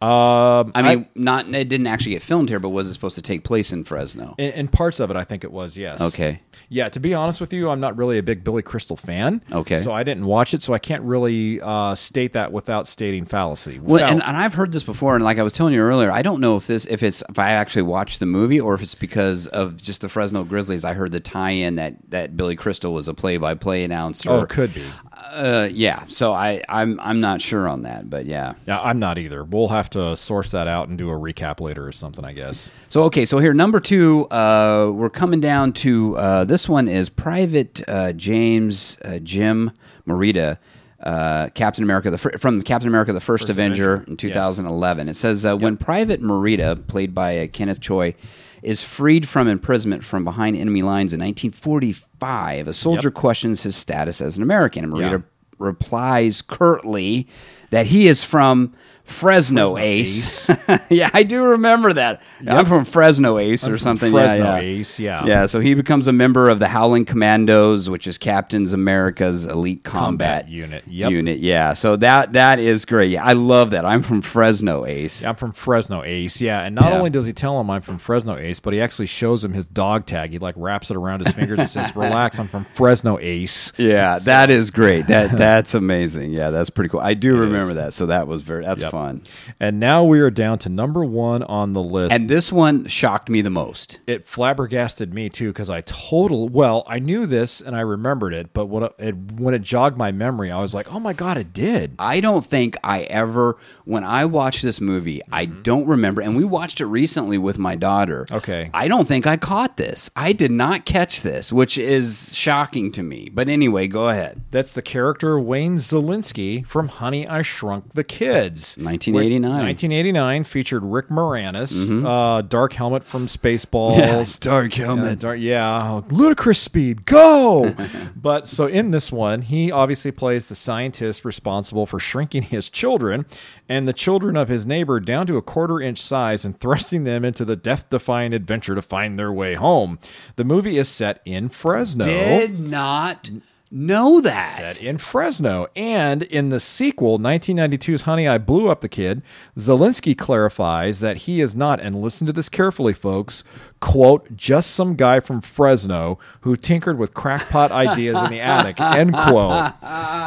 Um, 0.05 0.73
I 0.75 0.83
mean, 0.83 1.07
not 1.14 1.49
it 1.49 1.69
didn't 1.71 1.87
actually 1.87 2.12
get 2.12 2.23
filmed 2.23 2.51
here, 2.51 2.61
but 2.61 2.69
was 2.69 2.88
it 2.88 2.93
supposed 2.93 3.14
to 3.14 3.23
take 3.23 3.43
place 3.43 3.73
in 3.73 3.85
Fresno? 3.85 4.35
in, 4.37 4.53
in 4.53 4.69
parts 4.69 5.01
of 5.01 5.11
it, 5.11 5.17
I 5.17 5.25
think 5.25 5.45
it 5.45 5.53
was 5.53 5.79
yes. 5.79 6.03
Okay. 6.12 6.43
Yeah, 6.69 6.90
to 6.90 7.01
be 7.01 7.14
honest 7.14 7.40
with 7.40 7.53
you, 7.55 7.71
I'm 7.71 7.81
not 7.81 7.97
really 7.97 8.19
a 8.19 8.23
big 8.23 8.45
Billy 8.45 8.62
Crystal 8.62 8.97
fan. 8.97 9.43
Okay. 9.51 9.77
So 9.77 9.93
I 9.93 10.03
didn't 10.03 10.27
watch 10.27 10.53
it, 10.53 10.61
so 10.62 10.75
I 10.75 10.79
can't 10.79 11.03
really 11.03 11.61
uh, 11.61 11.95
state 11.95 12.35
that 12.35 12.53
without 12.53 12.87
stating 12.87 13.25
fallacy. 13.25 13.79
Well, 13.79 14.05
and, 14.05 14.23
and 14.23 14.37
I've 14.37 14.55
heard 14.55 14.73
this 14.73 14.83
before, 14.83 15.14
and 15.14 15.25
like 15.25 15.38
I 15.38 15.43
was 15.43 15.55
telling 15.55 15.73
you 15.73 15.81
earlier, 15.81 16.12
I 16.12 16.21
don't 16.21 16.40
know 16.40 16.57
if 16.57 16.67
this 16.67 16.85
if 16.87 17.03
it's 17.03 17.23
if 17.29 17.38
I 17.38 17.53
actually 17.53 17.83
watched 17.83 18.21
the 18.21 18.27
movie 18.27 18.61
or 18.61 18.75
if 18.75 18.83
it's 18.83 18.95
because 18.95 19.47
of 19.47 19.81
just 19.81 20.03
the 20.03 20.11
Fresno 20.11 20.45
Grizzlies. 20.45 20.85
I 20.85 20.93
heard 20.93 21.12
the 21.12 21.21
tie-in 21.21 21.77
that 21.77 21.97
that 22.11 22.37
Billy 22.37 22.57
Crystal 22.57 22.93
was 22.93 23.09
a 23.09 23.14
play-by-play 23.14 23.85
announcer. 23.85 24.31
oh, 24.31 24.43
it 24.43 24.51
could 24.51 24.75
be. 24.75 24.85
Uh, 25.33 25.69
yeah. 25.73 26.05
So 26.09 26.33
I 26.33 26.63
I'm 26.69 27.01
I'm 27.01 27.21
not 27.21 27.41
sure 27.41 27.69
on 27.69 27.83
that, 27.83 28.09
but 28.09 28.27
yeah. 28.27 28.55
Yeah, 28.67 28.81
I'm 28.81 28.99
not 28.99 29.19
either. 29.19 29.43
We'll 29.45 29.69
have 29.69 29.91
to 29.91 30.17
source 30.17 30.51
that 30.53 30.67
out 30.69 30.89
and 30.89 30.97
do 30.99 31.11
a 31.11 31.15
recap 31.15 31.61
later 31.61 31.87
or 31.87 31.93
something, 31.93 32.25
I 32.25 32.33
guess. 32.33 32.71
So 32.89 33.05
okay, 33.05 33.25
so 33.25 33.39
here 33.39 33.55
number 33.55 33.81
two, 33.81 34.27
uh, 34.29 34.91
we're 34.95 35.11
coming 35.11 35.41
down 35.41 35.73
to 35.75 36.17
uh, 36.17 36.45
this 36.45 36.69
one 36.69 36.89
is 36.89 37.09
Private 37.09 37.83
uh, 37.89 38.13
James 38.13 38.99
uh, 39.05 39.19
Jim 39.19 39.73
Morita, 40.07 40.59
uh, 41.03 41.49
Captain 41.55 41.83
America 41.85 42.11
the 42.11 42.19
fir- 42.19 42.39
from 42.39 42.63
Captain 42.63 42.89
America 42.89 43.13
the 43.13 43.21
First, 43.21 43.49
Avenger, 43.49 43.95
Avenger, 43.95 44.11
in 44.11 44.17
2011. 44.17 45.09
It 45.09 45.15
says 45.15 45.45
uh, 45.45 45.57
when 45.57 45.77
Private 45.77 46.23
Morita, 46.23 46.87
played 46.87 47.15
by 47.15 47.39
uh, 47.41 47.47
Kenneth 47.49 47.81
Choi, 47.81 48.15
is 48.64 48.83
freed 48.83 49.29
from 49.29 49.46
imprisonment 49.46 50.05
from 50.05 50.24
behind 50.24 50.57
enemy 50.57 50.83
lines 50.83 51.12
in 51.12 51.20
1945, 51.20 52.68
a 52.68 52.72
soldier 52.72 53.11
questions 53.11 53.62
his 53.62 53.77
status 53.77 54.20
as 54.20 54.37
an 54.37 54.42
American, 54.42 54.85
and 54.85 54.92
Morita 54.92 55.11
Yeah. 55.12 55.18
replies 55.59 56.42
curtly 56.42 57.29
that 57.70 57.87
he 57.87 58.09
is 58.09 58.24
from 58.24 58.72
Fresno, 59.05 59.73
Fresno 59.73 59.79
Ace. 59.79 60.51
yeah, 60.90 61.11
I 61.12 61.23
do 61.25 61.43
remember 61.45 61.93
that. 61.93 62.23
I'm 62.47 62.64
from 62.64 62.85
Fresno 62.87 63.38
Ace 63.38 63.64
or 63.64 63.71
from 63.73 63.79
something. 63.79 64.11
Fresno 64.12 64.45
yeah, 64.45 64.55
yeah. 64.59 64.62
Ace, 64.62 64.99
yeah. 65.01 65.25
Yeah, 65.27 65.47
so 65.47 65.61
he 65.61 65.75
becomes 65.75 66.07
a 66.07 66.12
member 66.12 66.49
of 66.49 66.59
the 66.59 66.69
Howling 66.69 67.05
Commandos, 67.05 67.90
which 67.90 68.07
is 68.07 68.17
Captain's 68.17 68.73
America's 68.73 69.45
elite 69.45 69.85
combat, 69.85 70.05
Combat 70.45 70.49
unit. 70.49 70.85
Yep. 70.87 71.11
Unit, 71.11 71.38
yeah. 71.40 71.75
So 71.75 71.97
that 71.97 72.33
that 72.33 72.59
is 72.59 72.85
great. 72.87 73.11
Yeah, 73.11 73.25
I 73.25 73.35
love 73.35 73.71
that. 73.73 73.85
I'm 73.85 74.03
from 74.03 74.23
Fresno 74.23 74.87
Ace. 74.87 75.25
I'm 75.25 75.37
from 75.37 75.53
Fresno 75.53 76.03
Ace, 76.03 76.40
yeah. 76.40 76.62
And 76.64 76.75
not 76.75 76.90
Yeah. 76.93 76.99
only 76.99 77.11
does 77.11 77.27
he 77.27 77.33
tell 77.35 77.61
him 77.61 77.71
I'm 77.71 77.83
from 77.83 77.99
Fresno 77.99 78.37
Ace, 78.38 78.59
but 78.61 78.73
he 78.73 78.81
actually 78.81 79.07
shows 79.07 79.45
him 79.45 79.53
his 79.53 79.67
dog 79.69 80.07
tag. 80.07 80.31
He 80.31 80.38
like 80.38 80.55
wraps 80.57 80.90
it 80.90 80.97
around 80.97 81.21
his 81.25 81.33
fingers 81.35 81.59
and 81.59 81.69
says, 81.69 81.95
"Relax, 81.95 82.38
I'm 82.40 82.49
from 82.49 82.64
Fresno 82.64 83.19
Ace." 83.21 83.73
Yeah, 83.77 84.19
that 84.21 84.49
is 84.51 84.71
great. 84.71 85.07
That 85.09 85.31
that's 85.37 85.75
amazing. 85.75 86.33
Yeah, 86.33 86.49
that's 86.51 86.71
pretty 86.71 86.88
cool. 86.88 87.01
I 87.01 87.12
do 87.14 87.37
remember 87.38 87.71
is. 87.71 87.75
that. 87.77 87.93
So 87.95 88.07
that 88.07 88.27
was 88.27 88.40
very 88.43 88.64
that's 88.64 88.81
Yep. 88.83 88.90
Fun. 88.94 89.22
And 89.59 89.80
now 89.80 90.04
we 90.04 90.20
are 90.20 90.30
down 90.30 90.59
to 90.61 90.68
number 90.68 91.04
one 91.04 91.42
on 91.42 91.72
the 91.72 91.83
list. 91.83 92.12
And 92.14 92.28
this 92.28 92.52
one 92.52 92.87
shocked 92.87 93.28
me 93.28 93.40
the 93.40 93.50
most. 93.50 93.98
it 94.07 94.24
flabbergasted 94.24 95.12
me 95.12 95.28
too 95.28 95.48
because 95.48 95.68
I 95.68 95.80
total 95.80 96.48
well 96.48 96.85
I 96.87 96.98
knew 96.98 97.26
this 97.26 97.61
and 97.61 97.74
I 97.74 97.80
remembered 97.80 98.33
it, 98.35 98.52
but 98.52 98.66
when 98.66 98.88
it 98.98 99.16
when 99.33 99.54
it 99.54 99.62
jogged 99.62 99.96
my 99.96 100.12
memory, 100.12 100.50
I 100.50 100.61
was 100.61 100.74
like, 100.74 100.92
"Oh 100.92 101.00
my 101.00 101.12
god, 101.12 101.37
it 101.38 101.52
did!" 101.52 101.94
I 101.98 102.20
don't 102.20 102.44
think 102.44 102.76
I 102.85 103.02
ever, 103.02 103.57
when 103.85 104.04
I 104.04 104.24
watched 104.24 104.62
this 104.62 104.80
movie, 104.80 105.22
I 105.33 105.46
mm-hmm. 105.46 105.62
don't 105.62 105.87
remember, 105.87 106.20
and 106.20 106.37
we 106.37 106.44
watched 106.44 106.80
it 106.80 106.87
recently 106.87 107.38
with 107.38 107.59
my 107.59 107.76
daughter. 107.76 108.26
Okay. 108.30 108.70
I 108.72 108.88
don't 108.88 109.09
think 109.09 109.26
I 109.26 109.37
caught 109.37 109.76
this. 109.76 110.11
I 110.14 110.33
did 110.33 110.50
not 110.50 110.85
catch 110.85 111.22
this, 111.22 111.52
which 111.52 111.78
is 111.78 112.30
shocking 112.35 112.92
to 112.92 113.02
me. 113.02 113.30
But 113.33 113.48
anyway, 113.48 113.88
go 113.88 114.09
ahead. 114.09 114.42
That's 114.50 114.72
the 114.72 114.83
character 114.83 115.38
Wayne 115.38 115.76
Szalinski 115.76 116.66
from 116.66 116.88
Honey 116.88 117.26
I 117.26 117.42
Shrunk 117.42 117.94
the 117.94 118.04
Kids. 118.04 118.76
1989. 118.85 119.51
1989 119.66 120.44
featured 120.44 120.83
Rick 120.85 121.09
Moranis, 121.09 122.05
uh, 122.05 122.42
Dark 122.42 122.75
Helmet 122.75 123.05
from 123.05 123.27
Spaceballs. 123.27 124.38
Dark 124.44 124.79
Uh, 124.79 125.14
dark, 125.14 125.38
yeah, 125.40 126.01
ludicrous 126.11 126.61
speed, 126.61 127.05
go! 127.07 127.75
but 128.16 128.49
so 128.49 128.66
in 128.66 128.90
this 128.90 129.11
one, 129.11 129.42
he 129.42 129.70
obviously 129.73 130.11
plays 130.11 130.49
the 130.49 130.55
scientist 130.55 131.25
responsible 131.25 131.87
for 131.87 131.99
shrinking 131.99 132.42
his 132.42 132.68
children 132.68 133.27
and 133.68 133.88
the 133.88 133.92
children 133.92 134.37
of 134.37 134.49
his 134.49 134.66
neighbor 134.66 135.01
down 135.01 135.27
to 135.27 135.37
a 135.37 135.42
quarter 135.42 135.81
inch 135.81 136.01
size 136.01 136.44
and 136.44 136.59
thrusting 136.61 137.05
them 137.05 137.25
into 137.25 137.44
the 137.44 137.57
death 137.57 137.88
defying 137.90 138.33
adventure 138.33 138.75
to 138.75 138.83
find 138.83 139.18
their 139.18 139.33
way 139.33 139.55
home. 139.55 139.99
The 140.37 140.44
movie 140.44 140.79
is 140.79 140.88
set 140.88 141.20
in 141.25 141.49
Fresno. 141.49 142.05
Did 142.05 142.59
not 142.59 143.31
know 143.75 144.21
that. 144.21 144.43
Set 144.43 144.81
in 144.81 144.97
Fresno. 144.99 145.67
And 145.75 146.23
in 146.23 146.51
the 146.51 146.61
sequel, 146.61 147.19
1992's 147.19 148.03
Honey, 148.03 148.29
I 148.29 148.39
Blew 148.39 148.69
Up 148.69 148.81
the 148.81 148.89
Kid, 148.89 149.23
Szalinski 149.59 150.17
clarifies 150.17 151.01
that 151.01 151.19
he 151.19 151.41
is 151.41 151.57
not, 151.57 151.81
and 151.81 152.01
listen 152.01 152.27
to 152.27 152.33
this 152.33 152.49
carefully, 152.49 152.95
folks, 152.95 153.45
quote, 153.81 154.35
just 154.37 154.71
some 154.71 154.95
guy 154.95 155.21
from 155.21 155.41
Fresno 155.41 156.19
who 156.43 156.57
tinkered 156.57 156.99
with 156.99 157.13
crackpot 157.13 157.73
ideas 157.73 158.23
in 158.23 158.31
the 158.31 158.41
attic, 158.41 158.81
end 158.81 159.13
quote. 159.13 159.75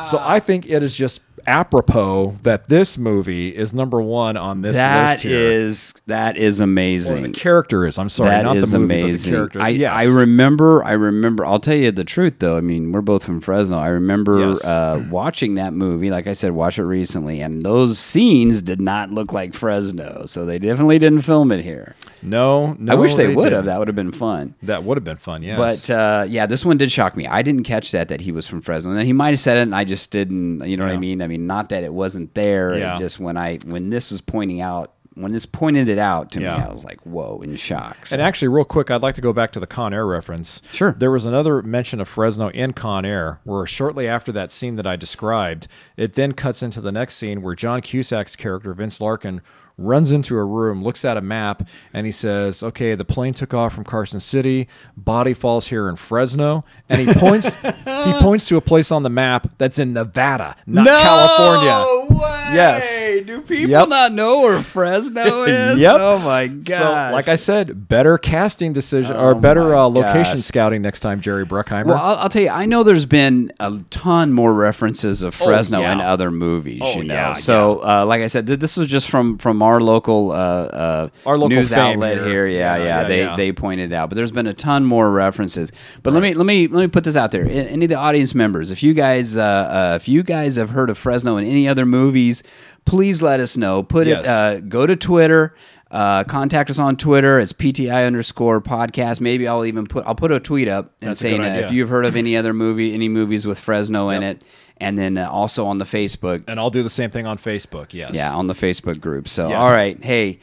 So 0.05 0.19
I 0.21 0.39
think 0.43 0.69
it 0.69 0.83
is 0.83 0.95
just 0.95 1.21
apropos 1.47 2.37
that 2.43 2.67
this 2.67 2.97
movie 2.97 3.55
is 3.55 3.73
number 3.73 4.01
one 4.01 4.37
on 4.37 4.61
this 4.61 4.75
That 4.75 5.11
list 5.13 5.23
here. 5.23 5.51
is 5.51 5.93
that 6.05 6.37
is 6.37 6.59
Or 6.61 6.65
amazing. 6.65 7.23
the 7.23 7.29
character 7.29 7.85
is. 7.87 7.97
I'm 7.97 8.09
sorry, 8.09 8.29
That 8.31 8.43
not 8.43 8.57
is 8.57 8.71
the 8.71 8.79
movie, 8.79 9.01
amazing. 9.01 9.31
but 9.31 9.35
the 9.35 9.37
character. 9.37 9.61
I, 9.61 9.69
yes. 9.69 9.93
I 10.01 10.05
remember. 10.05 10.83
I 10.83 10.91
remember. 10.91 11.45
I'll 11.45 11.59
tell 11.59 11.75
you 11.75 11.91
the 11.91 12.03
truth, 12.03 12.35
though. 12.39 12.57
I 12.57 12.61
mean, 12.61 12.91
we're 12.91 13.01
both 13.01 13.23
from 13.23 13.41
Fresno. 13.41 13.77
I 13.77 13.87
remember 13.87 14.39
Yes. 14.49 14.65
uh, 14.67 15.03
watching 15.09 15.55
that 15.55 15.73
movie. 15.73 16.11
Like 16.11 16.27
I 16.27 16.33
said, 16.33 16.51
watch 16.51 16.77
it 16.77 16.83
recently, 16.83 17.41
and 17.41 17.63
those 17.63 17.97
scenes 17.97 18.61
did 18.61 18.81
not 18.81 19.11
look 19.11 19.31
like 19.33 19.53
Fresno, 19.53 20.23
so 20.25 20.45
they 20.45 20.59
definitely 20.59 20.99
didn't 20.99 21.21
film 21.21 21.51
it 21.51 21.63
here. 21.63 21.95
no, 22.21 22.75
no. 22.79 22.91
I 22.91 22.95
wish 22.95 23.15
they, 23.15 23.33
would 23.33 23.51
have. 23.53 23.63
didn't. 23.63 23.65
That 23.67 23.79
would 23.79 23.87
have 23.87 23.95
been 23.95 24.11
fun. 24.11 24.55
That 24.63 24.83
would 24.83 24.97
have 24.97 25.03
been 25.03 25.17
fun. 25.17 25.43
Yes, 25.43 25.87
But 25.87 25.93
uh, 25.93 26.25
yeah, 26.27 26.45
this 26.45 26.65
one 26.65 26.77
did 26.77 26.91
shock 26.91 27.15
me. 27.15 27.27
I 27.27 27.41
didn't 27.41 27.63
catch 27.63 27.91
that 27.91 28.07
that 28.09 28.21
he 28.21 28.31
was 28.31 28.47
from 28.47 28.61
Fresno. 28.61 28.91
And 28.91 29.01
he 29.05 29.13
might 29.13 29.29
have 29.29 29.39
said 29.39 29.57
it, 29.57 29.61
and 29.61 29.75
I 29.75 29.83
just 29.83 30.11
didn't. 30.11 30.67
You 30.67 30.75
know 30.77 30.85
what 30.85 30.93
I 30.93 30.97
mean? 30.97 31.21
I 31.21 31.27
mean, 31.27 31.36
not 31.37 31.69
that 31.69 31.83
it 31.83 31.93
wasn't 31.93 32.33
there. 32.33 32.77
Yeah. 32.77 32.95
just 32.95 33.19
when 33.19 33.37
I 33.37 33.57
when 33.65 33.89
this 33.89 34.11
was 34.11 34.21
pointing 34.21 34.61
out 34.61 34.93
when 35.13 35.31
this 35.31 35.47
pointed 35.47 35.89
it 35.89 35.97
out 35.97 36.31
to 36.33 36.39
me, 36.39 36.45
I 36.45 36.69
was 36.69 36.85
like, 36.85 36.99
whoa, 37.03 37.41
in 37.43 37.55
shock. 37.55 38.05
So- 38.05 38.13
And 38.13 38.21
actually, 38.21 38.49
real 38.49 38.63
quick, 38.65 38.91
I'd 38.91 39.01
like 39.01 39.15
to 39.15 39.21
go 39.21 39.33
back 39.33 39.51
to 39.53 39.59
the 39.59 39.65
Con 39.65 39.91
Air 39.91 40.05
reference. 40.05 40.61
Sure. 40.71 40.91
There 40.95 41.09
was 41.09 41.25
another 41.25 41.63
mention 41.63 41.99
of 41.99 42.07
Fresno 42.07 42.49
in 42.49 42.73
Con 42.73 43.03
Air, 43.03 43.39
where 43.43 43.65
shortly 43.65 44.07
after 44.07 44.31
that 44.33 44.51
scene 44.51 44.75
that 44.75 44.85
I 44.85 44.95
described, 44.95 45.67
it 45.95 46.13
then 46.13 46.33
cuts 46.33 46.61
into 46.61 46.81
the 46.81 46.91
next 46.91 47.15
scene 47.15 47.41
where 47.41 47.55
John 47.55 47.81
Cusack's 47.81 48.35
character, 48.35 48.75
Vince 48.75 49.01
Larkin, 49.01 49.41
runs 49.77 50.11
into 50.11 50.35
a 50.37 50.43
room, 50.43 50.83
looks 50.83 51.05
at 51.05 51.17
a 51.17 51.21
map, 51.21 51.67
and 51.93 52.05
he 52.05 52.11
says, 52.11 52.63
Okay, 52.63 52.95
the 52.95 53.05
plane 53.05 53.33
took 53.33 53.53
off 53.53 53.73
from 53.73 53.83
Carson 53.83 54.19
City, 54.19 54.67
body 54.95 55.33
falls 55.33 55.67
here 55.67 55.87
in 55.89 55.95
Fresno. 55.95 56.65
And 56.89 57.01
he 57.07 57.13
points 57.19 57.55
he 57.55 58.13
points 58.19 58.47
to 58.47 58.57
a 58.57 58.61
place 58.61 58.91
on 58.91 59.03
the 59.03 59.09
map 59.09 59.47
that's 59.57 59.77
in 59.79 59.93
Nevada, 59.93 60.55
not 60.65 60.85
California. 60.87 62.07
way! 62.09 62.27
Yes. 62.53 63.21
Do 63.25 63.41
people 63.41 63.69
Yep. 63.69 63.89
not 63.89 64.13
know 64.13 64.41
where 64.41 64.61
Fresno 64.63 65.43
is? 65.43 65.77
Yep. 65.79 65.95
Oh 65.99 66.19
my 66.19 66.47
god! 66.47 66.65
So, 67.09 67.13
like 67.13 67.27
I 67.27 67.35
said, 67.35 67.87
better 67.89 68.17
casting 68.17 68.71
decision 68.73 69.15
Oh 69.15 69.25
or 69.27 69.35
better 69.35 69.75
uh, 69.75 69.83
location 69.87 70.37
gosh. 70.37 70.45
scouting 70.45 70.81
next 70.81 71.01
time, 71.01 71.19
Jerry 71.21 71.45
Bruckheimer. 71.45 71.87
Well, 71.87 71.97
I'll, 71.97 72.15
I'll 72.15 72.29
tell 72.29 72.41
you, 72.41 72.49
I 72.49 72.65
know 72.65 72.83
there's 72.83 73.05
been 73.05 73.51
a 73.59 73.79
ton 73.89 74.31
more 74.31 74.53
references 74.53 75.23
of 75.23 75.35
Fresno 75.35 75.79
Oh, 75.79 75.81
yeah. 75.81 75.91
in 75.93 76.01
other 76.01 76.31
movies. 76.31 76.81
Oh, 76.83 76.97
you 76.97 77.03
know, 77.03 77.13
yeah, 77.13 77.33
so 77.33 77.83
uh, 77.83 78.05
like 78.05 78.21
I 78.21 78.27
said, 78.27 78.47
th- 78.47 78.59
this 78.59 78.77
was 78.77 78.87
just 78.87 79.09
from 79.09 79.37
from 79.37 79.57
our 79.67 79.79
local 79.79 80.31
uh, 80.31 80.35
uh, 80.35 81.09
Our 81.25 81.37
local 81.37 81.49
news 81.55 81.71
outlet 81.71 82.17
here. 82.17 82.25
here. 82.27 82.47
Yeah, 82.47 82.57
Yeah, 82.57 82.77
yeah, 82.77 83.01
yeah, 83.01 83.07
they 83.07 83.19
yeah. 83.21 83.35
they 83.35 83.51
pointed 83.51 83.93
out, 83.93 84.09
but 84.09 84.15
there's 84.15 84.31
been 84.31 84.47
a 84.47 84.53
ton 84.53 84.85
more 84.85 85.11
references. 85.11 85.71
But 86.03 86.13
let 86.13 86.21
me 86.23 86.33
let 86.33 86.45
me 86.45 86.67
let 86.67 86.81
me 86.81 86.87
put 86.87 87.03
this 87.03 87.15
out 87.15 87.31
there. 87.31 87.45
Any 87.47 87.85
of 87.85 87.89
the 87.89 87.95
audience 87.95 88.33
members, 88.33 88.71
if 88.71 88.81
you 88.81 88.93
guys 88.93 89.37
uh, 89.37 89.41
uh, 89.41 89.93
if 89.95 90.07
you 90.07 90.23
guys 90.23 90.55
have 90.55 90.71
heard 90.71 90.89
of 90.89 90.97
Fresno 90.97 91.37
in 91.37 91.45
any 91.45 91.67
other 91.67 91.85
movies, 91.85 92.41
please 92.85 93.21
let 93.21 93.39
us 93.39 93.55
know. 93.57 93.83
Put 93.83 94.07
Yes. 94.07 94.25
it. 94.25 94.29
Uh, 94.29 94.59
go 94.61 94.85
to 94.87 94.95
Twitter. 94.95 95.53
Uh, 95.89 96.25
contact 96.25 96.69
us 96.69 96.79
on 96.79 96.97
Twitter. 96.97 97.39
It's 97.39 97.53
PTI 97.53 98.05
underscore 98.05 98.59
podcast. 98.59 99.21
Maybe 99.21 99.47
I'll 99.47 99.63
even 99.63 99.87
put 99.87 100.05
I'll 100.05 100.15
put 100.15 100.33
a 100.33 100.39
tweet 100.41 100.67
up 100.67 100.91
and 100.99 101.11
That's 101.11 101.21
saying 101.21 101.41
if 101.41 101.71
you've 101.71 101.87
heard 101.87 102.03
of 102.03 102.17
any 102.17 102.35
other 102.35 102.53
movie, 102.53 102.93
any 102.93 103.07
movies 103.07 103.47
with 103.47 103.57
Fresno 103.57 104.09
in 104.09 104.21
it, 104.21 104.43
and 104.79 104.97
then 104.97 105.17
uh, 105.17 105.29
also 105.29 105.65
on 105.65 105.77
the 105.77 105.85
Facebook. 105.85 106.43
and 106.47 106.59
I'll 106.59 106.69
do 106.69 106.83
the 106.83 106.89
same 106.89 107.09
thing 107.09 107.25
on 107.25 107.37
Facebook. 107.37 107.93
Yes. 107.93 108.15
Yeah, 108.15 108.33
on 108.33 108.47
the 108.47 108.53
Facebook 108.53 108.99
group. 108.99 109.27
So 109.27 109.49
Yes. 109.49 109.57
all 109.65 109.71
right, 109.71 110.01
hey, 110.03 110.39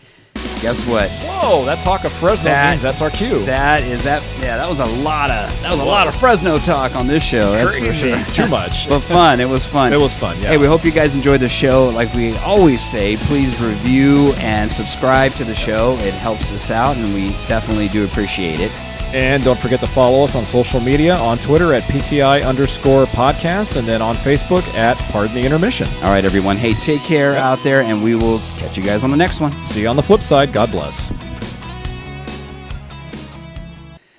guess 0.61 0.85
what? 0.87 1.09
Whoa, 1.11 1.65
that 1.67 1.81
talk 1.83 2.05
of 2.05 2.13
Fresno 2.13 2.45
That- 2.45 2.71
means 2.71 2.83
that's 2.83 3.01
our 3.01 3.11
cue. 3.11 3.45
That 3.45 3.83
is 3.85 4.03
that. 4.05 4.23
Yeah, 4.41 4.57
that 4.57 4.69
was 4.69 4.81
a 4.81 4.85
lot 4.85 5.31
of 5.31 5.49
that 5.63 5.71
was 5.71 5.81
a 5.81 5.85
lot 5.85 6.09
of 6.09 6.15
Fresno 6.15 6.59
talk 6.59 6.97
on 6.97 7.07
this 7.07 7.23
show. 7.23 7.53
That's 7.53 7.75
for 7.77 7.93
sure. 7.93 8.25
Too 8.27 8.49
much. 8.49 8.89
but 8.89 9.01
fun. 9.01 9.41
It 9.41 9.49
was 9.49 9.65
fun. 9.65 9.93
It 9.93 10.01
was 10.01 10.15
fun, 10.15 10.37
yeah. 10.41 10.49
Hey, 10.49 10.57
we 10.59 10.67
hope 10.67 10.85
you 10.85 10.91
guys 10.91 11.15
enjoyed 11.15 11.41
the 11.41 11.49
show. 11.49 11.89
Like 11.91 12.13
we 12.15 12.37
always 12.39 12.83
say, 12.83 13.17
please 13.17 13.61
review 13.61 14.33
and 14.39 14.71
subscribe 14.71 15.33
to 15.35 15.45
the 15.45 15.55
show. 15.55 15.97
It 16.01 16.15
helps 16.15 16.51
us 16.53 16.71
out, 16.71 16.97
and 16.97 17.15
we 17.15 17.31
definitely 17.47 17.89
do 17.89 18.05
appreciate 18.05 18.59
it. 18.61 18.73
And 19.15 19.45
don't 19.45 19.59
forget 19.61 19.79
to 19.79 19.87
follow 19.87 20.25
us 20.25 20.35
on 20.35 20.45
social 20.45 20.81
media 20.81 21.15
on 21.15 21.39
Twitter 21.39 21.73
at 21.73 21.85
PTI 21.85 22.45
underscore 22.45 23.05
podcast 23.07 23.77
and 23.77 23.87
then 23.87 24.03
on 24.03 24.17
Facebook 24.17 24.67
at 24.75 24.97
Pardon 25.13 25.37
the 25.37 25.45
Intermission. 25.45 25.87
All 26.03 26.11
right, 26.11 26.25
everyone. 26.25 26.57
Hey, 26.57 26.75
take 26.75 27.01
care 27.03 27.37
out 27.37 27.63
there, 27.63 27.83
and 27.83 28.03
we 28.03 28.17
will 28.17 28.41
catch 28.57 28.77
you 28.77 28.83
guys 28.83 29.05
on 29.05 29.13
the 29.13 29.17
next 29.17 29.39
one. 29.41 29.53
See 29.65 29.83
you 29.83 29.89
on 29.89 29.95
the 29.95 30.03
flip 30.03 30.21
side. 30.21 30.53
God 30.53 30.73
bless. 30.73 31.13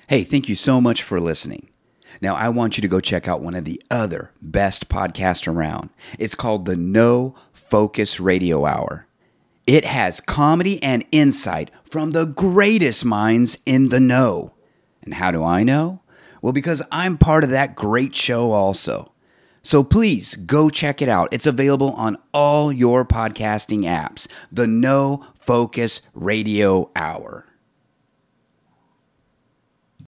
Hey, 0.08 0.22
thank 0.22 0.48
you 0.48 0.54
so 0.54 0.80
much 0.80 1.02
for 1.02 1.20
listening. 1.20 1.68
Now, 2.22 2.34
I 2.34 2.48
want 2.48 2.78
you 2.78 2.80
to 2.80 2.88
go 2.88 2.98
check 2.98 3.28
out 3.28 3.42
one 3.42 3.54
of 3.54 3.66
the 3.66 3.82
other 3.90 4.32
best 4.40 4.88
podcasts 4.88 5.46
around. 5.46 5.90
It's 6.18 6.34
called 6.34 6.64
the 6.64 6.76
No 6.76 7.34
Focus 7.52 8.18
Radio 8.18 8.64
Hour. 8.64 9.06
It 9.66 9.84
has 9.84 10.22
comedy 10.22 10.82
and 10.82 11.04
insight 11.12 11.70
from 11.84 12.12
the 12.12 12.24
greatest 12.24 13.04
minds 13.04 13.58
in 13.66 13.90
the 13.90 14.00
know. 14.00 14.54
And 15.06 15.14
how 15.14 15.30
do 15.30 15.42
I 15.42 15.62
know? 15.62 16.00
Well, 16.42 16.52
because 16.52 16.82
I'm 16.92 17.16
part 17.16 17.44
of 17.44 17.50
that 17.50 17.74
great 17.74 18.14
show 18.14 18.52
also. 18.52 19.12
So 19.62 19.82
please 19.82 20.36
go 20.36 20.68
check 20.68 21.00
it 21.00 21.08
out. 21.08 21.28
It's 21.32 21.46
available 21.46 21.92
on 21.92 22.18
all 22.34 22.70
your 22.70 23.04
podcasting 23.04 23.80
apps. 23.80 24.28
The 24.52 24.66
No 24.66 25.26
Focus 25.40 26.02
Radio 26.14 26.90
Hour. 26.94 27.45